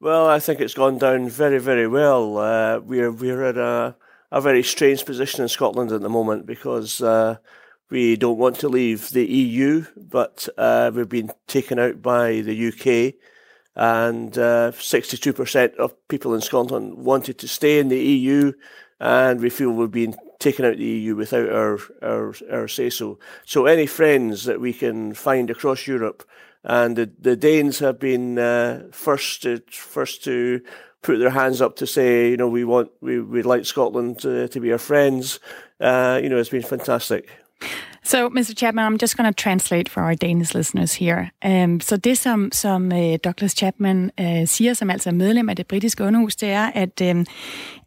Well, 0.01 0.37
I 0.37 0.39
think 0.39 0.59
it's 0.59 0.75
gone 0.75 0.97
down 0.97 1.29
very, 1.29 1.59
very 1.59 1.87
well. 1.87 2.37
Uh, 2.37 2.79
we're 2.89 3.11
we're 3.11 3.49
in 3.49 3.57
a 3.57 3.95
a 4.31 4.41
very 4.41 4.63
strange 4.63 5.05
position 5.05 5.41
in 5.41 5.49
Scotland 5.49 5.91
at 5.91 6.01
the 6.01 6.09
moment 6.09 6.45
because 6.45 7.01
uh, 7.01 7.35
we 7.89 8.15
don't 8.15 8.37
want 8.37 8.57
to 8.59 8.69
leave 8.69 9.11
the 9.11 9.25
EU, 9.25 9.85
but 9.95 10.49
uh, 10.57 10.91
we've 10.93 11.09
been 11.09 11.31
taken 11.47 11.79
out 11.79 12.01
by 12.01 12.41
the 12.41 12.67
UK, 12.67 13.15
and 13.75 14.37
uh, 14.37 14.71
sixty-two 14.71 15.33
percent 15.33 15.75
of 15.75 15.95
people 16.07 16.33
in 16.33 16.41
Scotland 16.41 16.95
wanted 16.95 17.37
to 17.39 17.47
stay 17.47 17.79
in 17.79 17.89
the 17.89 17.99
EU, 17.99 18.53
and 18.99 19.39
we 19.39 19.49
feel 19.49 19.71
we've 19.71 19.91
been 19.91 20.15
taken 20.39 20.65
out 20.65 20.73
of 20.73 20.79
the 20.79 20.85
EU 20.85 21.15
without 21.15 21.49
our 21.49 21.79
our, 22.01 22.35
our 22.51 22.67
say 22.67 22.89
so. 22.89 23.19
So 23.45 23.65
any 23.65 23.85
friends 23.85 24.45
that 24.45 24.59
we 24.59 24.73
can 24.73 25.13
find 25.13 25.49
across 25.49 25.87
Europe, 25.87 26.27
and 26.63 26.95
the, 26.95 27.11
the 27.19 27.35
Danes 27.35 27.79
have 27.79 27.99
been 27.99 28.39
uh, 28.39 28.87
first 28.91 29.43
to 29.43 29.61
first 29.69 30.23
to 30.23 30.61
put 31.03 31.19
their 31.19 31.29
hands 31.29 31.61
up 31.61 31.75
to 31.75 31.85
say, 31.85 32.31
you 32.31 32.37
know, 32.37 32.47
we 32.47 32.63
want 32.63 32.89
we 32.99 33.21
we'd 33.21 33.45
like 33.45 33.65
Scotland 33.65 34.19
to, 34.19 34.47
to 34.47 34.59
be 34.59 34.71
our 34.71 34.79
friends. 34.79 35.39
Uh, 35.79 36.19
you 36.21 36.29
know, 36.29 36.37
it's 36.37 36.49
been 36.49 36.63
fantastic. 36.63 37.29
So, 38.03 38.29
Mr. 38.29 38.55
Chapman, 38.55 38.85
I'm 38.85 38.97
just 38.97 39.17
going 39.17 39.33
to 39.33 39.43
translate 39.43 39.89
for 39.89 40.01
our 40.03 40.15
Danish 40.15 40.53
listeners 40.53 40.93
here. 40.93 41.31
Um, 41.45 41.79
så 41.81 41.97
det, 41.97 42.17
som, 42.17 42.49
som 42.51 42.91
uh, 42.91 43.15
Douglas 43.23 43.51
Chapman 43.51 44.11
uh, 44.21 44.45
siger, 44.45 44.73
som 44.73 44.89
altså 44.89 45.09
er 45.09 45.13
medlem 45.13 45.49
af 45.49 45.55
det 45.55 45.67
britiske 45.67 46.03
underhus, 46.03 46.35
det 46.35 46.49
er, 46.49 46.71
at, 46.75 47.01
um, 47.01 47.25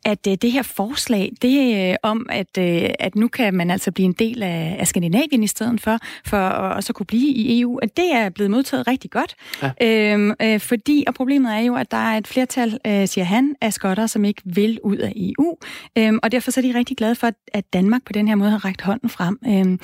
at 0.04 0.26
uh, 0.26 0.34
det 0.42 0.52
her 0.52 0.62
forslag, 0.62 1.32
det 1.42 1.90
uh, 1.90 1.96
om, 2.02 2.26
at, 2.30 2.58
uh, 2.58 2.90
at 2.98 3.14
nu 3.16 3.28
kan 3.28 3.54
man 3.54 3.70
altså 3.70 3.92
blive 3.92 4.06
en 4.06 4.12
del 4.12 4.42
af, 4.42 4.76
af 4.78 4.86
Skandinavien 4.86 5.42
i 5.42 5.46
stedet 5.46 5.80
for, 5.80 5.98
for 6.26 6.36
at 6.36 6.76
også 6.76 6.92
kunne 6.92 7.06
blive 7.06 7.28
i 7.28 7.60
EU, 7.60 7.78
at 7.78 7.96
det 7.96 8.12
er 8.12 8.28
blevet 8.28 8.50
modtaget 8.50 8.86
rigtig 8.88 9.10
godt. 9.10 9.34
Ja. 9.80 10.14
Um, 10.14 10.34
uh, 10.44 10.60
fordi, 10.60 11.04
og 11.06 11.14
problemet 11.14 11.54
er 11.54 11.58
jo, 11.60 11.74
at 11.74 11.90
der 11.90 11.96
er 11.96 12.18
et 12.18 12.28
flertal, 12.28 12.78
siger 12.84 13.24
han, 13.24 13.54
af 13.60 13.72
skotter, 13.72 14.06
som 14.06 14.24
ikke 14.24 14.42
vil 14.44 14.78
ud 14.84 14.96
af 14.96 15.12
EU. 15.16 15.56
Um, 16.08 16.20
og 16.22 16.32
derfor 16.32 16.50
så 16.50 16.60
er 16.60 16.62
de 16.62 16.74
rigtig 16.74 16.96
glade 16.96 17.14
for, 17.14 17.30
at 17.52 17.72
Danmark 17.72 18.02
på 18.06 18.12
den 18.12 18.28
her 18.28 18.34
måde 18.34 18.50
har 18.50 18.64
rækket 18.64 18.82
hånden 18.82 19.08
frem. 19.08 19.38
Um, 19.46 19.80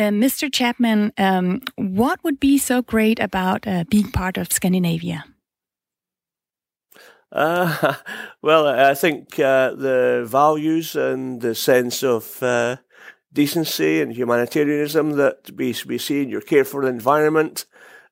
Uh, 0.00 0.10
Mr. 0.10 0.48
Chapman, 0.54 1.12
um, 1.18 1.60
what 1.76 2.18
would 2.24 2.40
be 2.40 2.58
so 2.58 2.82
great 2.82 3.20
about 3.20 3.66
uh, 3.66 3.84
being 3.90 4.10
part 4.10 4.38
of 4.38 4.46
Scandinavia? 4.50 5.22
Uh, 7.32 7.94
well, 8.42 8.66
I 8.66 8.94
think 8.94 9.38
uh, 9.40 9.74
the 9.74 10.24
values 10.28 10.94
and 10.94 11.40
the 11.40 11.54
sense 11.54 12.02
of 12.02 12.42
uh, 12.42 12.76
decency 13.32 14.00
and 14.02 14.12
humanitarianism 14.12 15.12
that 15.12 15.50
we, 15.56 15.74
we 15.86 15.98
see 15.98 16.22
in 16.22 16.28
your 16.28 16.42
care 16.42 16.64
for 16.64 16.82
the 16.82 16.88
environment, 16.88 17.64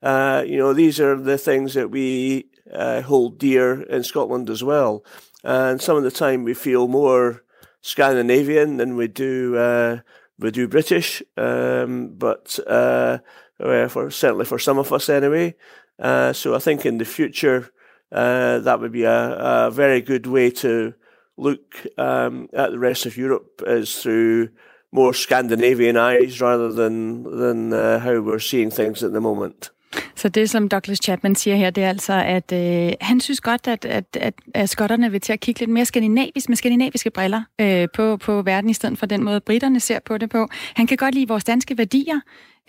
uh, 0.02 0.42
you 0.46 0.56
know, 0.56 0.72
these 0.72 0.98
are 0.98 1.20
the 1.20 1.37
things 1.37 1.74
that 1.74 1.90
we 1.90 2.46
uh, 2.72 3.02
hold 3.02 3.38
dear 3.38 3.83
in 3.83 4.02
Scotland 4.02 4.48
as 4.48 4.64
well. 4.64 5.04
And 5.44 5.80
some 5.80 5.96
of 5.96 6.02
the 6.02 6.11
time 6.11 6.44
we 6.44 6.54
feel 6.54 6.88
more 6.88 7.42
Scandinavian 7.83 8.78
than 8.78 8.96
we 8.96 9.09
do 9.09 9.56
uh, 9.56 10.00
we 10.38 10.50
do 10.50 10.68
British, 10.68 11.22
um, 11.37 12.14
but 12.16 12.59
for 12.66 14.11
certainly 14.11 14.44
for 14.46 14.59
some 14.59 14.78
of 14.78 14.92
us 14.92 15.09
anyway. 15.09 15.54
So 15.98 16.54
I 16.54 16.59
think 16.59 16.87
in 16.87 16.98
the 16.98 17.04
future 17.04 17.70
uh, 18.12 18.59
that 18.59 18.81
would 18.81 18.92
be 18.92 19.05
a, 19.05 19.66
a, 19.66 19.70
very 19.70 20.01
good 20.01 20.27
way 20.27 20.51
to 20.51 20.92
look 21.38 21.87
um, 21.99 22.49
at 22.53 22.70
the 22.70 22.79
rest 22.79 23.07
of 23.07 23.16
Europe 23.16 23.62
is 23.66 24.03
through 24.03 24.49
more 24.92 25.14
Scandinavian 25.14 25.96
eyes 25.96 26.40
rather 26.40 26.73
than 26.73 27.25
than 27.25 27.73
uh, 27.73 27.99
how 27.99 28.20
we're 28.20 28.38
seeing 28.38 28.70
things 28.70 29.03
at 29.03 29.12
the 29.12 29.20
moment. 29.20 29.70
Så 30.14 30.29
det, 30.29 30.51
som 30.51 30.68
Douglas 30.68 30.99
Chapman 30.99 31.35
siger 31.35 31.57
her, 31.57 31.70
det 31.70 31.85
er 31.85 31.88
altså, 31.88 32.12
at 32.12 32.53
øh, 32.53 32.92
han 33.01 33.20
synes 33.20 33.40
godt, 33.40 33.68
at, 33.68 33.85
at, 33.85 34.05
at, 34.20 34.35
at 34.55 34.68
skotterne 34.68 35.11
vil 35.11 35.20
til 35.20 35.33
at 35.33 35.40
kigge 35.40 35.61
lidt 35.61 35.70
mere 35.70 35.85
skandinavisk 35.85 36.49
med 36.49 36.57
skandinaviske 36.57 37.11
briller 37.11 37.42
øh, 37.61 37.88
på, 37.94 38.16
på 38.16 38.42
verden, 38.42 38.70
i 38.70 38.75
stedet 38.75 38.99
for 38.99 39.07
den 39.07 39.25
måde, 39.25 39.40
britterne 39.40 39.81
ser 39.81 39.99
på 40.05 40.18
det 40.18 40.31
på. 40.31 40.49
Han 40.75 40.87
kan 40.87 40.96
godt 40.96 41.14
lide 41.14 41.29
vores 41.29 41.44
danske 41.44 41.79
værdier. 41.79 42.20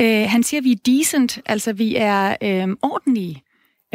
Øh, 0.02 0.26
han 0.28 0.44
siger, 0.44 0.62
at 0.62 0.64
vi 0.64 0.72
er 0.72 0.80
decent, 0.86 1.40
altså 1.46 1.74
vi 1.74 1.96
er 1.96 2.36
øh, 2.44 2.76
ordentlige. 2.82 3.44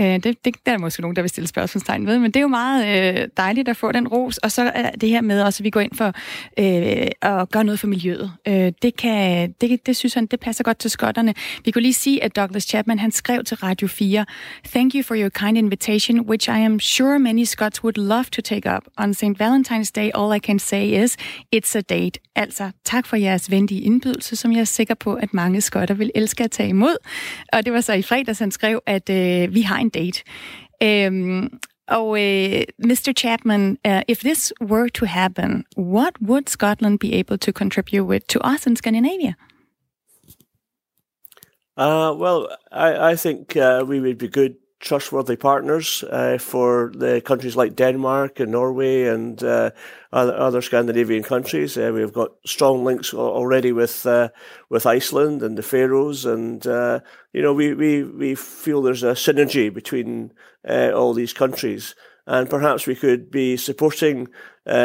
Øh, 0.00 0.06
det, 0.06 0.44
det 0.44 0.54
der 0.66 0.72
er 0.72 0.78
måske 0.78 1.00
nogen, 1.00 1.16
der 1.16 1.22
vil 1.22 1.28
stille 1.28 1.48
spørgsmålstegn 1.48 2.06
ved, 2.06 2.18
men 2.18 2.30
det 2.30 2.36
er 2.36 2.42
jo 2.42 2.48
meget 2.48 3.18
øh, 3.18 3.28
dejligt 3.36 3.68
at 3.68 3.76
få 3.76 3.92
den 3.92 4.08
ros. 4.08 4.38
Og 4.38 4.52
så 4.52 4.70
er 4.74 4.90
det 4.90 5.08
her 5.08 5.20
med 5.20 5.42
også, 5.42 5.60
at 5.60 5.64
vi 5.64 5.70
går 5.70 5.80
ind 5.80 5.94
for 5.94 6.06
øh, 6.58 7.06
at 7.22 7.50
gøre 7.50 7.64
noget 7.64 7.80
for 7.80 7.86
miljøet. 7.86 8.32
Øh, 8.48 8.72
det, 8.82 8.96
kan, 8.96 9.52
det, 9.60 9.86
det 9.86 9.96
synes 9.96 10.14
han, 10.14 10.26
det 10.26 10.40
passer 10.40 10.64
godt 10.64 10.78
til 10.78 10.90
skotterne. 10.90 11.34
Vi 11.64 11.70
kunne 11.70 11.82
lige 11.82 11.94
sige, 11.94 12.24
at 12.24 12.36
Douglas 12.36 12.64
Chapman, 12.64 12.98
han 12.98 13.12
skrev 13.12 13.44
til 13.44 13.56
Radio 13.56 13.88
4, 13.88 14.24
Thank 14.64 14.94
you 14.94 15.02
for 15.02 15.14
your 15.14 15.28
kind 15.28 15.58
invitation, 15.58 16.20
which 16.20 16.48
I 16.48 16.58
am 16.58 16.80
sure 16.80 17.18
many 17.18 17.44
Scots 17.44 17.84
would 17.84 17.98
love 17.98 18.24
to 18.24 18.42
take 18.42 18.76
up. 18.76 18.82
On 18.96 19.14
St. 19.14 19.40
Valentine's 19.40 19.90
Day, 19.96 20.10
all 20.14 20.36
I 20.36 20.38
can 20.38 20.58
say 20.58 21.04
is, 21.04 21.16
it's 21.56 21.78
a 21.78 21.80
date. 21.80 22.20
Altså, 22.34 22.70
tak 22.84 23.06
for 23.06 23.16
jeres 23.16 23.50
venlige 23.50 23.80
indbydelse, 23.80 24.36
som 24.36 24.52
jeg 24.52 24.60
er 24.60 24.64
sikker 24.64 24.94
på, 24.94 25.14
at 25.14 25.34
mange 25.34 25.60
skotter 25.60 25.94
vil 25.94 26.10
elske 26.14 26.44
at 26.44 26.50
tage 26.50 26.68
imod. 26.68 26.96
Og 27.52 27.64
det 27.64 27.72
var 27.72 27.80
så 27.80 27.92
i 27.92 28.02
fredags, 28.02 28.38
han 28.38 28.50
skrev, 28.50 28.82
at 28.86 29.10
øh, 29.10 29.54
vi 29.54 29.60
har 29.60 29.78
en 29.78 29.85
date. 29.88 30.24
Um, 30.80 31.60
oh, 31.88 32.14
uh, 32.14 32.64
Mr. 32.82 33.14
Chapman, 33.14 33.78
uh, 33.84 34.02
if 34.08 34.20
this 34.20 34.52
were 34.60 34.88
to 34.90 35.06
happen, 35.06 35.64
what 35.74 36.20
would 36.20 36.48
Scotland 36.48 36.98
be 36.98 37.14
able 37.14 37.38
to 37.38 37.52
contribute 37.52 38.04
with 38.04 38.26
to 38.28 38.40
us 38.40 38.66
in 38.66 38.76
Scandinavia? 38.76 39.36
Uh, 41.76 42.14
well, 42.16 42.48
I, 42.72 43.10
I 43.10 43.16
think 43.16 43.56
uh, 43.56 43.84
we 43.86 44.00
would 44.00 44.18
be 44.18 44.28
good, 44.28 44.56
trustworthy 44.80 45.36
partners 45.36 46.04
uh, 46.10 46.38
for 46.38 46.92
the 46.94 47.20
countries 47.22 47.56
like 47.56 47.76
Denmark 47.76 48.40
and 48.40 48.52
Norway 48.52 49.04
and 49.04 49.42
uh, 49.42 49.70
other, 50.12 50.36
other 50.36 50.62
Scandinavian 50.62 51.22
countries. 51.22 51.76
Uh, 51.76 51.90
we've 51.94 52.12
got 52.12 52.32
strong 52.44 52.84
links 52.84 53.14
already 53.14 53.72
with 53.72 54.04
uh, 54.06 54.28
with 54.68 54.86
Iceland 54.86 55.42
and 55.42 55.56
the 55.56 55.62
Faroes, 55.62 56.24
and 56.24 56.66
uh, 56.66 57.00
you 57.32 57.42
know 57.42 57.54
we, 57.54 57.74
we 57.74 58.02
we 58.04 58.34
feel 58.34 58.82
there's 58.82 59.02
a 59.02 59.12
synergy 59.12 59.72
between 59.72 60.32
uh, 60.68 60.90
all 60.94 61.14
these 61.14 61.32
countries, 61.32 61.94
and 62.26 62.50
perhaps 62.50 62.86
we 62.86 62.94
could 62.94 63.30
be 63.30 63.56
supporting 63.56 64.28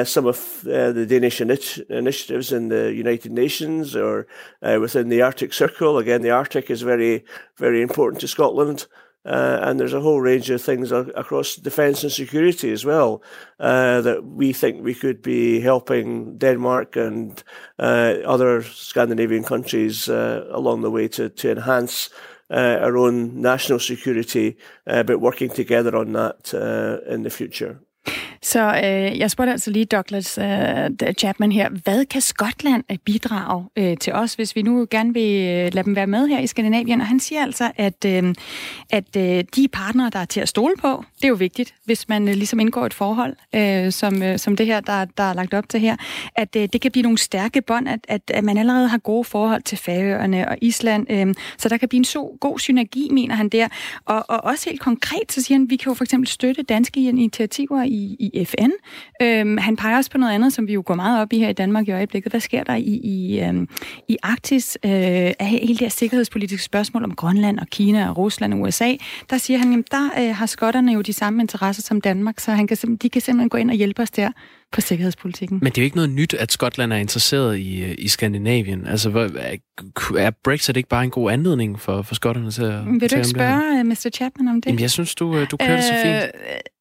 some 0.04 0.28
of 0.28 0.62
the 0.62 1.08
Danish 1.10 1.40
initi- 1.40 1.90
initiatives 1.90 2.52
in 2.52 2.70
the 2.70 2.94
United 2.94 3.32
Nations 3.32 3.96
or 3.96 4.28
within 4.62 5.10
the 5.10 5.24
Arctic 5.24 5.54
Circle. 5.54 5.98
Again, 5.98 6.22
the 6.22 6.30
Arctic 6.30 6.70
is 6.70 6.84
very 6.84 7.26
very 7.58 7.82
important 7.82 8.22
to 8.22 8.28
Scotland. 8.28 8.86
Uh, 9.24 9.60
and 9.62 9.80
there's 9.80 9.94
a 9.94 10.02
whole 10.02 10.20
range 10.20 10.50
of 10.50 10.62
things 10.62 10.92
across 10.92 11.56
defence 11.56 12.02
and 12.02 12.12
security 12.12 12.72
as 12.72 12.84
well 12.84 13.22
uh, 13.60 14.02
that 14.02 14.26
we 14.26 14.52
think 14.52 14.84
we 14.84 14.96
could 14.96 15.22
be 15.22 15.60
helping 15.60 16.38
Denmark 16.38 16.96
and 16.96 17.44
uh, 17.78 18.16
other 18.26 18.64
Scandinavian 18.64 19.44
countries 19.44 20.10
uh, 20.10 20.48
along 20.50 20.82
the 20.82 20.90
way 20.90 21.08
to, 21.10 21.30
to 21.30 21.52
enhance 21.52 22.10
uh, 22.50 22.80
our 22.82 22.98
own 22.98 23.40
national 23.40 23.80
security, 23.80 24.58
uh, 24.88 25.04
but 25.04 25.22
working 25.22 25.50
together 25.50 25.96
on 25.96 26.14
that 26.14 26.54
in 27.08 27.24
the 27.24 27.30
future. 27.30 27.80
Så 28.44 28.82
øh, 28.84 29.20
jeg 29.20 29.32
spurgte 29.32 29.52
altså 29.52 29.72
lige 29.72 29.86
Douglas 29.86 30.38
øh, 30.38 31.14
Chapman 31.18 31.52
her, 31.52 31.70
hvad 31.70 32.06
kan 32.06 32.22
Skotland 32.22 32.84
øh, 32.92 32.98
bidrage 32.98 33.66
øh, 33.76 33.98
til 33.98 34.14
os, 34.14 34.34
hvis 34.34 34.56
vi 34.56 34.62
nu 34.62 34.88
gerne 34.90 35.14
vil 35.14 35.48
øh, 35.48 35.74
lade 35.74 35.84
dem 35.84 35.96
være 35.96 36.08
med 36.08 36.28
her 36.28 36.40
i 36.40 36.48
Skandinavien? 36.48 37.02
Og 37.02 37.08
han 37.08 37.20
siger 37.20 37.42
altså, 37.42 37.72
at, 37.76 38.06
øh, 38.06 38.36
at 38.90 39.16
øh, 39.18 39.44
de 39.56 39.68
partnere, 39.68 40.10
der 40.10 40.20
er 40.20 40.26
til 40.26 40.40
at 40.40 40.50
stole 40.50 40.74
på, 40.82 41.04
det 41.18 41.24
er 41.24 41.28
jo 41.28 41.36
vigtigt, 41.36 41.76
hvis 41.86 42.10
man 42.10 42.28
øh, 42.28 42.36
ligesom 42.36 42.60
indgår 42.60 42.86
et 42.86 42.94
forhold, 42.94 43.36
øh, 43.56 43.92
som, 43.92 44.24
øh, 44.24 44.40
som 44.40 44.56
det 44.56 44.66
her, 44.66 44.80
der, 44.80 45.06
der 45.06 45.24
er 45.24 45.34
lagt 45.34 45.54
op 45.54 45.70
til 45.70 45.80
her, 45.80 45.96
at 46.36 46.56
øh, 46.56 46.70
det 46.74 46.82
kan 46.82 46.92
blive 46.92 47.04
nogle 47.04 47.18
stærke 47.18 47.62
bånd, 47.62 47.90
at, 47.90 48.00
at, 48.08 48.22
at 48.28 48.44
man 48.44 48.58
allerede 48.58 48.88
har 48.88 48.98
gode 48.98 49.24
forhold 49.24 49.62
til 49.62 49.78
Færøerne 49.78 50.50
og 50.50 50.58
Island, 50.62 51.12
øh, 51.12 51.34
så 51.58 51.70
der 51.70 51.78
kan 51.78 51.90
blive 51.90 51.98
en 52.00 52.06
så 52.06 52.38
god 52.40 52.60
synergi, 52.60 53.10
mener 53.12 53.36
han 53.36 53.50
der. 53.50 53.68
Og, 54.06 54.26
og 54.28 54.44
også 54.44 54.70
helt 54.70 54.82
konkret, 54.82 55.32
så 55.32 55.42
siger 55.42 55.56
han, 55.58 55.64
at 55.64 55.70
vi 55.70 55.76
kan 55.76 55.90
jo 55.90 55.94
for 55.94 56.04
eksempel 56.04 56.28
støtte 56.28 56.64
danske 56.64 57.00
initiativer 57.00 57.84
i, 57.84 58.16
i 58.20 58.31
FN. 58.46 58.72
Øhm, 59.22 59.58
han 59.58 59.76
peger 59.76 59.98
også 59.98 60.12
på 60.12 60.18
noget 60.18 60.34
andet, 60.34 60.54
som 60.54 60.68
vi 60.68 60.74
jo 60.74 60.84
går 60.86 60.96
meget 60.96 61.22
op 61.22 61.34
i 61.34 61.40
her 61.40 61.50
i 61.50 61.54
Danmark 61.54 61.88
i 61.88 61.92
øjeblikket. 61.92 62.32
Hvad 62.32 62.40
sker 62.40 62.64
der 62.64 62.76
i, 62.76 63.00
i, 63.04 63.40
øhm, 63.40 63.68
i 64.08 64.18
Arktis 64.24 64.78
øh, 64.86 64.92
af 64.92 65.46
hele 65.46 65.68
det 65.68 65.80
her 65.80 65.90
sikkerhedspolitiske 65.90 66.66
spørgsmål 66.66 67.04
om 67.04 67.16
Grønland 67.16 67.60
og 67.60 67.68
Kina 67.68 68.10
og 68.10 68.18
Rusland 68.18 68.54
og 68.54 68.60
USA? 68.60 68.94
Der 69.30 69.38
siger 69.38 69.60
han, 69.60 69.80
at 69.80 69.92
der 69.92 70.10
øh, 70.20 70.36
har 70.36 70.46
skotterne 70.46 70.92
jo 70.92 71.02
de 71.02 71.14
samme 71.14 71.42
interesser 71.42 71.84
som 71.84 72.02
Danmark, 72.02 72.40
så 72.40 72.52
han 72.52 72.68
kan, 72.68 72.78
de 73.02 73.10
kan 73.10 73.22
simpelthen 73.22 73.50
gå 73.50 73.58
ind 73.58 73.70
og 73.70 73.76
hjælpe 73.76 74.02
os 74.02 74.12
der 74.12 74.32
på 74.72 74.82
sikkerhedspolitikken. 74.82 75.60
Men 75.62 75.72
det 75.72 75.78
er 75.78 75.82
jo 75.82 75.86
ikke 75.86 75.98
noget 75.98 76.10
nyt, 76.10 76.34
at 76.34 76.52
Skotland 76.52 76.94
er 76.94 76.98
interesseret 76.98 77.58
i, 77.58 77.84
øh, 77.84 77.96
i 77.98 78.08
Skandinavien. 78.08 78.88
Altså, 78.88 79.10
er 80.18 80.32
Brexit 80.44 80.78
ikke 80.78 80.90
bare 80.90 81.04
en 81.04 81.10
god 81.10 81.32
anledning 81.32 81.80
for, 81.80 82.02
for 82.02 82.16
skotterne 82.16 82.52
til 82.52 82.64
at 82.64 82.86
Vil 82.86 83.12
du 83.12 83.16
ikke 83.16 83.28
spørge 83.28 83.80
uh, 83.80 83.86
Mr. 83.86 84.10
Chapman 84.14 84.48
om 84.48 84.62
det? 84.62 84.66
Jamen, 84.66 84.82
jeg 84.82 84.92
synes, 84.92 85.16
du, 85.16 85.38
øh, 85.38 85.48
du 85.52 85.58
kører 85.58 85.72
uh, 85.72 85.78
det 85.78 85.84
så 85.84 85.94
fint. 86.04 86.32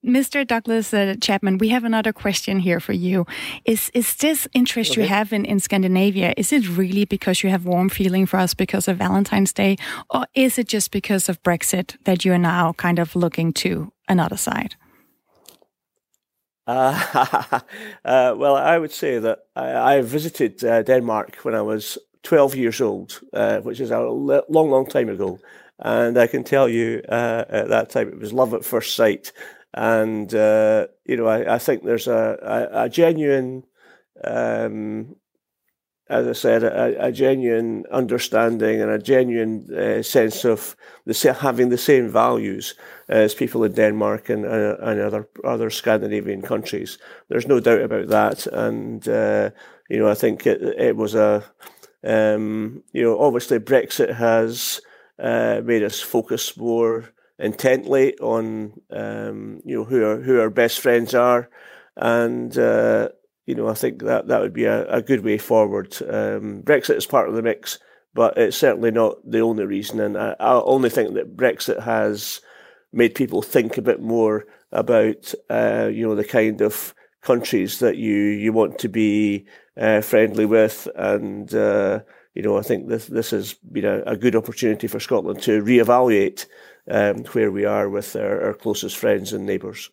Mr. 0.02 0.44
Douglas 0.44 0.94
uh, 0.94 1.14
Chapman, 1.24 1.60
we 1.62 1.70
have 1.70 1.84
another 1.84 2.12
question 2.12 2.60
here 2.60 2.80
for 2.80 2.92
you. 2.92 3.24
Is 3.66 3.90
is 3.94 4.16
this 4.16 4.48
interest 4.54 4.90
okay. 4.90 5.02
you 5.02 5.08
have 5.08 5.36
in, 5.36 5.44
in 5.44 5.60
Scandinavia, 5.60 6.32
is 6.36 6.52
it 6.52 6.78
really 6.78 7.04
because 7.04 7.44
you 7.44 7.50
have 7.50 7.64
warm 7.64 7.90
feeling 7.90 8.28
for 8.28 8.40
us 8.40 8.54
because 8.54 8.90
of 8.90 8.96
Valentine's 8.98 9.52
Day, 9.52 9.76
or 10.08 10.24
is 10.34 10.58
it 10.58 10.72
just 10.72 10.90
because 10.90 11.28
of 11.28 11.42
Brexit 11.42 11.96
that 12.04 12.24
you 12.24 12.32
are 12.32 12.38
now 12.38 12.72
kind 12.72 12.98
of 12.98 13.14
looking 13.14 13.52
to 13.52 13.92
another 14.08 14.36
side? 14.36 14.74
Uh, 16.66 17.60
uh, 18.04 18.34
well, 18.36 18.56
I 18.56 18.78
would 18.78 18.92
say 18.92 19.18
that 19.18 19.40
I, 19.56 19.96
I 19.96 20.00
visited 20.02 20.62
uh, 20.64 20.82
Denmark 20.82 21.36
when 21.42 21.54
I 21.54 21.62
was 21.62 21.98
12 22.22 22.56
years 22.56 22.80
old, 22.80 23.20
uh, 23.32 23.60
which 23.60 23.80
is 23.80 23.90
a 23.90 24.00
long, 24.00 24.70
long 24.70 24.86
time 24.86 25.08
ago. 25.08 25.38
And 25.78 26.18
I 26.18 26.26
can 26.26 26.44
tell 26.44 26.68
you 26.68 27.02
uh, 27.08 27.44
at 27.48 27.68
that 27.68 27.90
time 27.90 28.08
it 28.08 28.18
was 28.18 28.32
love 28.32 28.52
at 28.54 28.64
first 28.64 28.94
sight. 28.94 29.32
And, 29.72 30.30
you 30.32 31.16
know, 31.16 31.26
I, 31.26 31.54
I, 31.54 31.58
think 31.58 31.84
there's 31.84 32.08
a, 32.08 32.68
a, 32.72 32.84
a 32.84 32.88
genuine 32.88 33.64
um, 34.24 35.16
as 36.10 36.26
I 36.26 36.32
said, 36.32 36.64
a, 36.64 37.06
a, 37.06 37.12
genuine 37.12 37.84
understanding 37.92 38.82
and 38.82 38.90
a 38.90 38.98
genuine 38.98 40.02
sense 40.02 40.44
of 40.44 40.74
the, 41.06 41.36
having 41.40 41.68
the 41.68 41.78
same 41.78 42.08
values 42.08 42.74
as 43.10 43.34
people 43.34 43.64
in 43.64 43.72
Denmark 43.72 44.30
and, 44.30 44.46
and 44.46 45.00
other 45.00 45.28
other 45.44 45.68
Scandinavian 45.68 46.42
countries. 46.42 46.96
There's 47.28 47.48
no 47.48 47.60
doubt 47.60 47.82
about 47.82 48.08
that, 48.08 48.46
and 48.46 49.06
uh, 49.06 49.50
you 49.90 49.98
know 49.98 50.08
I 50.08 50.14
think 50.14 50.46
it, 50.46 50.62
it 50.62 50.96
was 50.96 51.14
a 51.14 51.44
um, 52.04 52.82
you 52.92 53.02
know 53.02 53.20
obviously 53.20 53.58
Brexit 53.58 54.14
has 54.14 54.80
uh, 55.18 55.60
made 55.62 55.82
us 55.82 56.00
focus 56.00 56.56
more 56.56 57.10
intently 57.38 58.16
on 58.18 58.80
um, 58.90 59.60
you 59.64 59.76
know 59.76 59.84
who 59.84 60.04
our, 60.04 60.16
who 60.20 60.40
our 60.40 60.50
best 60.50 60.80
friends 60.80 61.12
are, 61.12 61.50
and 61.96 62.56
uh, 62.56 63.08
you 63.50 63.56
know, 63.56 63.66
I 63.66 63.74
think 63.74 64.02
that 64.04 64.28
that 64.28 64.40
would 64.40 64.52
be 64.52 64.66
a, 64.66 64.88
a 64.88 65.02
good 65.02 65.24
way 65.24 65.36
forward. 65.36 65.96
Um, 66.02 66.62
Brexit 66.62 66.96
is 66.96 67.06
part 67.06 67.28
of 67.28 67.34
the 67.34 67.42
mix, 67.42 67.80
but 68.14 68.38
it's 68.38 68.56
certainly 68.56 68.92
not 68.92 69.16
the 69.28 69.40
only 69.40 69.64
reason. 69.64 69.98
And 69.98 70.16
I, 70.16 70.36
I 70.38 70.60
only 70.62 70.88
think 70.88 71.14
that 71.14 71.36
Brexit 71.36 71.82
has 71.82 72.40
made 72.92 73.14
people 73.14 73.42
think 73.42 73.76
a 73.76 73.82
bit 73.82 74.00
more 74.00 74.46
about, 74.72 75.34
uh, 75.48 75.88
you 75.92 76.06
know, 76.06 76.14
the 76.14 76.24
kind 76.24 76.60
of 76.60 76.94
countries 77.22 77.78
that 77.80 77.96
you 77.96 78.14
you 78.14 78.52
want 78.52 78.78
to 78.78 78.88
be 78.88 79.46
uh, 79.76 80.00
friendly 80.00 80.46
with, 80.46 80.88
and 80.96 81.54
uh, 81.54 82.00
you 82.34 82.42
know, 82.42 82.56
I 82.56 82.62
think 82.62 82.88
this 82.88 83.06
this 83.06 83.30
has 83.30 83.54
been 83.54 83.84
a, 83.84 84.02
a 84.02 84.16
good 84.16 84.36
opportunity 84.36 84.86
for 84.86 85.00
Scotland 85.00 85.42
to 85.42 85.62
reevaluate 85.62 86.46
um, 86.90 87.24
where 87.32 87.50
we 87.50 87.64
are 87.64 87.88
with 87.88 88.16
our, 88.16 88.42
our 88.42 88.54
closest 88.54 88.96
friends 88.96 89.32
and 89.32 89.46
neighbours. 89.46 89.90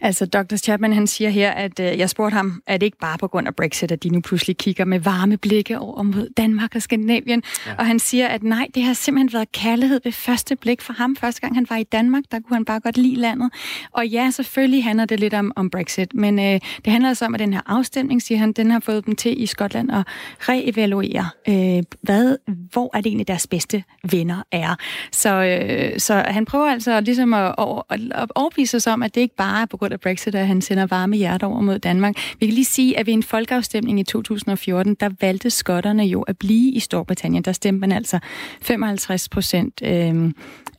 Altså, 0.00 0.26
Dr. 0.26 0.56
Chapman, 0.56 0.92
han 0.92 1.06
siger 1.06 1.30
her, 1.30 1.50
at 1.50 1.80
øh, 1.80 1.98
jeg 1.98 2.10
spurgte 2.10 2.34
ham, 2.34 2.62
at 2.66 2.80
det 2.80 2.86
ikke 2.86 2.98
bare 2.98 3.18
på 3.18 3.28
grund 3.28 3.46
af 3.46 3.54
Brexit, 3.54 3.92
at 3.92 4.02
de 4.02 4.08
nu 4.08 4.20
pludselig 4.20 4.56
kigger 4.56 4.84
med 4.84 5.00
varme 5.00 5.36
blikke 5.36 5.78
over 5.78 6.02
mod 6.02 6.28
Danmark 6.36 6.74
og 6.74 6.82
Skandinavien. 6.82 7.42
Ja. 7.66 7.74
Og 7.78 7.86
han 7.86 7.98
siger, 7.98 8.28
at 8.28 8.42
nej, 8.42 8.66
det 8.74 8.82
har 8.82 8.92
simpelthen 8.92 9.32
været 9.32 9.52
kærlighed 9.52 10.00
ved 10.04 10.12
første 10.12 10.56
blik 10.56 10.80
for 10.80 10.92
ham. 10.92 11.16
Første 11.16 11.40
gang 11.40 11.54
han 11.54 11.66
var 11.70 11.76
i 11.76 11.84
Danmark, 11.84 12.22
der 12.30 12.40
kunne 12.40 12.56
han 12.56 12.64
bare 12.64 12.80
godt 12.80 12.98
lide 12.98 13.14
landet. 13.14 13.50
Og 13.92 14.06
ja, 14.06 14.30
selvfølgelig 14.30 14.84
handler 14.84 15.04
det 15.04 15.20
lidt 15.20 15.34
om, 15.34 15.52
om 15.56 15.70
Brexit, 15.70 16.14
men 16.14 16.38
øh, 16.38 16.60
det 16.84 16.92
handler 16.92 17.08
altså 17.08 17.24
om, 17.24 17.34
at 17.34 17.40
den 17.40 17.52
her 17.52 17.60
afstemning, 17.66 18.22
siger 18.22 18.38
han, 18.38 18.52
den 18.52 18.70
har 18.70 18.80
fået 18.80 19.06
dem 19.06 19.16
til 19.16 19.42
i 19.42 19.46
Skotland 19.46 19.92
at 19.92 20.06
reevaluere, 20.40 21.28
øh, 21.48 21.82
hvad, 22.02 22.36
hvor 22.72 22.90
er 22.96 23.00
det 23.00 23.06
egentlig 23.06 23.28
deres 23.28 23.46
bedste 23.46 23.84
venner 24.10 24.42
er. 24.52 24.74
Så, 25.12 25.42
øh, 25.42 26.00
så 26.00 26.14
han 26.14 26.44
prøver 26.44 26.66
altså 26.66 27.00
ligesom 27.00 27.34
at, 27.34 27.54
at, 27.90 28.00
at 28.14 28.32
overbevise 28.34 28.76
os 28.76 28.86
om, 28.86 29.02
at 29.02 29.14
det 29.14 29.20
ikke 29.20 29.36
bare 29.36 29.62
er 29.62 29.66
på 29.66 29.76
grund 29.76 29.85
af 29.92 30.00
Brexit, 30.00 30.34
at 30.34 30.46
han 30.46 30.60
sender 30.60 30.86
varme 30.86 31.16
hjerter 31.16 31.46
over 31.46 31.60
mod 31.60 31.78
Danmark. 31.78 32.14
Vi 32.40 32.46
kan 32.46 32.54
lige 32.54 32.64
sige, 32.64 32.98
at 32.98 33.06
ved 33.06 33.14
en 33.14 33.22
folkeafstemning 33.22 34.00
i 34.00 34.02
2014, 34.02 34.94
der 34.94 35.10
valgte 35.20 35.50
skotterne 35.50 36.04
jo 36.04 36.22
at 36.22 36.38
blive 36.38 36.72
i 36.72 36.80
Storbritannien. 36.80 37.42
Der 37.42 37.52
stemte 37.52 37.80
man 37.80 37.92
altså 37.92 38.18
55 38.62 39.28
procent 39.28 39.82
øh, 39.84 40.32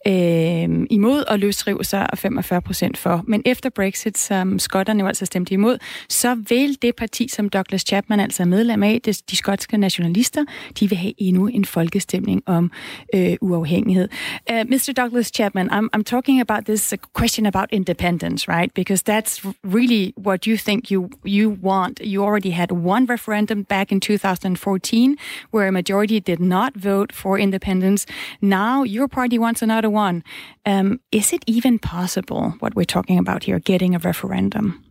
øh, 0.08 0.88
imod 0.90 1.24
og 1.28 1.40
løsrive 1.40 1.84
sig, 1.84 2.12
og 2.12 2.18
45 2.18 2.62
procent 2.62 2.98
for. 2.98 3.24
Men 3.28 3.42
efter 3.46 3.70
Brexit, 3.70 4.18
som 4.18 4.60
skotterne 4.60 5.00
jo 5.00 5.08
altså 5.08 5.26
stemte 5.26 5.54
imod, 5.54 5.78
så 6.10 6.36
vil 6.50 6.78
det 6.82 6.96
parti, 6.96 7.28
som 7.28 7.50
Douglas 7.50 7.82
Chapman 7.82 8.20
altså 8.20 8.44
er 8.44 8.48
medlem 8.48 8.84
af, 8.84 9.02
det, 9.06 9.22
de 9.32 9.36
skotske 9.36 9.78
nationalister, 9.78 10.46
de 10.80 10.90
vil 10.90 10.98
have 10.98 11.14
endnu 11.18 11.48
en 11.48 11.66
folkestemning 11.66 12.44
om 12.46 12.72
øh, 13.16 13.36
uafhængighed. 13.42 14.10
Øh, 14.52 14.58
uh, 14.60 14.70
Mr. 14.70 14.94
Douglas 14.98 15.32
Chapman, 15.36 15.70
I'm, 15.72 15.90
I'm 15.98 16.04
talking 16.04 16.42
about 16.42 16.66
this 16.66 16.94
question 17.20 17.46
about 17.46 17.66
independence, 17.72 18.52
right? 18.52 18.74
Because 18.74 18.97
that's 19.02 19.42
really 19.64 20.14
what 20.16 20.46
you 20.48 20.58
think 20.58 20.92
you 20.92 21.10
you 21.24 21.50
want. 21.50 22.00
You 22.00 22.24
already 22.24 22.52
had 22.52 22.72
one 22.72 23.06
referendum 23.06 23.64
back 23.64 23.92
in 23.92 24.00
2014 24.00 25.18
where 25.52 25.68
a 25.68 25.72
majority 25.72 26.20
did 26.20 26.40
not 26.40 26.76
vote 26.76 27.12
for 27.12 27.40
independence. 27.40 28.06
Now 28.42 28.84
your 28.84 29.08
party 29.08 29.40
wants 29.40 29.62
another 29.62 29.90
one. 29.90 30.24
Um, 30.66 31.00
is 31.12 31.34
it 31.34 31.44
even 31.48 31.80
possible, 31.80 32.56
what 32.60 32.76
we're 32.76 32.86
talking 32.86 33.18
about 33.18 33.44
here, 33.44 33.60
getting 33.60 33.96
a 33.96 34.00
referendum? 34.00 34.84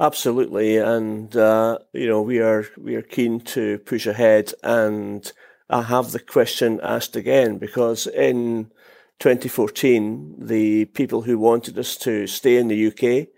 Absolutely, 0.00 0.78
and 0.78 1.36
uh, 1.36 1.78
you 1.92 2.08
know 2.08 2.22
we 2.22 2.40
are 2.40 2.64
we 2.78 2.94
are 2.94 3.02
keen 3.02 3.40
to 3.40 3.78
push 3.80 4.06
ahead 4.06 4.52
and 4.62 5.30
uh, 5.68 5.82
have 5.82 6.12
the 6.12 6.18
question 6.18 6.80
asked 6.82 7.16
again 7.16 7.58
because 7.58 8.06
in 8.06 8.70
2014 9.20 10.34
the 10.38 10.84
people 10.86 11.22
who 11.22 11.38
wanted 11.38 11.78
us 11.78 11.96
to 11.96 12.26
stay 12.26 12.56
in 12.56 12.68
the 12.68 12.86
UK 12.88 13.28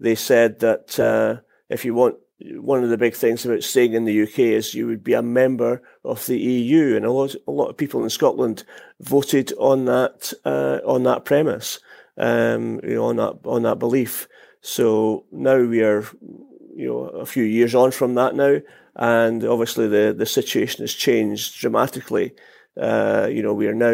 they 0.00 0.14
said 0.14 0.60
that 0.60 0.98
uh, 0.98 1.40
if 1.68 1.84
you 1.84 1.94
want 1.94 2.16
one 2.38 2.82
of 2.82 2.90
the 2.90 2.98
big 2.98 3.14
things 3.14 3.44
about 3.44 3.62
staying 3.62 3.94
in 3.94 4.04
the 4.04 4.22
UK 4.22 4.38
is 4.40 4.74
you 4.74 4.86
would 4.86 5.04
be 5.04 5.14
a 5.14 5.22
member 5.22 5.82
of 6.04 6.26
the 6.26 6.38
EU, 6.38 6.96
and 6.96 7.04
a 7.04 7.12
lot, 7.12 7.34
a 7.46 7.50
lot 7.50 7.68
of 7.68 7.76
people 7.76 8.02
in 8.02 8.10
Scotland 8.10 8.64
voted 9.00 9.52
on 9.58 9.84
that 9.86 10.32
uh, 10.44 10.80
on 10.84 11.04
that 11.04 11.24
premise, 11.24 11.78
um, 12.18 12.80
you 12.82 12.94
know, 12.94 13.04
on 13.06 13.16
that 13.16 13.38
on 13.44 13.62
that 13.62 13.78
belief. 13.78 14.28
So 14.60 15.24
now 15.30 15.62
we 15.62 15.82
are, 15.82 16.04
you 16.74 16.88
know, 16.88 16.98
a 17.06 17.26
few 17.26 17.44
years 17.44 17.74
on 17.74 17.92
from 17.92 18.14
that 18.16 18.34
now, 18.34 18.60
and 18.96 19.44
obviously 19.44 19.88
the 19.88 20.14
the 20.16 20.26
situation 20.26 20.82
has 20.82 20.92
changed 20.92 21.60
dramatically. 21.60 22.34
Uh, 22.80 23.28
you 23.30 23.42
know, 23.42 23.54
we 23.54 23.68
are 23.68 23.74
now 23.74 23.92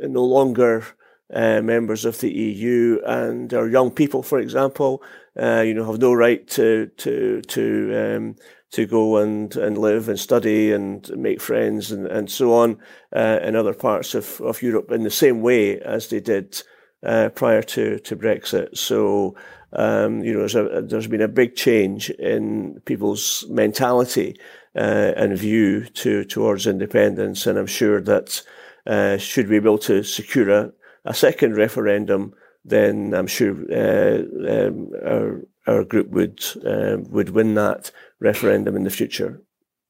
no 0.00 0.24
longer 0.24 0.84
uh, 1.32 1.62
members 1.62 2.04
of 2.04 2.20
the 2.20 2.30
EU, 2.30 3.00
and 3.06 3.52
our 3.54 3.68
young 3.68 3.90
people, 3.90 4.22
for 4.22 4.38
example, 4.38 5.02
uh, 5.40 5.60
you 5.60 5.74
know, 5.74 5.84
have 5.84 6.00
no 6.00 6.12
right 6.12 6.46
to 6.48 6.90
to 6.98 7.40
to 7.42 8.16
um, 8.16 8.36
to 8.72 8.86
go 8.86 9.18
and, 9.18 9.54
and 9.56 9.76
live 9.78 10.08
and 10.08 10.18
study 10.18 10.72
and 10.72 11.08
make 11.16 11.40
friends 11.40 11.92
and, 11.92 12.06
and 12.06 12.30
so 12.30 12.54
on 12.54 12.78
uh, 13.14 13.38
in 13.42 13.54
other 13.54 13.74
parts 13.74 14.14
of, 14.14 14.40
of 14.40 14.62
Europe 14.62 14.90
in 14.90 15.02
the 15.02 15.10
same 15.10 15.42
way 15.42 15.78
as 15.80 16.08
they 16.08 16.20
did 16.20 16.62
uh, 17.04 17.28
prior 17.30 17.62
to, 17.62 17.98
to 17.98 18.16
Brexit. 18.16 18.76
So, 18.76 19.36
um, 19.74 20.22
you 20.22 20.32
know, 20.32 20.40
there's, 20.40 20.54
a, 20.54 20.82
there's 20.82 21.06
been 21.06 21.20
a 21.20 21.28
big 21.28 21.54
change 21.54 22.08
in 22.10 22.80
people's 22.86 23.44
mentality 23.50 24.38
uh, 24.76 25.12
and 25.16 25.36
view 25.36 25.84
to 25.84 26.24
towards 26.24 26.66
independence, 26.66 27.46
and 27.46 27.58
I'm 27.58 27.66
sure 27.66 28.00
that 28.00 28.42
uh, 28.86 29.16
should 29.16 29.48
we 29.48 29.58
be 29.58 29.66
able 29.66 29.78
to 29.78 30.02
secure 30.02 30.50
a, 30.50 30.72
a 31.04 31.14
second 31.14 31.56
referendum 31.56 32.34
then 32.64 33.12
I'm 33.14 33.26
sure 33.26 33.56
uh, 33.72 34.22
um, 34.48 34.90
our, 35.04 35.40
our 35.66 35.84
group 35.84 36.10
would 36.10 36.44
uh, 36.64 36.98
would 37.08 37.30
win 37.30 37.54
that 37.54 37.90
referendum 38.20 38.76
in 38.76 38.84
the 38.84 38.90
future. 38.90 39.42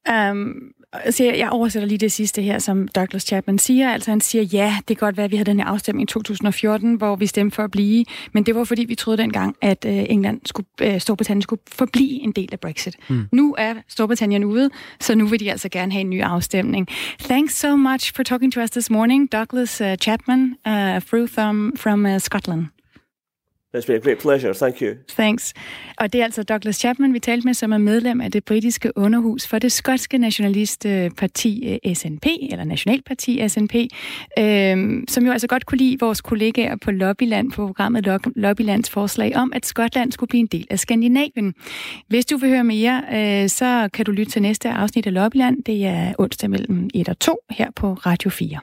Um, 0.06 0.72
så 1.11 1.24
jeg 1.24 1.49
oversætter 1.51 1.88
lige 1.88 1.99
det 1.99 2.12
sidste 2.12 2.43
her, 2.43 2.59
som 2.59 2.88
Douglas 2.88 3.22
Chapman 3.22 3.59
siger. 3.59 3.93
Altså 3.93 4.11
han 4.11 4.20
siger, 4.20 4.43
ja, 4.43 4.76
det 4.88 4.99
kan 4.99 5.07
godt 5.07 5.16
være, 5.16 5.24
at 5.24 5.30
vi 5.30 5.36
havde 5.36 5.51
den 5.51 5.59
her 5.61 5.66
afstemning 5.66 6.11
i 6.11 6.12
2014, 6.12 6.95
hvor 6.95 7.16
vi 7.16 7.26
stemte 7.26 7.55
for 7.55 7.62
at 7.64 7.70
blive, 7.70 8.05
men 8.32 8.47
det 8.47 8.55
var 8.55 8.64
fordi, 8.64 8.84
vi 8.84 8.95
troede 8.95 9.22
dengang, 9.22 9.57
at 9.61 9.84
uh, 9.84 9.93
England 9.93 10.40
skulle, 10.45 10.66
uh, 10.84 10.99
Storbritannien 10.99 11.43
skulle 11.43 11.62
forblive 11.72 12.20
en 12.20 12.32
del 12.32 12.49
af 12.53 12.61
Brexit. 12.61 12.97
Mm. 13.09 13.28
Nu 13.32 13.55
er 13.59 13.74
Storbritannien 13.88 14.45
ude, 14.45 14.70
så 15.01 15.14
nu 15.14 15.26
vil 15.26 15.40
de 15.40 15.51
altså 15.51 15.68
gerne 15.68 15.93
have 15.93 16.01
en 16.01 16.11
ny 16.11 16.22
afstemning. 16.22 16.88
Thanks 17.20 17.55
so 17.59 17.76
much 17.76 18.12
for 18.16 18.22
talking 18.22 18.53
to 18.53 18.61
us 18.62 18.70
this 18.70 18.90
morning, 18.90 19.32
Douglas 19.32 19.80
uh, 19.80 19.95
Chapman 19.95 20.57
uh, 20.66 21.26
from, 21.26 21.72
from 21.76 22.07
uh, 22.07 22.18
Scotland. 22.18 22.81
It's 23.74 23.86
been 23.86 23.96
a 23.96 24.00
great 24.00 24.18
pleasure. 24.18 24.54
Thank 24.54 24.82
you. 24.82 24.94
Thanks. 25.08 25.54
Og 25.98 26.12
det 26.12 26.20
er 26.20 26.24
altså 26.24 26.42
Douglas 26.42 26.76
Chapman, 26.76 27.14
vi 27.14 27.18
talte 27.18 27.46
med, 27.46 27.54
som 27.54 27.72
er 27.72 27.78
medlem 27.78 28.20
af 28.20 28.32
det 28.32 28.44
britiske 28.44 28.92
underhus 28.96 29.46
for 29.46 29.58
det 29.58 29.72
skotske 29.72 30.18
nationalistparti 30.18 31.78
eh, 31.84 31.94
SNP, 31.94 32.26
eller 32.50 32.64
Nationalparti 32.64 33.48
SNP, 33.48 33.74
øh, 34.38 35.02
som 35.08 35.26
jo 35.26 35.32
altså 35.32 35.46
godt 35.46 35.66
kunne 35.66 35.78
lide 35.78 35.96
vores 36.00 36.20
kollegaer 36.20 36.76
på 36.76 36.90
Lobbyland, 36.90 37.52
på 37.52 37.66
programmet 37.66 38.20
Lobbylands 38.36 38.90
forslag 38.90 39.36
om, 39.36 39.52
at 39.54 39.66
Skotland 39.66 40.12
skulle 40.12 40.28
blive 40.28 40.40
en 40.40 40.46
del 40.46 40.66
af 40.70 40.78
Skandinavien. 40.78 41.54
Hvis 42.08 42.26
du 42.26 42.36
vil 42.36 42.48
høre 42.48 42.64
mere, 42.64 43.02
øh, 43.12 43.48
så 43.48 43.88
kan 43.94 44.04
du 44.04 44.12
lytte 44.12 44.32
til 44.32 44.42
næste 44.42 44.68
afsnit 44.68 45.06
af 45.06 45.14
Lobbyland. 45.14 45.64
Det 45.64 45.86
er 45.86 46.12
onsdag 46.18 46.50
mellem 46.50 46.90
1 46.94 47.08
og 47.08 47.18
2 47.18 47.38
her 47.50 47.70
på 47.76 47.94
Radio 47.94 48.30
4. 48.30 48.58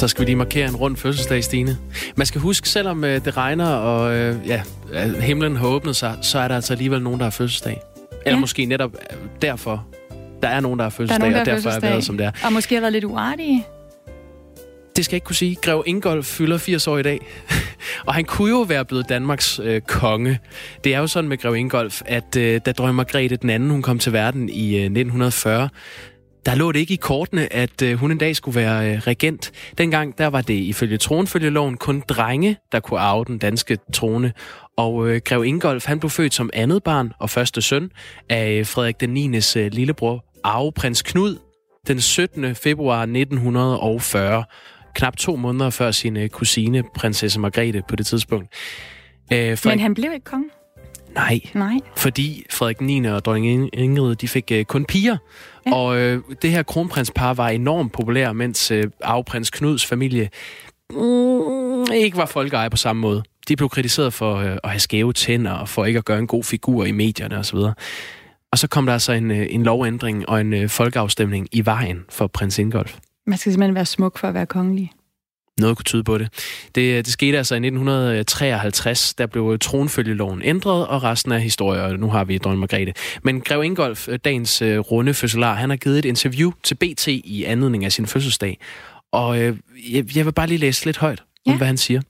Så 0.00 0.08
skal 0.08 0.20
vi 0.20 0.26
lige 0.26 0.36
markere 0.36 0.68
en 0.68 0.76
rund 0.76 0.96
fødselsdag, 0.96 1.44
Stine. 1.44 1.78
Man 2.16 2.26
skal 2.26 2.40
huske, 2.40 2.68
selvom 2.68 3.04
øh, 3.04 3.24
det 3.24 3.36
regner, 3.36 3.66
og 3.66 4.14
øh, 4.16 4.36
ja, 4.46 4.62
himlen 5.20 5.56
har 5.56 5.66
åbnet 5.66 5.96
sig, 5.96 6.18
så 6.22 6.38
er 6.38 6.48
der 6.48 6.54
altså 6.54 6.72
alligevel 6.72 7.02
nogen, 7.02 7.20
der 7.20 7.26
har 7.26 7.30
fødselsdag. 7.30 7.80
Eller 8.10 8.36
ja. 8.36 8.40
måske 8.40 8.64
netop 8.64 8.92
øh, 8.94 9.16
derfor. 9.42 9.86
Der 10.42 10.48
er 10.48 10.60
nogen, 10.60 10.78
der 10.78 10.84
har 10.84 10.90
fødselsdag, 10.90 11.18
nogen, 11.18 11.34
der 11.34 11.40
og 11.40 11.46
derfor 11.46 11.70
er 11.70 11.80
været, 11.80 12.04
som 12.04 12.16
det 12.16 12.26
er. 12.26 12.30
Og 12.44 12.52
måske 12.52 12.74
har 12.74 12.80
været 12.80 12.92
lidt 12.92 13.04
uartige. 13.04 13.66
Det 14.96 15.04
skal 15.04 15.14
jeg 15.14 15.16
ikke 15.16 15.24
kunne 15.24 15.36
sige. 15.36 15.54
Grev 15.62 15.82
Ingolf 15.86 16.26
fylder 16.26 16.58
80 16.58 16.86
år 16.88 16.98
i 16.98 17.02
dag. 17.02 17.20
og 18.06 18.14
han 18.14 18.24
kunne 18.24 18.50
jo 18.50 18.60
være 18.60 18.84
blevet 18.84 19.08
Danmarks 19.08 19.60
øh, 19.62 19.80
konge. 19.80 20.38
Det 20.84 20.94
er 20.94 20.98
jo 20.98 21.06
sådan 21.06 21.28
med 21.28 21.38
Grev 21.38 21.56
Ingolf, 21.56 22.02
at 22.06 22.36
øh, 22.36 22.60
da 22.66 22.72
dronning 22.72 22.96
Margrethe 22.96 23.36
den 23.36 23.50
anden, 23.50 23.70
hun 23.70 23.82
kom 23.82 23.98
til 23.98 24.12
verden 24.12 24.48
i 24.48 24.76
øh, 24.76 24.82
1940, 24.82 25.68
der 26.46 26.54
lå 26.54 26.72
det 26.72 26.80
ikke 26.80 26.94
i 26.94 26.96
kortene, 26.96 27.52
at 27.52 27.82
øh, 27.82 27.98
hun 27.98 28.10
en 28.10 28.18
dag 28.18 28.36
skulle 28.36 28.60
være 28.60 28.90
øh, 28.90 28.98
regent. 28.98 29.52
Dengang 29.78 30.18
der 30.18 30.26
var 30.26 30.40
det 30.40 30.54
ifølge 30.54 30.96
tronfølgeloven 30.96 31.76
kun 31.76 32.02
drenge, 32.08 32.56
der 32.72 32.80
kunne 32.80 33.00
arve 33.00 33.24
den 33.24 33.38
danske 33.38 33.78
trone. 33.92 34.32
Og 34.76 35.08
øh, 35.08 35.20
Grev 35.24 35.44
Ingolf 35.44 35.86
han 35.86 36.00
blev 36.00 36.10
født 36.10 36.34
som 36.34 36.50
andet 36.52 36.82
barn 36.82 37.12
og 37.18 37.30
første 37.30 37.62
søn 37.62 37.90
af 38.28 38.52
øh, 38.52 38.66
Frederik 38.66 39.00
den 39.00 39.10
9. 39.10 39.36
Øh, 39.56 39.72
lillebror, 39.72 40.24
arveprins 40.44 41.02
Knud, 41.02 41.36
den 41.86 42.00
17. 42.00 42.54
februar 42.54 43.00
1940. 43.00 44.44
Knap 44.94 45.16
to 45.16 45.36
måneder 45.36 45.70
før 45.70 45.90
sin 45.90 46.28
kusine, 46.28 46.82
prinsesse 46.94 47.40
Margrethe, 47.40 47.82
på 47.88 47.96
det 47.96 48.06
tidspunkt. 48.06 48.48
Øh, 49.32 49.38
Frederik... 49.38 49.64
Men 49.64 49.80
han 49.80 49.94
blev 49.94 50.12
ikke 50.14 50.24
konge? 50.24 50.48
Nej, 51.14 51.40
Nej, 51.54 51.78
fordi 51.96 52.44
Frederik 52.50 52.80
9. 52.80 53.04
og 53.04 53.24
dronning 53.24 53.70
Ingrid, 53.72 54.14
de 54.14 54.28
fik 54.28 54.52
øh, 54.52 54.64
kun 54.64 54.84
piger. 54.84 55.16
Ja. 55.66 55.74
Og 55.74 55.98
øh, 55.98 56.22
det 56.42 56.50
her 56.50 56.62
kronprinspar 56.62 57.34
var 57.34 57.48
enormt 57.48 57.92
populær, 57.92 58.32
mens 58.32 58.70
øh, 58.70 58.84
arveprins 59.02 59.50
Knuds 59.50 59.86
familie 59.86 60.30
mm, 60.90 61.92
ikke 61.94 62.16
var 62.16 62.26
folkeejer 62.26 62.68
på 62.68 62.76
samme 62.76 63.02
måde. 63.02 63.22
De 63.48 63.56
blev 63.56 63.68
kritiseret 63.68 64.12
for 64.12 64.36
øh, 64.36 64.56
at 64.64 64.70
have 64.70 64.80
skæve 64.80 65.12
tænder, 65.12 65.52
og 65.52 65.68
for 65.68 65.84
ikke 65.84 65.98
at 65.98 66.04
gøre 66.04 66.18
en 66.18 66.26
god 66.26 66.44
figur 66.44 66.84
i 66.84 66.92
medierne 66.92 67.38
osv. 67.38 67.58
Og 68.52 68.58
så 68.58 68.68
kom 68.68 68.86
der 68.86 68.92
altså 68.92 69.12
en, 69.12 69.30
øh, 69.30 69.46
en 69.50 69.62
lovændring 69.62 70.28
og 70.28 70.40
en 70.40 70.52
øh, 70.52 70.68
folkeafstemning 70.68 71.48
i 71.52 71.66
vejen 71.66 72.04
for 72.08 72.26
prins 72.26 72.58
Ingolf. 72.58 72.98
Man 73.26 73.38
skal 73.38 73.52
simpelthen 73.52 73.74
være 73.74 73.86
smuk 73.86 74.18
for 74.18 74.28
at 74.28 74.34
være 74.34 74.46
kongelig. 74.46 74.92
Noget 75.60 75.76
kunne 75.76 75.84
tyde 75.84 76.04
på 76.04 76.18
det. 76.18 76.28
det. 76.74 77.04
Det 77.04 77.12
skete 77.12 77.38
altså 77.38 77.54
i 77.54 77.58
1953, 77.58 79.14
der 79.14 79.26
blev 79.26 79.58
tronfølgeloven 79.58 80.42
ændret, 80.42 80.86
og 80.86 81.02
resten 81.02 81.32
af 81.32 81.40
historien, 81.42 82.00
nu 82.00 82.10
har 82.10 82.24
vi 82.24 82.38
dronning 82.38 82.60
Margrethe. 82.60 82.92
Men 83.22 83.40
Grev 83.40 83.64
Ingolf, 83.64 84.08
øh, 84.08 84.18
dagens 84.24 84.62
øh, 84.62 84.78
runde 84.78 85.14
fødselar, 85.14 85.54
han 85.54 85.70
har 85.70 85.76
givet 85.76 85.98
et 85.98 86.04
interview 86.04 86.52
til 86.62 86.74
BT 86.74 87.08
i 87.08 87.44
anledning 87.44 87.84
af 87.84 87.92
sin 87.92 88.06
fødselsdag. 88.06 88.58
Og 89.12 89.40
øh, 89.40 89.56
jeg 90.16 90.26
vil 90.26 90.32
bare 90.32 90.46
lige 90.46 90.58
læse 90.58 90.84
lidt 90.84 90.96
højt 90.96 91.22
om, 91.46 91.52
ja. 91.52 91.56
hvad 91.56 91.66
han 91.66 91.76
siger. 91.76 92.00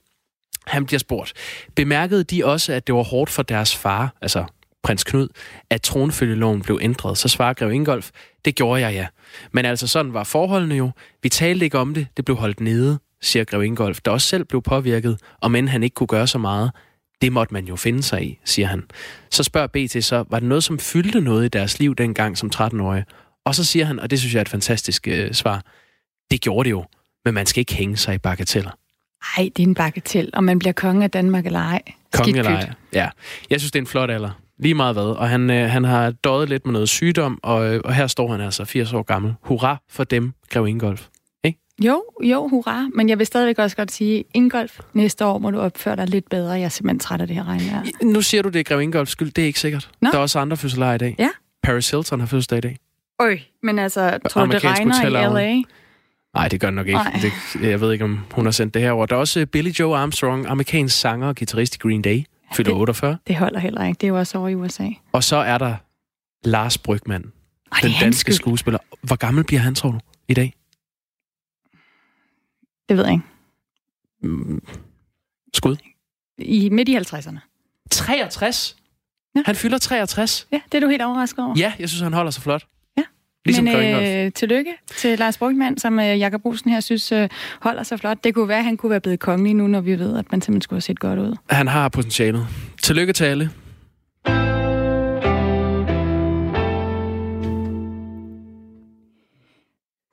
Han 0.67 0.87
bliver 0.87 0.99
spurgt. 0.99 1.33
Bemærkede 1.75 2.25
de 2.25 2.45
også, 2.45 2.73
at 2.73 2.87
det 2.87 2.95
var 2.95 3.03
hårdt 3.03 3.31
for 3.31 3.43
deres 3.43 3.77
far, 3.77 4.15
altså 4.23 4.45
prins 4.83 5.05
Knud, 5.05 5.29
at 5.71 5.83
tronfølgeloven 5.83 6.63
blev 6.63 6.79
ændret? 6.83 7.19
Så 7.19 7.29
svarer 7.29 7.53
Grev 7.53 7.73
Ingolf, 7.73 8.11
det 8.45 8.55
gjorde 8.55 8.81
jeg 8.81 8.95
ja. 8.95 9.07
Men 9.53 9.65
altså 9.65 9.87
sådan 9.87 10.15
var 10.15 10.25
forholdene 10.25 10.75
jo. 10.75 10.91
Vi 11.23 11.29
talte 11.29 11.65
ikke 11.65 11.79
om 11.79 11.95
det, 11.95 12.07
det 12.17 12.25
blev 12.25 12.37
holdt 12.37 12.61
nede 12.61 12.99
siger 13.23 13.45
Grev 13.45 13.63
Ingolf, 13.63 14.01
der 14.05 14.11
også 14.11 14.29
selv 14.29 14.45
blev 14.45 14.63
påvirket, 14.63 15.21
og 15.41 15.51
men 15.51 15.69
han 15.69 15.83
ikke 15.83 15.95
kunne 15.95 16.07
gøre 16.07 16.27
så 16.27 16.39
meget. 16.39 16.71
Det 17.21 17.33
måtte 17.33 17.55
man 17.55 17.65
jo 17.65 17.77
finde 17.77 18.03
sig 18.03 18.27
i, 18.27 18.39
siger 18.45 18.69
han. 18.69 18.83
Så 19.31 19.43
spørger 19.43 19.67
BT 19.67 20.05
så, 20.05 20.25
var 20.31 20.39
det 20.39 20.49
noget, 20.49 20.65
som 20.65 20.79
fyldte 20.79 21.21
noget 21.21 21.45
i 21.45 21.49
deres 21.49 21.79
liv 21.79 21.95
dengang 21.95 22.39
som 22.39 22.51
13-årige? 22.55 23.05
Og 23.45 23.55
så 23.55 23.65
siger 23.65 23.85
han, 23.85 24.01
og 24.01 24.11
det 24.11 24.19
synes 24.19 24.35
jeg 24.35 24.41
er 24.41 24.45
et 24.45 24.49
fantastisk 24.49 25.09
øh, 25.09 25.33
svar, 25.33 25.65
det 26.31 26.41
gjorde 26.41 26.65
det 26.65 26.71
jo, 26.71 26.85
men 27.25 27.35
man 27.35 27.47
skal 27.47 27.61
ikke 27.61 27.75
hænge 27.75 27.97
sig 27.97 28.15
i 28.15 28.19
bagateller. 28.19 28.71
Ej, 29.39 29.51
det 29.57 29.63
er 29.63 29.67
en 29.67 29.75
bagatel, 29.75 30.31
om 30.33 30.45
man 30.45 30.59
bliver 30.59 30.73
konge 30.73 31.05
af 31.05 31.11
Danmark 31.11 31.47
eller 31.47 31.61
ej. 31.61 31.83
Konge 32.13 32.39
eller 32.39 32.51
ej, 32.51 32.73
ja. 32.93 33.09
Jeg 33.51 33.61
synes, 33.61 33.73
det 33.73 33.79
er 33.79 33.83
en 33.83 33.87
flot 33.87 34.11
alder. 34.11 34.31
Lige 34.59 34.75
meget 34.75 34.95
hvad. 34.95 35.03
Og 35.03 35.29
han, 35.29 35.51
øh, 35.51 35.71
han 35.71 35.85
har 35.85 36.11
døjet 36.11 36.49
lidt 36.49 36.67
med 36.67 36.73
noget 36.73 36.89
sygdom, 36.89 37.41
og, 37.43 37.75
øh, 37.75 37.81
og 37.85 37.95
her 37.95 38.07
står 38.07 38.31
han 38.33 38.41
altså 38.41 38.65
80 38.65 38.93
år 38.93 39.03
gammel. 39.03 39.35
Hurra 39.43 39.77
for 39.91 40.05
dem, 40.05 40.33
Grev 40.51 40.67
Ingolf. 40.67 41.07
Jo, 41.81 42.05
jo, 42.23 42.49
hurra. 42.49 42.89
Men 42.95 43.09
jeg 43.09 43.19
vil 43.19 43.27
stadigvæk 43.27 43.59
også 43.59 43.77
godt 43.77 43.93
sige, 43.93 44.25
Ingolf, 44.35 44.81
næste 44.93 45.25
år 45.25 45.39
må 45.39 45.51
du 45.51 45.61
opføre 45.61 45.97
dig 45.97 46.09
lidt 46.09 46.29
bedre. 46.29 46.53
Jeg 46.53 46.63
er 46.63 46.69
simpelthen 46.69 46.99
træt 46.99 47.21
af 47.21 47.27
det 47.27 47.37
her 47.37 47.49
regnvejr. 47.49 47.85
Nu 48.03 48.23
siger 48.23 48.43
du, 48.43 48.49
det 48.49 48.61
er 48.61 48.65
Grev 48.65 48.81
Ingolfs 48.81 49.13
skyld. 49.13 49.31
Det 49.31 49.43
er 49.43 49.47
ikke 49.47 49.61
sikkert. 49.61 49.91
Nå? 50.01 50.09
Der 50.11 50.19
er 50.19 50.23
også 50.23 50.39
andre 50.39 50.57
fødselsdager 50.57 50.95
i 50.95 50.99
dag. 50.99 51.15
Ja. 51.19 51.29
Paris 51.63 51.91
Hilton 51.91 52.21
har 52.21 52.27
fødselsdag 52.27 52.59
i 52.59 52.61
dag. 52.61 52.77
Øj, 53.21 53.39
men 53.63 53.79
altså, 53.79 54.19
tror 54.31 54.47
du, 54.47 54.53
det 54.53 54.65
regner 54.65 55.05
i 55.05 55.35
L.A.? 55.35 55.63
Nej, 56.35 56.49
det 56.49 56.61
gør 56.61 56.67
det 56.67 56.75
nok 56.75 56.87
ikke. 56.87 57.01
Det, 57.23 57.33
jeg 57.71 57.81
ved 57.81 57.93
ikke, 57.93 58.05
om 58.05 58.19
hun 58.33 58.45
har 58.45 58.53
sendt 58.53 58.75
det 58.75 58.83
her 58.83 58.91
over. 58.91 59.07
Der 59.07 59.17
er 59.17 59.21
også 59.21 59.47
Billy 59.47 59.69
Joe 59.71 59.97
Armstrong, 59.97 60.47
amerikansk 60.47 61.01
sanger 61.01 61.29
og 61.29 61.37
guitarist 61.37 61.75
i 61.75 61.79
Green 61.79 62.03
Day, 62.03 62.23
fylder 62.55 62.73
48. 62.73 63.19
Det 63.27 63.37
holder 63.37 63.59
heller 63.61 63.85
ikke. 63.85 63.99
Det 63.99 64.05
er 64.07 64.09
jo 64.09 64.19
også 64.19 64.39
over 64.39 64.49
i 64.49 64.55
USA. 64.55 64.89
Og 65.13 65.25
så 65.25 65.37
er 65.37 65.59
der 65.59 65.75
Lars 66.45 66.79
Brygman, 66.79 67.33
den 67.83 67.93
danske 68.01 68.33
skuespiller. 68.33 68.79
Hvor 69.03 69.17
gammel 69.17 69.45
bliver 69.45 69.61
han, 69.61 69.75
tror 69.75 69.91
du, 69.91 69.99
i 70.29 70.35
dag? 70.35 70.55
Det 72.91 72.99
ved 72.99 73.05
jeg 73.05 73.13
ikke. 73.13 73.25
Mm. 74.23 74.63
Skud? 75.55 75.77
I 76.39 76.69
midt 76.69 76.89
i 76.89 76.97
50'erne. 76.97 77.39
63? 77.91 78.77
Ja. 79.37 79.43
Han 79.47 79.57
fylder 79.57 79.79
63? 79.79 80.49
Ja, 80.53 80.61
det 80.73 80.79
er 80.79 80.81
du 80.81 80.89
helt 80.89 81.03
overrasket 81.03 81.45
over. 81.45 81.55
Ja, 81.59 81.73
jeg 81.79 81.89
synes, 81.89 82.03
han 82.03 82.13
holder 82.13 82.31
sig 82.31 82.43
flot. 82.43 82.67
Ja. 82.99 83.03
Ligesom 83.45 83.65
Men 83.65 84.27
øh, 84.27 84.33
tillykke 84.33 84.75
til 84.97 85.19
Lars 85.19 85.39
Brugman, 85.39 85.79
som 85.79 86.01
øh, 86.01 86.19
Jakob 86.19 86.43
Brusen 86.43 86.71
her 86.71 86.81
synes 86.81 87.13
øh, 87.13 87.29
holder 87.61 87.83
sig 87.83 88.01
flot. 88.01 88.25
Det 88.25 88.35
kunne 88.35 88.49
være, 88.49 88.59
at 88.59 88.65
han 88.65 88.77
kunne 88.77 88.91
være 88.91 89.01
blevet 89.01 89.21
kongelig 89.21 89.55
nu, 89.55 89.67
når 89.67 89.81
vi 89.81 89.99
ved, 89.99 90.19
at 90.19 90.33
man 90.33 90.41
simpelthen 90.41 90.63
skulle 90.63 90.77
have 90.77 90.83
set 90.83 90.99
godt 90.99 91.19
ud. 91.19 91.37
Han 91.51 91.69
har 91.69 91.89
potentialet. 91.89 92.47
Tillykke 92.83 93.13
til 93.13 93.25
alle. 93.25 93.51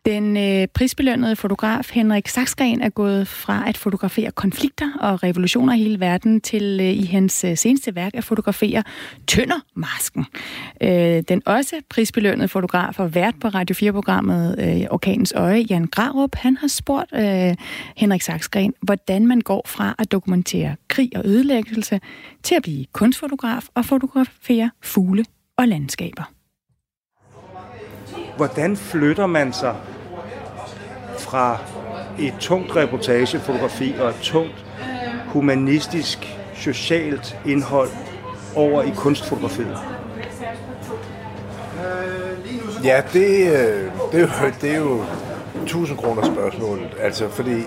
Den 0.07 0.37
øh, 0.37 0.67
prisbelønnede 0.67 1.35
fotograf 1.35 1.89
Henrik 1.93 2.27
Saxgren 2.27 2.81
er 2.81 2.89
gået 2.89 3.27
fra 3.27 3.63
at 3.69 3.77
fotografere 3.77 4.31
konflikter 4.31 4.91
og 4.99 5.23
revolutioner 5.23 5.73
i 5.73 5.77
hele 5.77 5.99
verden 5.99 6.41
til 6.41 6.79
øh, 6.81 6.87
i 6.87 7.05
hans 7.05 7.43
øh, 7.43 7.57
seneste 7.57 7.95
værk 7.95 8.11
at 8.15 8.23
fotografere 8.23 8.83
Tøndermasken. 9.27 10.25
Øh, 10.81 11.23
den 11.29 11.41
også 11.45 11.75
prisbelønnede 11.89 12.47
fotograf 12.47 12.99
og 12.99 13.15
vært 13.15 13.35
på 13.41 13.47
Radio 13.47 13.89
4-programmet 13.89 14.55
øh, 14.59 14.87
Orkanens 14.89 15.33
Øje, 15.35 15.65
Jan 15.69 15.87
Grarup, 15.87 16.35
han 16.35 16.57
har 16.57 16.67
spurgt 16.67 17.15
øh, 17.15 17.55
Henrik 17.95 18.21
Saxgren, 18.21 18.73
hvordan 18.81 19.27
man 19.27 19.41
går 19.41 19.61
fra 19.65 19.95
at 19.99 20.11
dokumentere 20.11 20.75
krig 20.87 21.11
og 21.15 21.21
ødelæggelse 21.25 21.99
til 22.43 22.55
at 22.55 22.63
blive 22.63 22.85
kunstfotograf 22.93 23.63
og 23.75 23.85
fotografere 23.85 24.71
fugle 24.83 25.25
og 25.57 25.67
landskaber. 25.67 26.31
Hvordan 28.37 28.77
flytter 28.77 29.25
man 29.25 29.53
sig 29.53 29.75
fra 31.29 31.57
et 32.19 32.33
tungt 32.39 32.75
reportagefotografi 32.75 33.95
og 33.99 34.09
et 34.09 34.19
tungt 34.21 34.65
humanistisk, 35.27 36.37
socialt 36.55 37.37
indhold 37.45 37.89
over 38.55 38.83
i 38.83 38.91
kunstfotografiet? 38.95 39.77
Ja, 42.83 43.01
det, 43.13 43.51
øh, 43.51 43.91
det, 44.11 44.19
er 44.19 44.21
jo, 44.21 44.27
det 44.61 44.71
er 44.71 44.77
jo 44.77 45.03
1000 45.63 45.97
kroner 45.97 46.23
spørgsmålet. 46.33 46.89
Altså, 47.01 47.29
fordi 47.29 47.57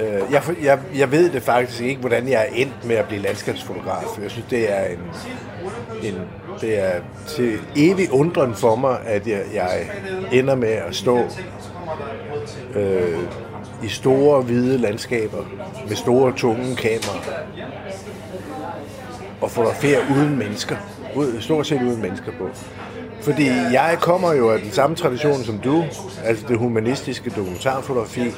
øh, 0.00 0.22
jeg, 0.30 0.42
jeg, 0.62 0.78
jeg 0.94 1.10
ved 1.10 1.30
det 1.30 1.42
faktisk 1.42 1.80
ikke, 1.80 2.00
hvordan 2.00 2.28
jeg 2.28 2.40
er 2.40 2.54
endt 2.54 2.84
med 2.84 2.96
at 2.96 3.04
blive 3.04 3.22
landskabsfotograf. 3.22 4.18
Jeg 4.22 4.30
synes, 4.30 4.46
det 4.50 4.72
er 4.72 4.84
en, 4.84 4.98
en 6.02 6.20
det 6.60 6.78
er 6.78 7.00
til 7.26 7.58
evig 7.76 8.12
undren 8.12 8.54
for 8.54 8.76
mig, 8.76 8.98
at 9.04 9.26
jeg, 9.26 9.42
jeg 9.54 9.90
ender 10.32 10.54
med 10.54 10.68
at 10.68 10.94
stå 10.94 11.18
øh, 12.74 13.18
i 13.84 13.88
store, 13.88 14.42
hvide 14.42 14.78
landskaber 14.78 15.44
med 15.88 15.96
store, 15.96 16.32
tunge 16.32 16.76
kameraer 16.76 17.42
og 19.40 19.50
fotografere 19.50 19.98
uden 20.16 20.38
mennesker. 20.38 20.76
Ud, 21.16 21.40
stort 21.40 21.66
set 21.66 21.82
uden 21.82 22.02
mennesker 22.02 22.32
på. 22.38 22.48
Fordi 23.22 23.46
jeg 23.48 23.96
kommer 24.00 24.32
jo 24.32 24.50
af 24.50 24.60
den 24.60 24.70
samme 24.70 24.96
tradition 24.96 25.44
som 25.44 25.58
du, 25.58 25.84
altså 26.24 26.44
det 26.48 26.58
humanistiske 26.58 27.30
dokumentarfotografi. 27.30 28.30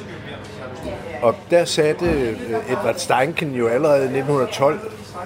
Og 1.21 1.35
der 1.51 1.65
satte 1.65 2.05
øh, 2.05 2.71
Edvard 2.71 2.95
Steinken 2.97 3.55
jo 3.55 3.67
allerede 3.67 4.01
i 4.01 4.17
1912 4.17 4.79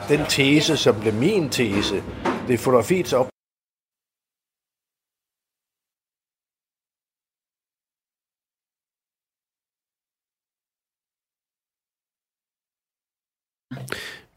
den 0.09 0.19
tese, 0.29 0.77
som 0.77 0.95
blev 1.01 1.13
min 1.13 1.49
tese. 1.49 2.03
Det 2.47 2.53
er 2.53 2.57
fotografiets 2.57 3.13
op 3.13 3.28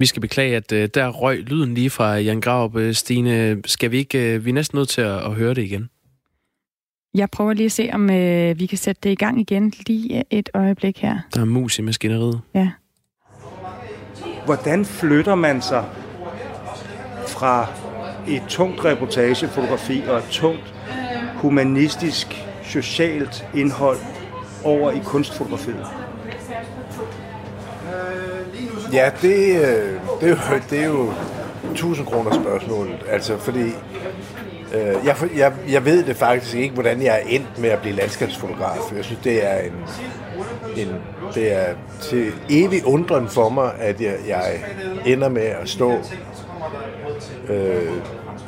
Vi 0.03 0.07
skal 0.07 0.21
beklage, 0.21 0.57
at 0.57 0.73
uh, 0.73 0.85
der 0.95 1.09
røg 1.09 1.39
lyden 1.39 1.75
lige 1.75 1.91
fra 1.91 2.15
Jan 2.15 2.41
Graup. 2.41 2.77
Øh, 2.77 2.95
Stine, 2.95 3.63
skal 3.67 3.91
vi 3.91 3.99
ikke, 3.99 4.37
uh, 4.37 4.45
vi 4.45 4.51
er 4.51 4.55
næsten 4.55 4.79
nødt 4.79 4.89
til 4.89 5.01
at, 5.01 5.27
at 5.27 5.33
høre 5.33 5.55
det 5.55 5.63
igen. 5.63 5.91
Jeg 7.15 7.31
prøver 7.31 7.53
lige 7.53 7.65
at 7.65 7.73
se, 7.73 7.91
om 7.93 8.03
uh, 8.03 8.59
vi 8.59 8.67
kan 8.67 8.79
sætte 8.79 9.01
det 9.03 9.11
i 9.11 9.15
gang 9.15 9.41
igen 9.41 9.73
lige 9.87 10.25
et 10.31 10.49
øjeblik 10.55 10.99
her. 10.99 11.19
Der 11.35 11.41
er 11.41 11.45
mus 11.45 11.79
i 11.79 11.83
maskineriet. 11.83 12.41
Ja. 12.55 12.71
Hvordan 14.45 14.85
flytter 14.85 15.35
man 15.35 15.63
sig 15.63 15.85
fra 17.29 17.67
et 18.29 18.43
tungt 18.49 18.85
reportagefotografi 18.85 20.03
og 20.09 20.19
et 20.19 20.29
tungt 20.31 20.75
humanistisk, 21.37 22.27
socialt 22.65 23.47
indhold 23.55 23.99
over 24.65 24.91
i 24.91 25.01
kunstfotografiet? 25.05 26.02
Ja, 28.93 29.11
det, 29.23 29.57
øh, 29.57 30.01
det, 30.21 30.29
er 30.29 30.29
jo, 30.29 30.37
det 30.71 30.81
er 30.81 30.87
jo 30.87 31.13
1000 31.71 32.07
kroner 32.07 32.33
spørgsmålet. 32.33 32.99
Altså, 33.09 33.39
fordi 33.39 33.65
øh, 34.75 34.97
jeg, 35.05 35.17
jeg, 35.37 35.53
jeg 35.69 35.85
ved 35.85 36.05
det 36.05 36.17
faktisk 36.17 36.55
ikke, 36.55 36.75
hvordan 36.75 37.03
jeg 37.03 37.15
er 37.15 37.29
endt 37.29 37.59
med 37.59 37.71
at 37.71 37.79
blive 37.79 37.97
landskabsfotograf. 37.97 38.93
Jeg 38.97 39.05
synes, 39.05 39.21
det 39.25 39.51
er 39.53 39.59
en, 39.59 39.73
en 40.77 40.95
det 41.35 41.53
er 41.53 41.75
til 42.01 42.33
evig 42.51 42.87
undren 42.87 43.29
for 43.29 43.49
mig, 43.49 43.73
at 43.79 44.01
jeg, 44.01 44.15
jeg 44.29 44.65
ender 45.07 45.29
med 45.29 45.43
at 45.43 45.69
stå 45.69 45.93
øh, 47.49 47.93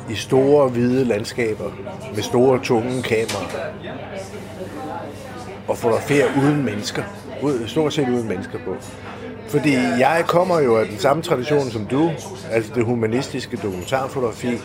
i 0.09 0.15
store, 0.15 0.67
hvide 0.67 1.05
landskaber 1.05 1.71
med 2.15 2.23
store, 2.23 2.59
tunge 2.63 3.03
kameraer 3.03 3.71
og 5.67 5.77
fotografere 5.77 6.25
uden 6.37 6.65
mennesker. 6.65 7.03
Ud, 7.41 7.67
stort 7.67 7.93
set 7.93 8.09
uden 8.09 8.27
mennesker 8.27 8.59
på. 8.65 8.75
Fordi 9.47 9.73
jeg 9.75 10.23
kommer 10.27 10.59
jo 10.59 10.77
af 10.77 10.85
den 10.85 10.99
samme 10.99 11.23
tradition 11.23 11.69
som 11.71 11.85
du, 11.85 12.11
altså 12.51 12.71
det 12.75 12.85
humanistiske 12.85 13.57
dokumentarfotografi. 13.57 14.57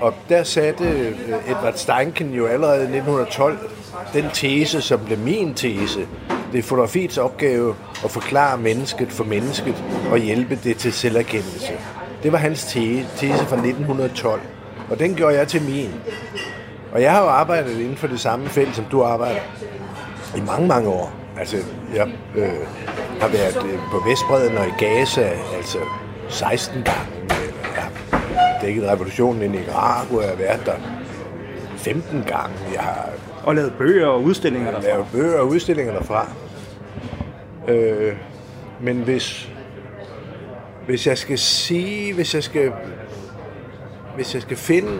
Og 0.00 0.14
der 0.28 0.42
satte 0.42 0.84
øh, 0.84 1.14
Edward 1.48 1.74
Steinken 1.76 2.30
jo 2.30 2.46
allerede 2.46 2.80
i 2.80 2.96
1912 2.96 3.58
den 4.12 4.24
tese, 4.32 4.80
som 4.80 5.00
blev 5.06 5.18
min 5.18 5.54
tese. 5.54 6.06
Det 6.52 6.58
er 6.58 6.62
fotografiets 6.62 7.18
opgave 7.18 7.74
at 8.04 8.10
forklare 8.10 8.58
mennesket 8.58 9.12
for 9.12 9.24
mennesket 9.24 9.84
og 10.10 10.18
hjælpe 10.18 10.58
det 10.64 10.76
til 10.76 10.92
selverkendelse. 10.92 11.72
Det 12.22 12.32
var 12.32 12.38
hans 12.38 12.64
tese 12.64 13.46
fra 13.46 13.56
1912, 13.56 14.40
og 14.90 14.98
den 14.98 15.14
gjorde 15.14 15.36
jeg 15.36 15.48
til 15.48 15.62
min. 15.62 15.90
Og 16.92 17.02
jeg 17.02 17.12
har 17.12 17.22
jo 17.22 17.28
arbejdet 17.28 17.80
inden 17.80 17.96
for 17.96 18.06
det 18.06 18.20
samme 18.20 18.48
felt, 18.48 18.76
som 18.76 18.84
du 18.90 19.02
arbejder 19.02 19.40
i 20.36 20.40
mange, 20.40 20.68
mange 20.68 20.88
år. 20.88 21.12
Altså, 21.40 21.56
jeg 21.94 22.12
øh, 22.36 22.66
har 23.20 23.28
været 23.28 23.72
øh, 23.72 23.78
på 23.90 23.98
Vestbreden 24.08 24.58
og 24.58 24.66
i 24.66 24.84
Gaza, 24.84 25.30
altså 25.56 25.78
16 26.28 26.82
gange. 26.82 27.12
Jeg 27.74 27.82
har 27.82 28.60
dækket 28.62 28.84
revolutionen 28.84 29.42
i 29.42 29.48
Nicaragua, 29.48 30.22
jeg 30.22 30.30
har 30.30 30.36
været 30.36 30.66
der 30.66 30.76
15 31.76 32.22
gange. 32.22 32.56
Jeg 32.74 32.82
har 32.82 33.10
og 33.44 33.54
lavet 33.54 33.74
bøger 33.78 34.06
og 34.06 34.22
udstillinger 34.22 34.70
derfra. 34.70 34.88
Lavet 34.88 35.06
bøger 35.12 35.38
og 35.38 35.48
udstillinger 35.48 35.92
derfra. 35.92 36.32
Øh, 37.68 38.16
men 38.80 39.02
hvis, 39.02 39.50
hvis 40.86 41.06
jeg 41.06 41.18
skal 41.18 41.38
sige, 41.38 42.14
hvis 42.14 42.34
jeg 42.34 42.42
skal, 42.42 42.72
hvis 44.14 44.34
jeg 44.34 44.42
skal 44.42 44.56
finde 44.56 44.98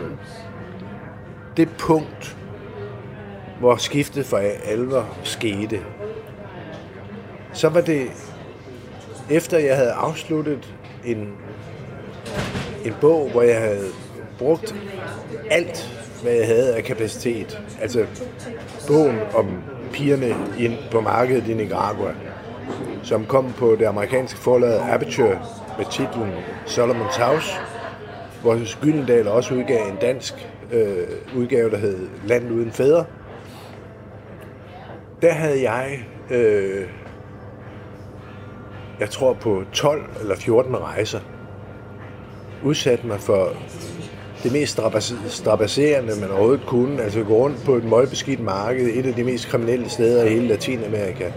det 1.57 1.69
punkt, 1.77 2.37
hvor 3.59 3.75
skiftet 3.75 4.25
for 4.25 4.37
alvor 4.65 5.17
skete, 5.23 5.79
så 7.53 7.69
var 7.69 7.81
det 7.81 8.11
efter 9.29 9.57
jeg 9.57 9.75
havde 9.75 9.91
afsluttet 9.91 10.73
en, 11.05 11.33
en 12.85 12.93
bog, 13.01 13.29
hvor 13.31 13.41
jeg 13.41 13.59
havde 13.59 13.87
brugt 14.37 14.75
alt, 15.49 15.89
hvad 16.21 16.33
jeg 16.33 16.47
havde 16.47 16.75
af 16.75 16.83
kapacitet. 16.83 17.61
Altså 17.81 18.05
bogen 18.87 19.19
om 19.35 19.63
pigerne 19.93 20.35
ind 20.59 20.77
på 20.91 21.01
markedet 21.01 21.47
i 21.47 21.53
Nicaragua, 21.53 22.13
som 23.03 23.25
kom 23.25 23.53
på 23.57 23.75
det 23.79 23.85
amerikanske 23.85 24.39
forlag 24.39 24.81
Aperture 24.89 25.39
med 25.77 25.85
titlen 25.91 26.31
Solomon's 26.65 27.23
House, 27.23 27.53
hvor 28.41 28.81
Gyldendal 28.81 29.27
også 29.27 29.53
udgav 29.53 29.87
en 29.89 29.97
dansk 30.01 30.33
øh, 30.71 31.07
udgave, 31.35 31.69
der 31.69 31.77
hed 31.77 32.07
Land 32.25 32.51
uden 32.51 32.71
fædre. 32.71 33.05
Der 35.21 35.31
havde 35.31 35.71
jeg 35.71 36.05
øh, 36.29 36.87
jeg 38.99 39.09
tror 39.09 39.33
på 39.33 39.63
12 39.73 40.01
eller 40.21 40.35
14 40.35 40.77
rejser, 40.77 41.19
udsat 42.63 43.05
mig 43.05 43.19
for 43.19 43.53
det 44.43 44.51
mest 44.51 44.79
strapasserende, 45.27 46.13
man 46.21 46.29
overhovedet 46.29 46.65
kunne. 46.67 47.03
Altså 47.03 47.23
gå 47.23 47.33
rundt 47.33 47.63
på 47.65 47.75
et 47.75 47.83
møgbeskidt 47.83 48.39
marked, 48.39 48.89
et 48.93 49.05
af 49.05 49.13
de 49.13 49.23
mest 49.23 49.47
kriminelle 49.47 49.89
steder 49.89 50.25
i 50.25 50.29
hele 50.29 50.47
Latinamerika. 50.47 51.31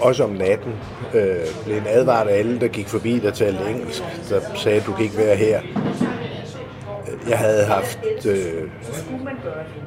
Også 0.00 0.24
om 0.24 0.30
natten 0.30 0.72
øh, 1.14 1.36
blev 1.64 1.76
en 1.76 1.86
advaret 1.86 2.28
af 2.28 2.38
alle, 2.38 2.60
der 2.60 2.68
gik 2.68 2.88
forbi, 2.88 3.18
der 3.18 3.30
talte 3.30 3.70
engelsk, 3.70 4.02
der 4.30 4.40
sagde, 4.54 4.80
at 4.80 4.86
du 4.86 4.92
kan 4.92 5.04
ikke 5.04 5.16
være 5.16 5.36
her. 5.36 5.60
Jeg 7.28 7.38
havde 7.38 7.64
haft 7.64 7.98
øh, 8.28 8.70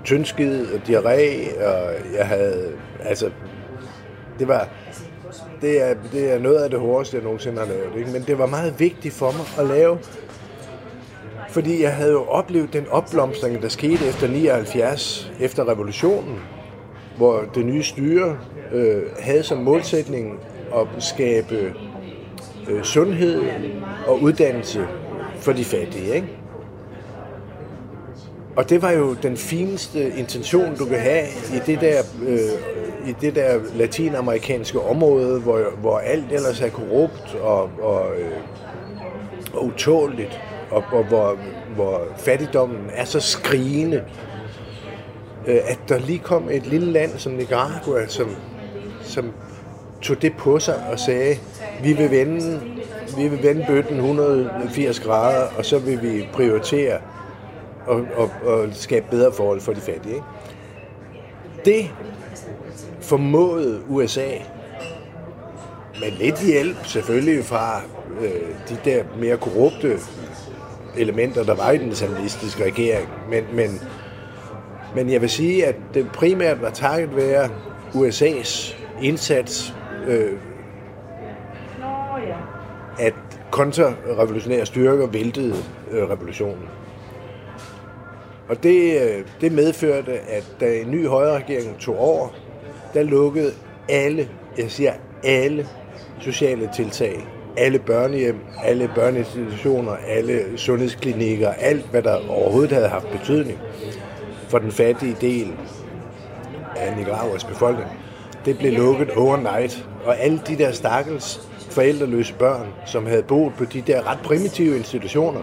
tyndskid 0.04 0.74
og 0.74 0.82
diarré, 0.88 1.64
og 1.66 1.92
jeg 2.18 2.28
havde, 2.28 2.72
altså, 3.04 3.30
det 4.40 4.48
var, 4.48 4.68
det 5.62 5.90
er, 5.90 5.94
det 6.12 6.34
er 6.34 6.40
noget 6.40 6.58
af 6.58 6.70
det 6.70 6.80
hårdeste, 6.80 7.18
jeg 7.18 7.24
nogensinde 7.24 7.58
har 7.58 7.66
lavet. 7.66 7.98
Ikke? 7.98 8.12
Men 8.12 8.22
det 8.22 8.38
var 8.38 8.46
meget 8.46 8.80
vigtigt 8.80 9.14
for 9.14 9.32
mig 9.32 9.46
at 9.66 9.78
lave, 9.78 9.98
fordi 11.50 11.84
jeg 11.84 11.94
havde 11.96 12.12
jo 12.12 12.24
oplevet 12.24 12.74
den 12.74 12.88
opblomstring, 12.88 13.62
der 13.62 13.70
skete 13.70 14.06
efter 14.06 14.28
79, 14.28 15.32
efter 15.40 15.70
revolutionen, 15.70 16.40
hvor 17.18 17.46
det 17.56 17.66
nye 17.66 17.84
styre 17.84 18.38
øh, 18.74 19.02
havde 19.20 19.44
som 19.44 19.58
målsætning 19.58 20.40
at 20.76 21.04
skabe 21.04 21.74
øh, 22.70 22.84
sundhed 22.84 23.44
og 24.08 24.22
uddannelse 24.22 24.88
for 25.40 25.52
de 25.52 25.66
fattige. 25.66 26.16
Ikke? 26.16 26.28
Og 28.56 28.70
det 28.70 28.82
var 28.82 28.92
jo 28.92 29.14
den 29.24 29.38
fineste 29.38 30.14
intention, 30.18 30.76
du 30.76 30.86
kan 30.86 31.00
have 31.00 31.26
i 31.56 31.60
det 31.66 31.82
der 31.82 32.02
øh, 32.28 32.40
i 33.06 33.16
det 33.22 33.36
der 33.36 33.60
latinamerikanske 33.76 34.80
område, 34.80 35.40
hvor, 35.40 35.62
hvor 35.82 35.98
alt 35.98 36.32
ellers 36.32 36.62
er 36.62 36.70
korrupt 36.70 37.36
og, 37.42 37.70
og, 37.82 38.06
øh, 38.20 38.32
og 39.54 39.66
utåligt, 39.66 40.42
og, 40.72 40.84
og 40.92 41.04
hvor, 41.04 41.38
hvor 41.76 42.02
fattigdommen 42.18 42.90
er 42.94 43.06
så 43.06 43.20
skrigende, 43.20 44.04
øh, 45.48 45.58
at 45.66 45.80
der 45.90 46.00
lige 46.00 46.20
kom 46.20 46.50
et 46.52 46.68
lille 46.68 46.92
land 46.92 47.12
som 47.18 47.32
Nicaragua, 47.32 48.08
som, 48.08 48.36
som 49.02 49.32
tog 50.02 50.22
det 50.22 50.34
på 50.38 50.60
sig 50.60 50.84
og 50.92 51.00
sagde, 51.00 51.36
vi 51.84 51.94
vil 51.94 52.12
vende, 52.12 52.62
vi 53.18 53.28
vil 53.28 53.44
vende 53.44 53.66
bøtten 53.68 53.96
180 53.96 55.00
grader, 55.00 55.48
og 55.58 55.66
så 55.66 55.80
vil 55.80 56.02
vi 56.02 56.28
prioritere 56.34 56.98
og, 57.88 58.06
og, 58.16 58.32
og 58.46 58.68
skabe 58.72 59.06
bedre 59.12 59.32
forhold 59.32 59.62
for 59.62 59.74
de 59.74 59.82
fattige. 59.82 60.16
Ikke? 60.16 60.26
Det 61.66 61.92
formåede 63.10 63.82
USA, 63.90 64.30
med 66.00 66.12
lidt 66.20 66.46
hjælp 66.46 66.86
selvfølgelig 66.86 67.46
fra 67.46 67.82
øh, 68.22 68.70
de 68.70 68.78
der 68.86 69.04
mere 69.20 69.38
korrupte 69.38 69.98
elementer, 70.98 71.44
der 71.44 71.56
var 71.56 71.72
i 71.72 71.78
den 71.78 71.96
sandinistiske 71.96 72.66
regering, 72.66 73.10
men, 73.30 73.44
men 73.54 73.82
Men 74.96 75.10
jeg 75.10 75.22
vil 75.22 75.30
sige, 75.30 75.66
at 75.66 75.76
det 75.94 76.12
primært 76.12 76.62
var 76.62 76.70
takket 76.70 77.16
være 77.16 77.50
USA's 77.94 78.76
indsats, 79.02 79.74
øh, 80.08 80.34
at 83.00 83.14
kontrarevolutionære 83.52 84.66
styrker 84.66 85.08
væltede 85.08 85.56
øh, 85.92 86.10
revolutionen. 86.10 86.64
Og 88.50 88.64
det, 88.64 89.02
øh, 89.02 89.26
det 89.42 89.52
medførte, 89.52 90.20
at 90.20 90.56
da 90.60 90.78
en 90.78 90.92
ny 90.92 91.08
højre 91.08 91.36
regering 91.36 91.80
tog 91.80 92.00
over, 92.00 92.28
der 92.94 93.04
lukkede 93.04 93.52
alle, 93.90 94.30
jeg 94.58 94.72
siger 94.72 94.94
alle 95.24 95.68
sociale 96.20 96.70
tiltag, 96.76 97.28
alle 97.58 97.80
børnehjem, 97.80 98.40
alle 98.64 98.92
børneinstitutioner, 98.96 99.92
alle 100.08 100.58
sundhedsklinikker, 100.58 101.50
alt 101.50 101.86
hvad 101.92 102.02
der 102.02 102.30
overhovedet 102.30 102.72
havde 102.72 102.88
haft 102.88 103.12
betydning 103.12 103.60
for 104.50 104.60
den 104.60 104.72
fattige 104.72 105.16
del 105.22 105.54
af 106.76 106.98
Nicaraguas 106.98 107.44
befolkning, 107.44 107.90
det 108.46 108.58
blev 108.58 108.74
lukket 108.74 109.12
overnight. 109.12 109.86
Og 110.06 110.20
alle 110.20 110.42
de 110.48 110.58
der 110.58 110.72
stakkels 110.72 111.50
forældreløse 111.70 112.34
børn, 112.34 112.68
som 112.86 113.06
havde 113.06 113.24
boet 113.24 113.54
på 113.58 113.66
de 113.66 113.82
der 113.82 114.12
ret 114.12 114.20
primitive 114.24 114.78
institutioner, 114.78 115.42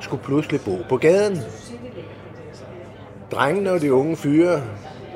skulle 0.00 0.22
pludselig 0.22 0.60
bo 0.60 0.78
på 0.88 0.96
gaden. 0.96 1.38
Drengene 3.30 3.72
og 3.72 3.80
de 3.80 3.92
unge 3.94 4.16
fyre, 4.16 4.62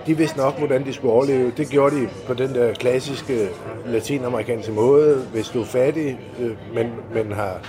de 0.07 0.17
vidste 0.17 0.39
nok, 0.39 0.59
hvordan 0.59 0.85
de 0.85 0.93
skulle 0.93 1.15
overleve. 1.15 1.53
Det 1.57 1.69
gjorde 1.69 2.01
de 2.01 2.09
på 2.27 2.35
den 2.35 2.55
der 2.55 2.75
klassiske 2.75 3.43
øh, 3.43 3.49
latinamerikanske 3.87 4.73
måde. 4.73 5.27
Hvis 5.33 5.49
du 5.49 5.61
er 5.61 5.65
fattig, 5.65 6.21
øh, 6.41 6.51
men, 6.75 6.93
men 7.15 7.33
har, 7.33 7.61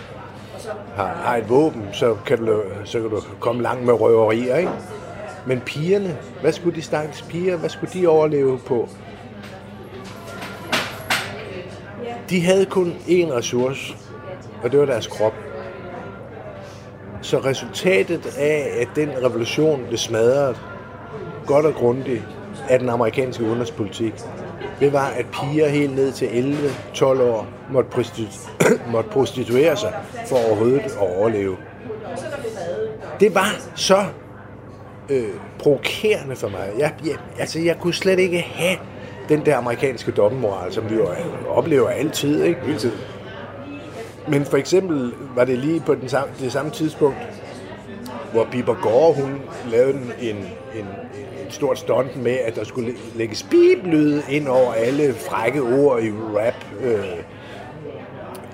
har, 0.96 1.08
har 1.08 1.36
et 1.36 1.50
våben, 1.50 1.84
så 1.94 2.18
kan, 2.26 2.38
du, 2.38 2.62
så 2.86 3.00
kan 3.00 3.10
du 3.10 3.22
komme 3.40 3.62
langt 3.62 3.86
med 3.86 3.94
røverier, 3.94 4.56
ikke? 4.56 4.72
Men 5.48 5.62
pigerne, 5.62 6.18
hvad 6.42 6.52
skulle 6.52 6.76
de 6.76 6.82
stakkels 6.82 7.22
piger, 7.22 7.58
hvad 7.58 7.70
skulle 7.70 7.94
de 7.94 8.08
overleve 8.08 8.60
på? 8.66 8.90
De 12.30 12.46
havde 12.46 12.66
kun 12.66 12.94
én 13.08 13.34
ressource, 13.34 13.96
og 14.64 14.72
det 14.72 14.80
var 14.80 14.86
deres 14.86 15.08
krop. 15.08 15.34
Så 17.22 17.38
resultatet 17.40 18.38
af, 18.38 18.78
at 18.82 18.88
den 18.96 19.10
revolution 19.24 19.84
blev 19.88 19.98
smadret, 19.98 20.58
godt 21.48 21.66
og 21.66 21.74
grundigt, 21.74 22.24
af 22.70 22.80
den 22.80 22.90
amerikanske 22.90 23.44
udenrigspolitik, 23.44 24.14
det 24.80 24.94
var, 24.94 25.06
at 25.06 25.26
piger 25.26 25.68
helt 25.68 25.96
ned 25.96 26.12
til 26.12 26.26
11-12 26.96 27.06
år 27.06 27.48
måtte, 27.72 27.90
prostitu- 27.94 28.70
måtte 28.92 29.10
prostituere 29.10 29.78
sig 29.78 29.94
for 30.28 30.36
overhovedet 30.48 30.80
at 30.80 30.98
overleve. 31.18 31.58
Det 33.20 33.36
var 33.36 33.48
så 33.76 34.06
øh, 35.10 35.30
provokerende 35.60 36.36
for 36.36 36.50
mig. 36.50 36.70
Jeg, 36.78 36.94
jeg, 37.06 37.16
altså, 37.40 37.60
jeg 37.60 37.78
kunne 37.80 37.94
slet 37.94 38.20
ikke 38.20 38.40
have 38.40 38.78
den 39.30 39.46
der 39.46 39.58
amerikanske 39.58 40.12
dobbeltmoral, 40.12 40.74
som 40.74 40.90
vi 40.90 40.96
jo 40.96 41.08
oplever 41.50 41.90
altid. 41.90 42.44
Ikke? 42.44 42.62
Hele 42.62 42.80
tiden. 42.80 42.98
Men 44.28 44.46
for 44.46 44.58
eksempel 44.58 45.14
var 45.36 45.46
det 45.46 45.58
lige 45.58 45.80
på 45.80 45.96
den 45.96 46.10
samme, 46.10 46.34
det 46.40 46.52
samme 46.52 46.72
tidspunkt, 46.72 47.18
hvor 48.32 48.48
Bieber 48.52 48.76
Gore, 48.82 49.14
hun 49.14 49.42
lavede 49.72 49.94
en, 49.94 50.12
en, 50.20 50.36
en, 50.76 50.86
en 50.86 51.27
stort 51.54 51.80
stunt 51.80 52.24
med, 52.24 52.38
at 52.46 52.56
der 52.56 52.64
skulle 52.64 52.94
lægges 53.16 53.44
biblyde 53.44 54.24
ind 54.30 54.48
over 54.48 54.74
alle 54.74 55.14
frække 55.14 55.62
ord 55.62 56.04
i 56.04 56.12
rap. 56.12 56.66
Øh, 56.82 57.06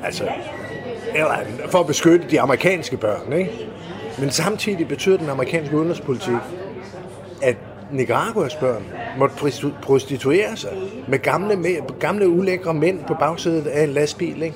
altså, 0.04 0.24
eller 1.16 1.36
for 1.68 1.80
at 1.80 1.88
beskytte 1.88 2.26
de 2.30 2.42
amerikanske 2.42 2.98
børn, 2.98 3.34
ikke? 3.34 3.68
Men 4.20 4.32
samtidig 4.32 4.88
betyder 4.88 5.18
den 5.18 5.30
amerikanske 5.30 5.78
udenrigspolitik, 5.78 6.36
at 7.42 7.58
Nicaraguas 7.92 8.56
børn 8.56 8.84
måtte 9.18 9.36
prostituere 9.82 10.58
sig 10.58 10.72
med 11.08 11.20
gamle, 11.20 11.56
med, 11.56 12.00
gamle 12.00 12.30
ulækre 12.30 12.74
mænd 12.74 13.00
på 13.08 13.14
bagsædet 13.20 13.68
af 13.68 13.84
en 13.84 13.90
lastbil. 13.90 14.42
Ikke? 14.42 14.56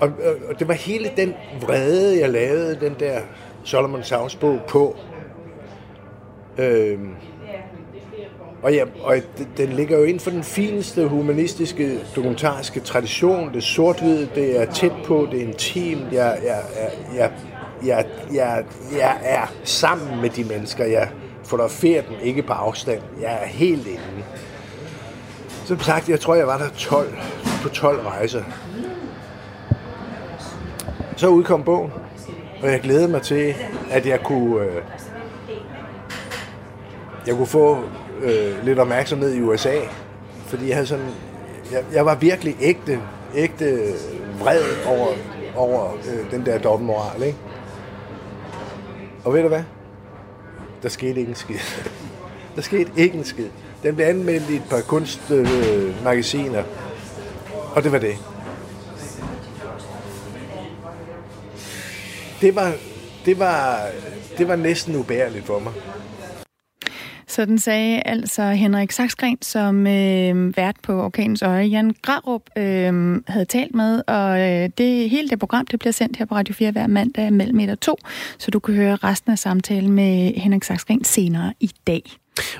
Og, 0.00 0.12
og 0.48 0.58
det 0.58 0.68
var 0.68 0.74
hele 0.74 1.10
den 1.16 1.34
vrede, 1.60 2.20
jeg 2.20 2.30
lavede 2.30 2.78
den 2.80 2.96
der 3.00 3.20
Solomon 3.64 4.02
House 4.12 4.38
bog 4.38 4.60
på. 4.68 4.96
Øhm, 6.58 7.10
og, 8.62 8.74
ja, 8.74 8.84
og 9.02 9.16
den 9.56 9.68
ligger 9.68 9.98
jo 9.98 10.04
inden 10.04 10.20
for 10.20 10.30
den 10.30 10.44
fineste 10.44 11.08
humanistiske 11.08 11.98
dokumentariske 12.16 12.80
tradition. 12.80 13.48
Det 13.48 13.56
er 13.56 13.60
sort 13.60 14.00
det 14.34 14.60
er 14.60 14.72
tæt 14.72 14.92
på, 15.04 15.28
det 15.32 15.42
er 15.42 15.46
intimt. 15.46 16.12
Jeg, 16.12 16.38
jeg, 16.44 16.62
jeg, 16.76 16.92
jeg, 17.16 17.32
jeg, 17.84 18.06
jeg, 18.34 18.64
jeg 18.98 19.18
er 19.22 19.52
sammen 19.64 20.20
med 20.20 20.30
de 20.30 20.44
mennesker. 20.44 20.84
Jeg 20.84 21.08
fotograferer 21.44 22.02
dem 22.02 22.16
ikke 22.22 22.42
på 22.42 22.52
afstand. 22.52 23.00
Jeg 23.20 23.32
er 23.42 23.46
helt 23.46 23.86
inde. 23.86 24.24
Som 25.64 25.80
sagt, 25.80 26.08
jeg 26.08 26.20
tror, 26.20 26.34
jeg 26.34 26.46
var 26.46 26.58
der 26.58 26.68
12, 26.76 27.14
på 27.62 27.68
12 27.68 28.06
rejser. 28.06 28.42
Så 31.16 31.28
udkom 31.28 31.62
bogen, 31.62 31.92
og 32.62 32.70
jeg 32.70 32.80
glædede 32.80 33.08
mig 33.08 33.22
til, 33.22 33.54
at 33.90 34.06
jeg 34.06 34.20
kunne, 34.20 34.64
øh, 34.64 34.82
jeg 37.26 37.34
kunne 37.34 37.46
få 37.46 37.78
øh, 38.22 38.64
lidt 38.64 38.78
opmærksomhed 38.78 39.34
i 39.34 39.40
USA, 39.40 39.76
fordi 40.46 40.68
jeg 40.68 40.76
havde 40.76 40.86
sådan, 40.86 41.08
jeg, 41.72 41.84
jeg 41.92 42.06
var 42.06 42.14
virkelig 42.14 42.56
ægte, 42.60 43.00
ægte 43.34 43.94
vred 44.38 44.62
over, 44.86 45.08
over 45.56 45.92
øh, 45.92 46.30
den 46.30 46.46
der 46.46 46.58
dobbeltmoral, 46.58 47.22
ikke? 47.22 47.38
Og 49.24 49.34
ved 49.34 49.42
du 49.42 49.48
hvad? 49.48 49.62
Der 50.82 50.88
skete 50.88 51.20
ikke 51.20 51.30
en 51.30 51.34
skid. 51.34 51.58
Der 52.56 52.62
skete 52.62 52.90
ikke 52.96 53.18
en 53.18 53.24
skid. 53.24 53.48
Den 53.82 53.94
blev 53.96 54.06
anmeldt 54.06 54.50
i 54.50 54.56
et 54.56 54.62
par 54.70 54.80
kunstmagasiner, 54.80 56.58
øh, 56.58 56.64
og 57.76 57.84
det 57.84 57.92
var 57.92 57.98
det. 57.98 58.16
Det 62.40 62.56
var, 62.56 62.72
det 63.24 63.38
var, 63.38 63.86
det 64.38 64.48
var 64.48 64.56
næsten 64.56 64.96
ubærligt 64.96 65.46
for 65.46 65.58
mig. 65.58 65.72
Sådan 67.34 67.58
sagde 67.58 68.02
altså 68.04 68.50
Henrik 68.50 68.92
Saksgren, 68.92 69.38
som 69.42 69.86
øh, 69.86 70.56
vært 70.56 70.76
på 70.82 71.02
Orkanens 71.02 71.42
Øje. 71.42 71.64
Jan 71.64 71.94
Grarup 72.02 72.42
øh, 72.56 73.22
havde 73.26 73.44
talt 73.44 73.74
med, 73.74 74.02
og 74.06 74.40
øh, 74.40 74.70
det 74.78 75.10
hele 75.10 75.28
det 75.28 75.38
program 75.38 75.66
det 75.66 75.78
bliver 75.78 75.92
sendt 75.92 76.16
her 76.16 76.24
på 76.24 76.34
Radio 76.34 76.54
4 76.54 76.70
hver 76.70 76.86
mandag 76.86 77.32
mellem 77.32 77.60
1 77.60 77.70
og 77.70 77.80
2, 77.80 77.96
så 78.38 78.50
du 78.50 78.58
kan 78.58 78.74
høre 78.74 78.96
resten 78.96 79.32
af 79.32 79.38
samtalen 79.38 79.92
med 79.92 80.32
Henrik 80.36 80.64
Saksgren 80.64 81.04
senere 81.04 81.54
i 81.60 81.70
dag. 81.86 82.02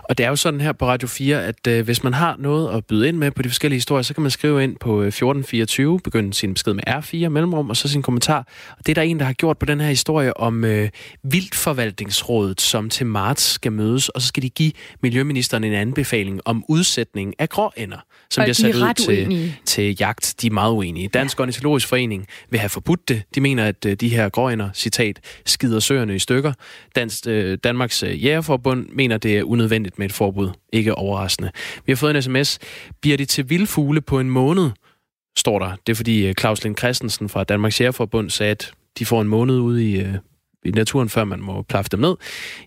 Og 0.03 0.19
det 0.19 0.27
er 0.27 0.29
jo 0.29 0.37
sådan 0.37 0.61
her 0.61 0.73
på 0.73 0.87
Radio 0.87 1.09
4, 1.09 1.45
at 1.45 1.67
øh, 1.69 1.85
hvis 1.85 2.03
man 2.03 2.15
har 2.15 2.37
noget 2.39 2.77
at 2.77 2.85
byde 2.85 3.09
ind 3.09 3.17
med 3.17 3.31
på 3.31 3.43
de 3.43 3.49
forskellige 3.49 3.77
historier, 3.77 4.03
så 4.03 4.15
kan 4.15 4.23
man 4.23 4.31
skrive 4.31 4.65
ind 4.65 4.77
på 4.77 5.03
1424, 5.03 5.95
øh, 5.95 6.01
begynde 6.01 6.35
sin 6.35 6.55
besked 6.55 6.73
med 6.73 6.83
R4 6.89 7.29
mellemrum, 7.29 7.71
og 7.71 7.77
så 7.77 7.89
sin 7.89 8.03
kommentar. 8.03 8.49
Og 8.71 8.87
det 8.87 8.93
er 8.93 8.95
der 8.95 9.03
en, 9.03 9.19
der 9.19 9.25
har 9.25 9.33
gjort 9.33 9.59
på 9.59 9.67
den 9.67 9.81
her 9.81 9.89
historie 9.89 10.37
om 10.37 10.65
øh, 10.65 10.89
Vildforvaltningsrådet, 11.23 12.61
som 12.61 12.91
til 12.91 13.07
marts 13.07 13.43
skal 13.43 13.73
mødes, 13.73 14.09
og 14.09 14.23
så 14.23 14.29
skal 14.29 14.43
de 14.43 14.49
give 14.49 14.73
Miljøministeren 15.01 15.65
en 15.65 15.73
anbefaling 15.73 16.41
om 16.45 16.65
udsætning 16.69 17.35
af 17.39 17.49
gråænder, 17.49 17.99
som 18.31 18.41
og 18.41 18.45
bliver 18.45 18.55
sat 18.55 18.75
ud 18.75 18.95
til, 18.95 19.55
til 19.65 19.97
jagt. 20.01 20.35
De 20.41 20.47
er 20.47 20.51
meget 20.51 20.73
uenige. 20.73 21.09
Dansk 21.09 21.39
ja. 21.39 21.43
Ornitologisk 21.43 21.89
Forening 21.89 22.27
vil 22.51 22.61
have 22.61 22.69
forbudt 22.69 23.09
det. 23.09 23.23
De 23.35 23.41
mener, 23.41 23.65
at 23.65 23.87
øh, 23.87 23.97
de 23.97 24.09
her 24.09 24.29
gråænder, 24.29 24.69
citat, 24.75 25.21
skider 25.47 25.81
søerne 25.81 26.15
i 26.15 26.19
stykker. 26.19 26.53
Dansk, 26.97 27.27
øh, 27.27 27.59
Danmarks 27.65 28.03
øh, 28.03 28.25
Jægerforbund 28.25 28.87
mener, 28.93 29.19
det 29.19 29.39
er 29.39 29.43
unødvendigt 29.43 29.64
nødvendigt 29.65 29.99
med 29.99 30.07
et 30.07 30.13
forbud. 30.13 30.51
Ikke 30.73 30.95
overraskende. 30.95 31.51
Vi 31.87 31.93
har 31.93 31.97
fået 31.97 32.17
en 32.17 32.23
sms. 32.23 32.59
Bliver 33.01 33.17
det 33.17 33.29
til 33.29 33.51
vildfugle 33.51 34.01
på 34.01 34.21
en 34.21 34.31
måned? 34.31 34.71
Står 35.37 35.59
der. 35.59 35.77
Det 35.87 35.93
er 35.93 35.97
fordi 35.97 36.27
øh, 36.27 36.35
Claus 36.35 36.65
Lind 36.65 36.77
Christensen 36.77 37.29
fra 37.29 37.45
Danmarks 37.45 37.81
Jægerforbund 37.81 38.31
sagde, 38.31 38.51
at 38.51 38.73
de 38.99 39.07
får 39.07 39.21
en 39.21 39.29
måned 39.29 39.59
ude 39.59 39.91
i, 39.91 40.01
øh, 40.01 40.15
i 40.65 40.71
naturen, 40.71 41.09
før 41.09 41.25
man 41.25 41.41
må 41.41 41.63
plaffe 41.63 41.89
dem 41.89 42.01
ned. 42.01 42.17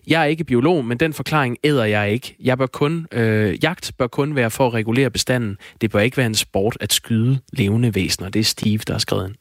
Jeg 0.06 0.20
er 0.22 0.24
ikke 0.24 0.44
biolog, 0.44 0.84
men 0.84 0.98
den 0.98 1.12
forklaring 1.12 1.56
æder 1.64 1.84
jeg 1.84 2.12
ikke. 2.12 2.36
Jeg 2.40 2.58
bør 2.58 2.66
kun, 2.66 3.06
øh, 3.12 3.64
jagt 3.64 3.92
bør 3.98 4.06
kun 4.06 4.34
være 4.34 4.50
for 4.50 4.66
at 4.66 4.74
regulere 4.74 5.10
bestanden. 5.10 5.56
Det 5.80 5.90
bør 5.90 6.00
ikke 6.00 6.16
være 6.16 6.26
en 6.26 6.34
sport 6.34 6.76
at 6.80 6.92
skyde 6.92 7.38
levende 7.52 7.94
væsener. 7.94 8.28
Det 8.28 8.40
er 8.40 8.44
Steve, 8.44 8.78
der 8.86 8.94
har 8.94 8.98
skrevet 8.98 9.28
ind. 9.28 9.34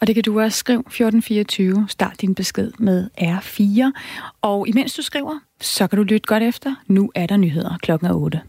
Og 0.00 0.06
det 0.06 0.14
kan 0.14 0.24
du 0.24 0.40
også 0.40 0.58
skrive 0.58 0.80
1424. 0.80 1.86
Start 1.88 2.20
din 2.20 2.34
besked 2.34 2.72
med 2.78 3.08
R4. 3.20 3.92
Og 4.42 4.68
imens 4.68 4.94
du 4.94 5.02
skriver, 5.02 5.38
så 5.60 5.86
kan 5.86 5.96
du 5.96 6.02
lytte 6.02 6.26
godt 6.26 6.42
efter. 6.42 6.74
Nu 6.86 7.10
er 7.14 7.26
der 7.26 7.36
nyheder 7.36 7.76
klokken 7.82 8.10
8. 8.10 8.40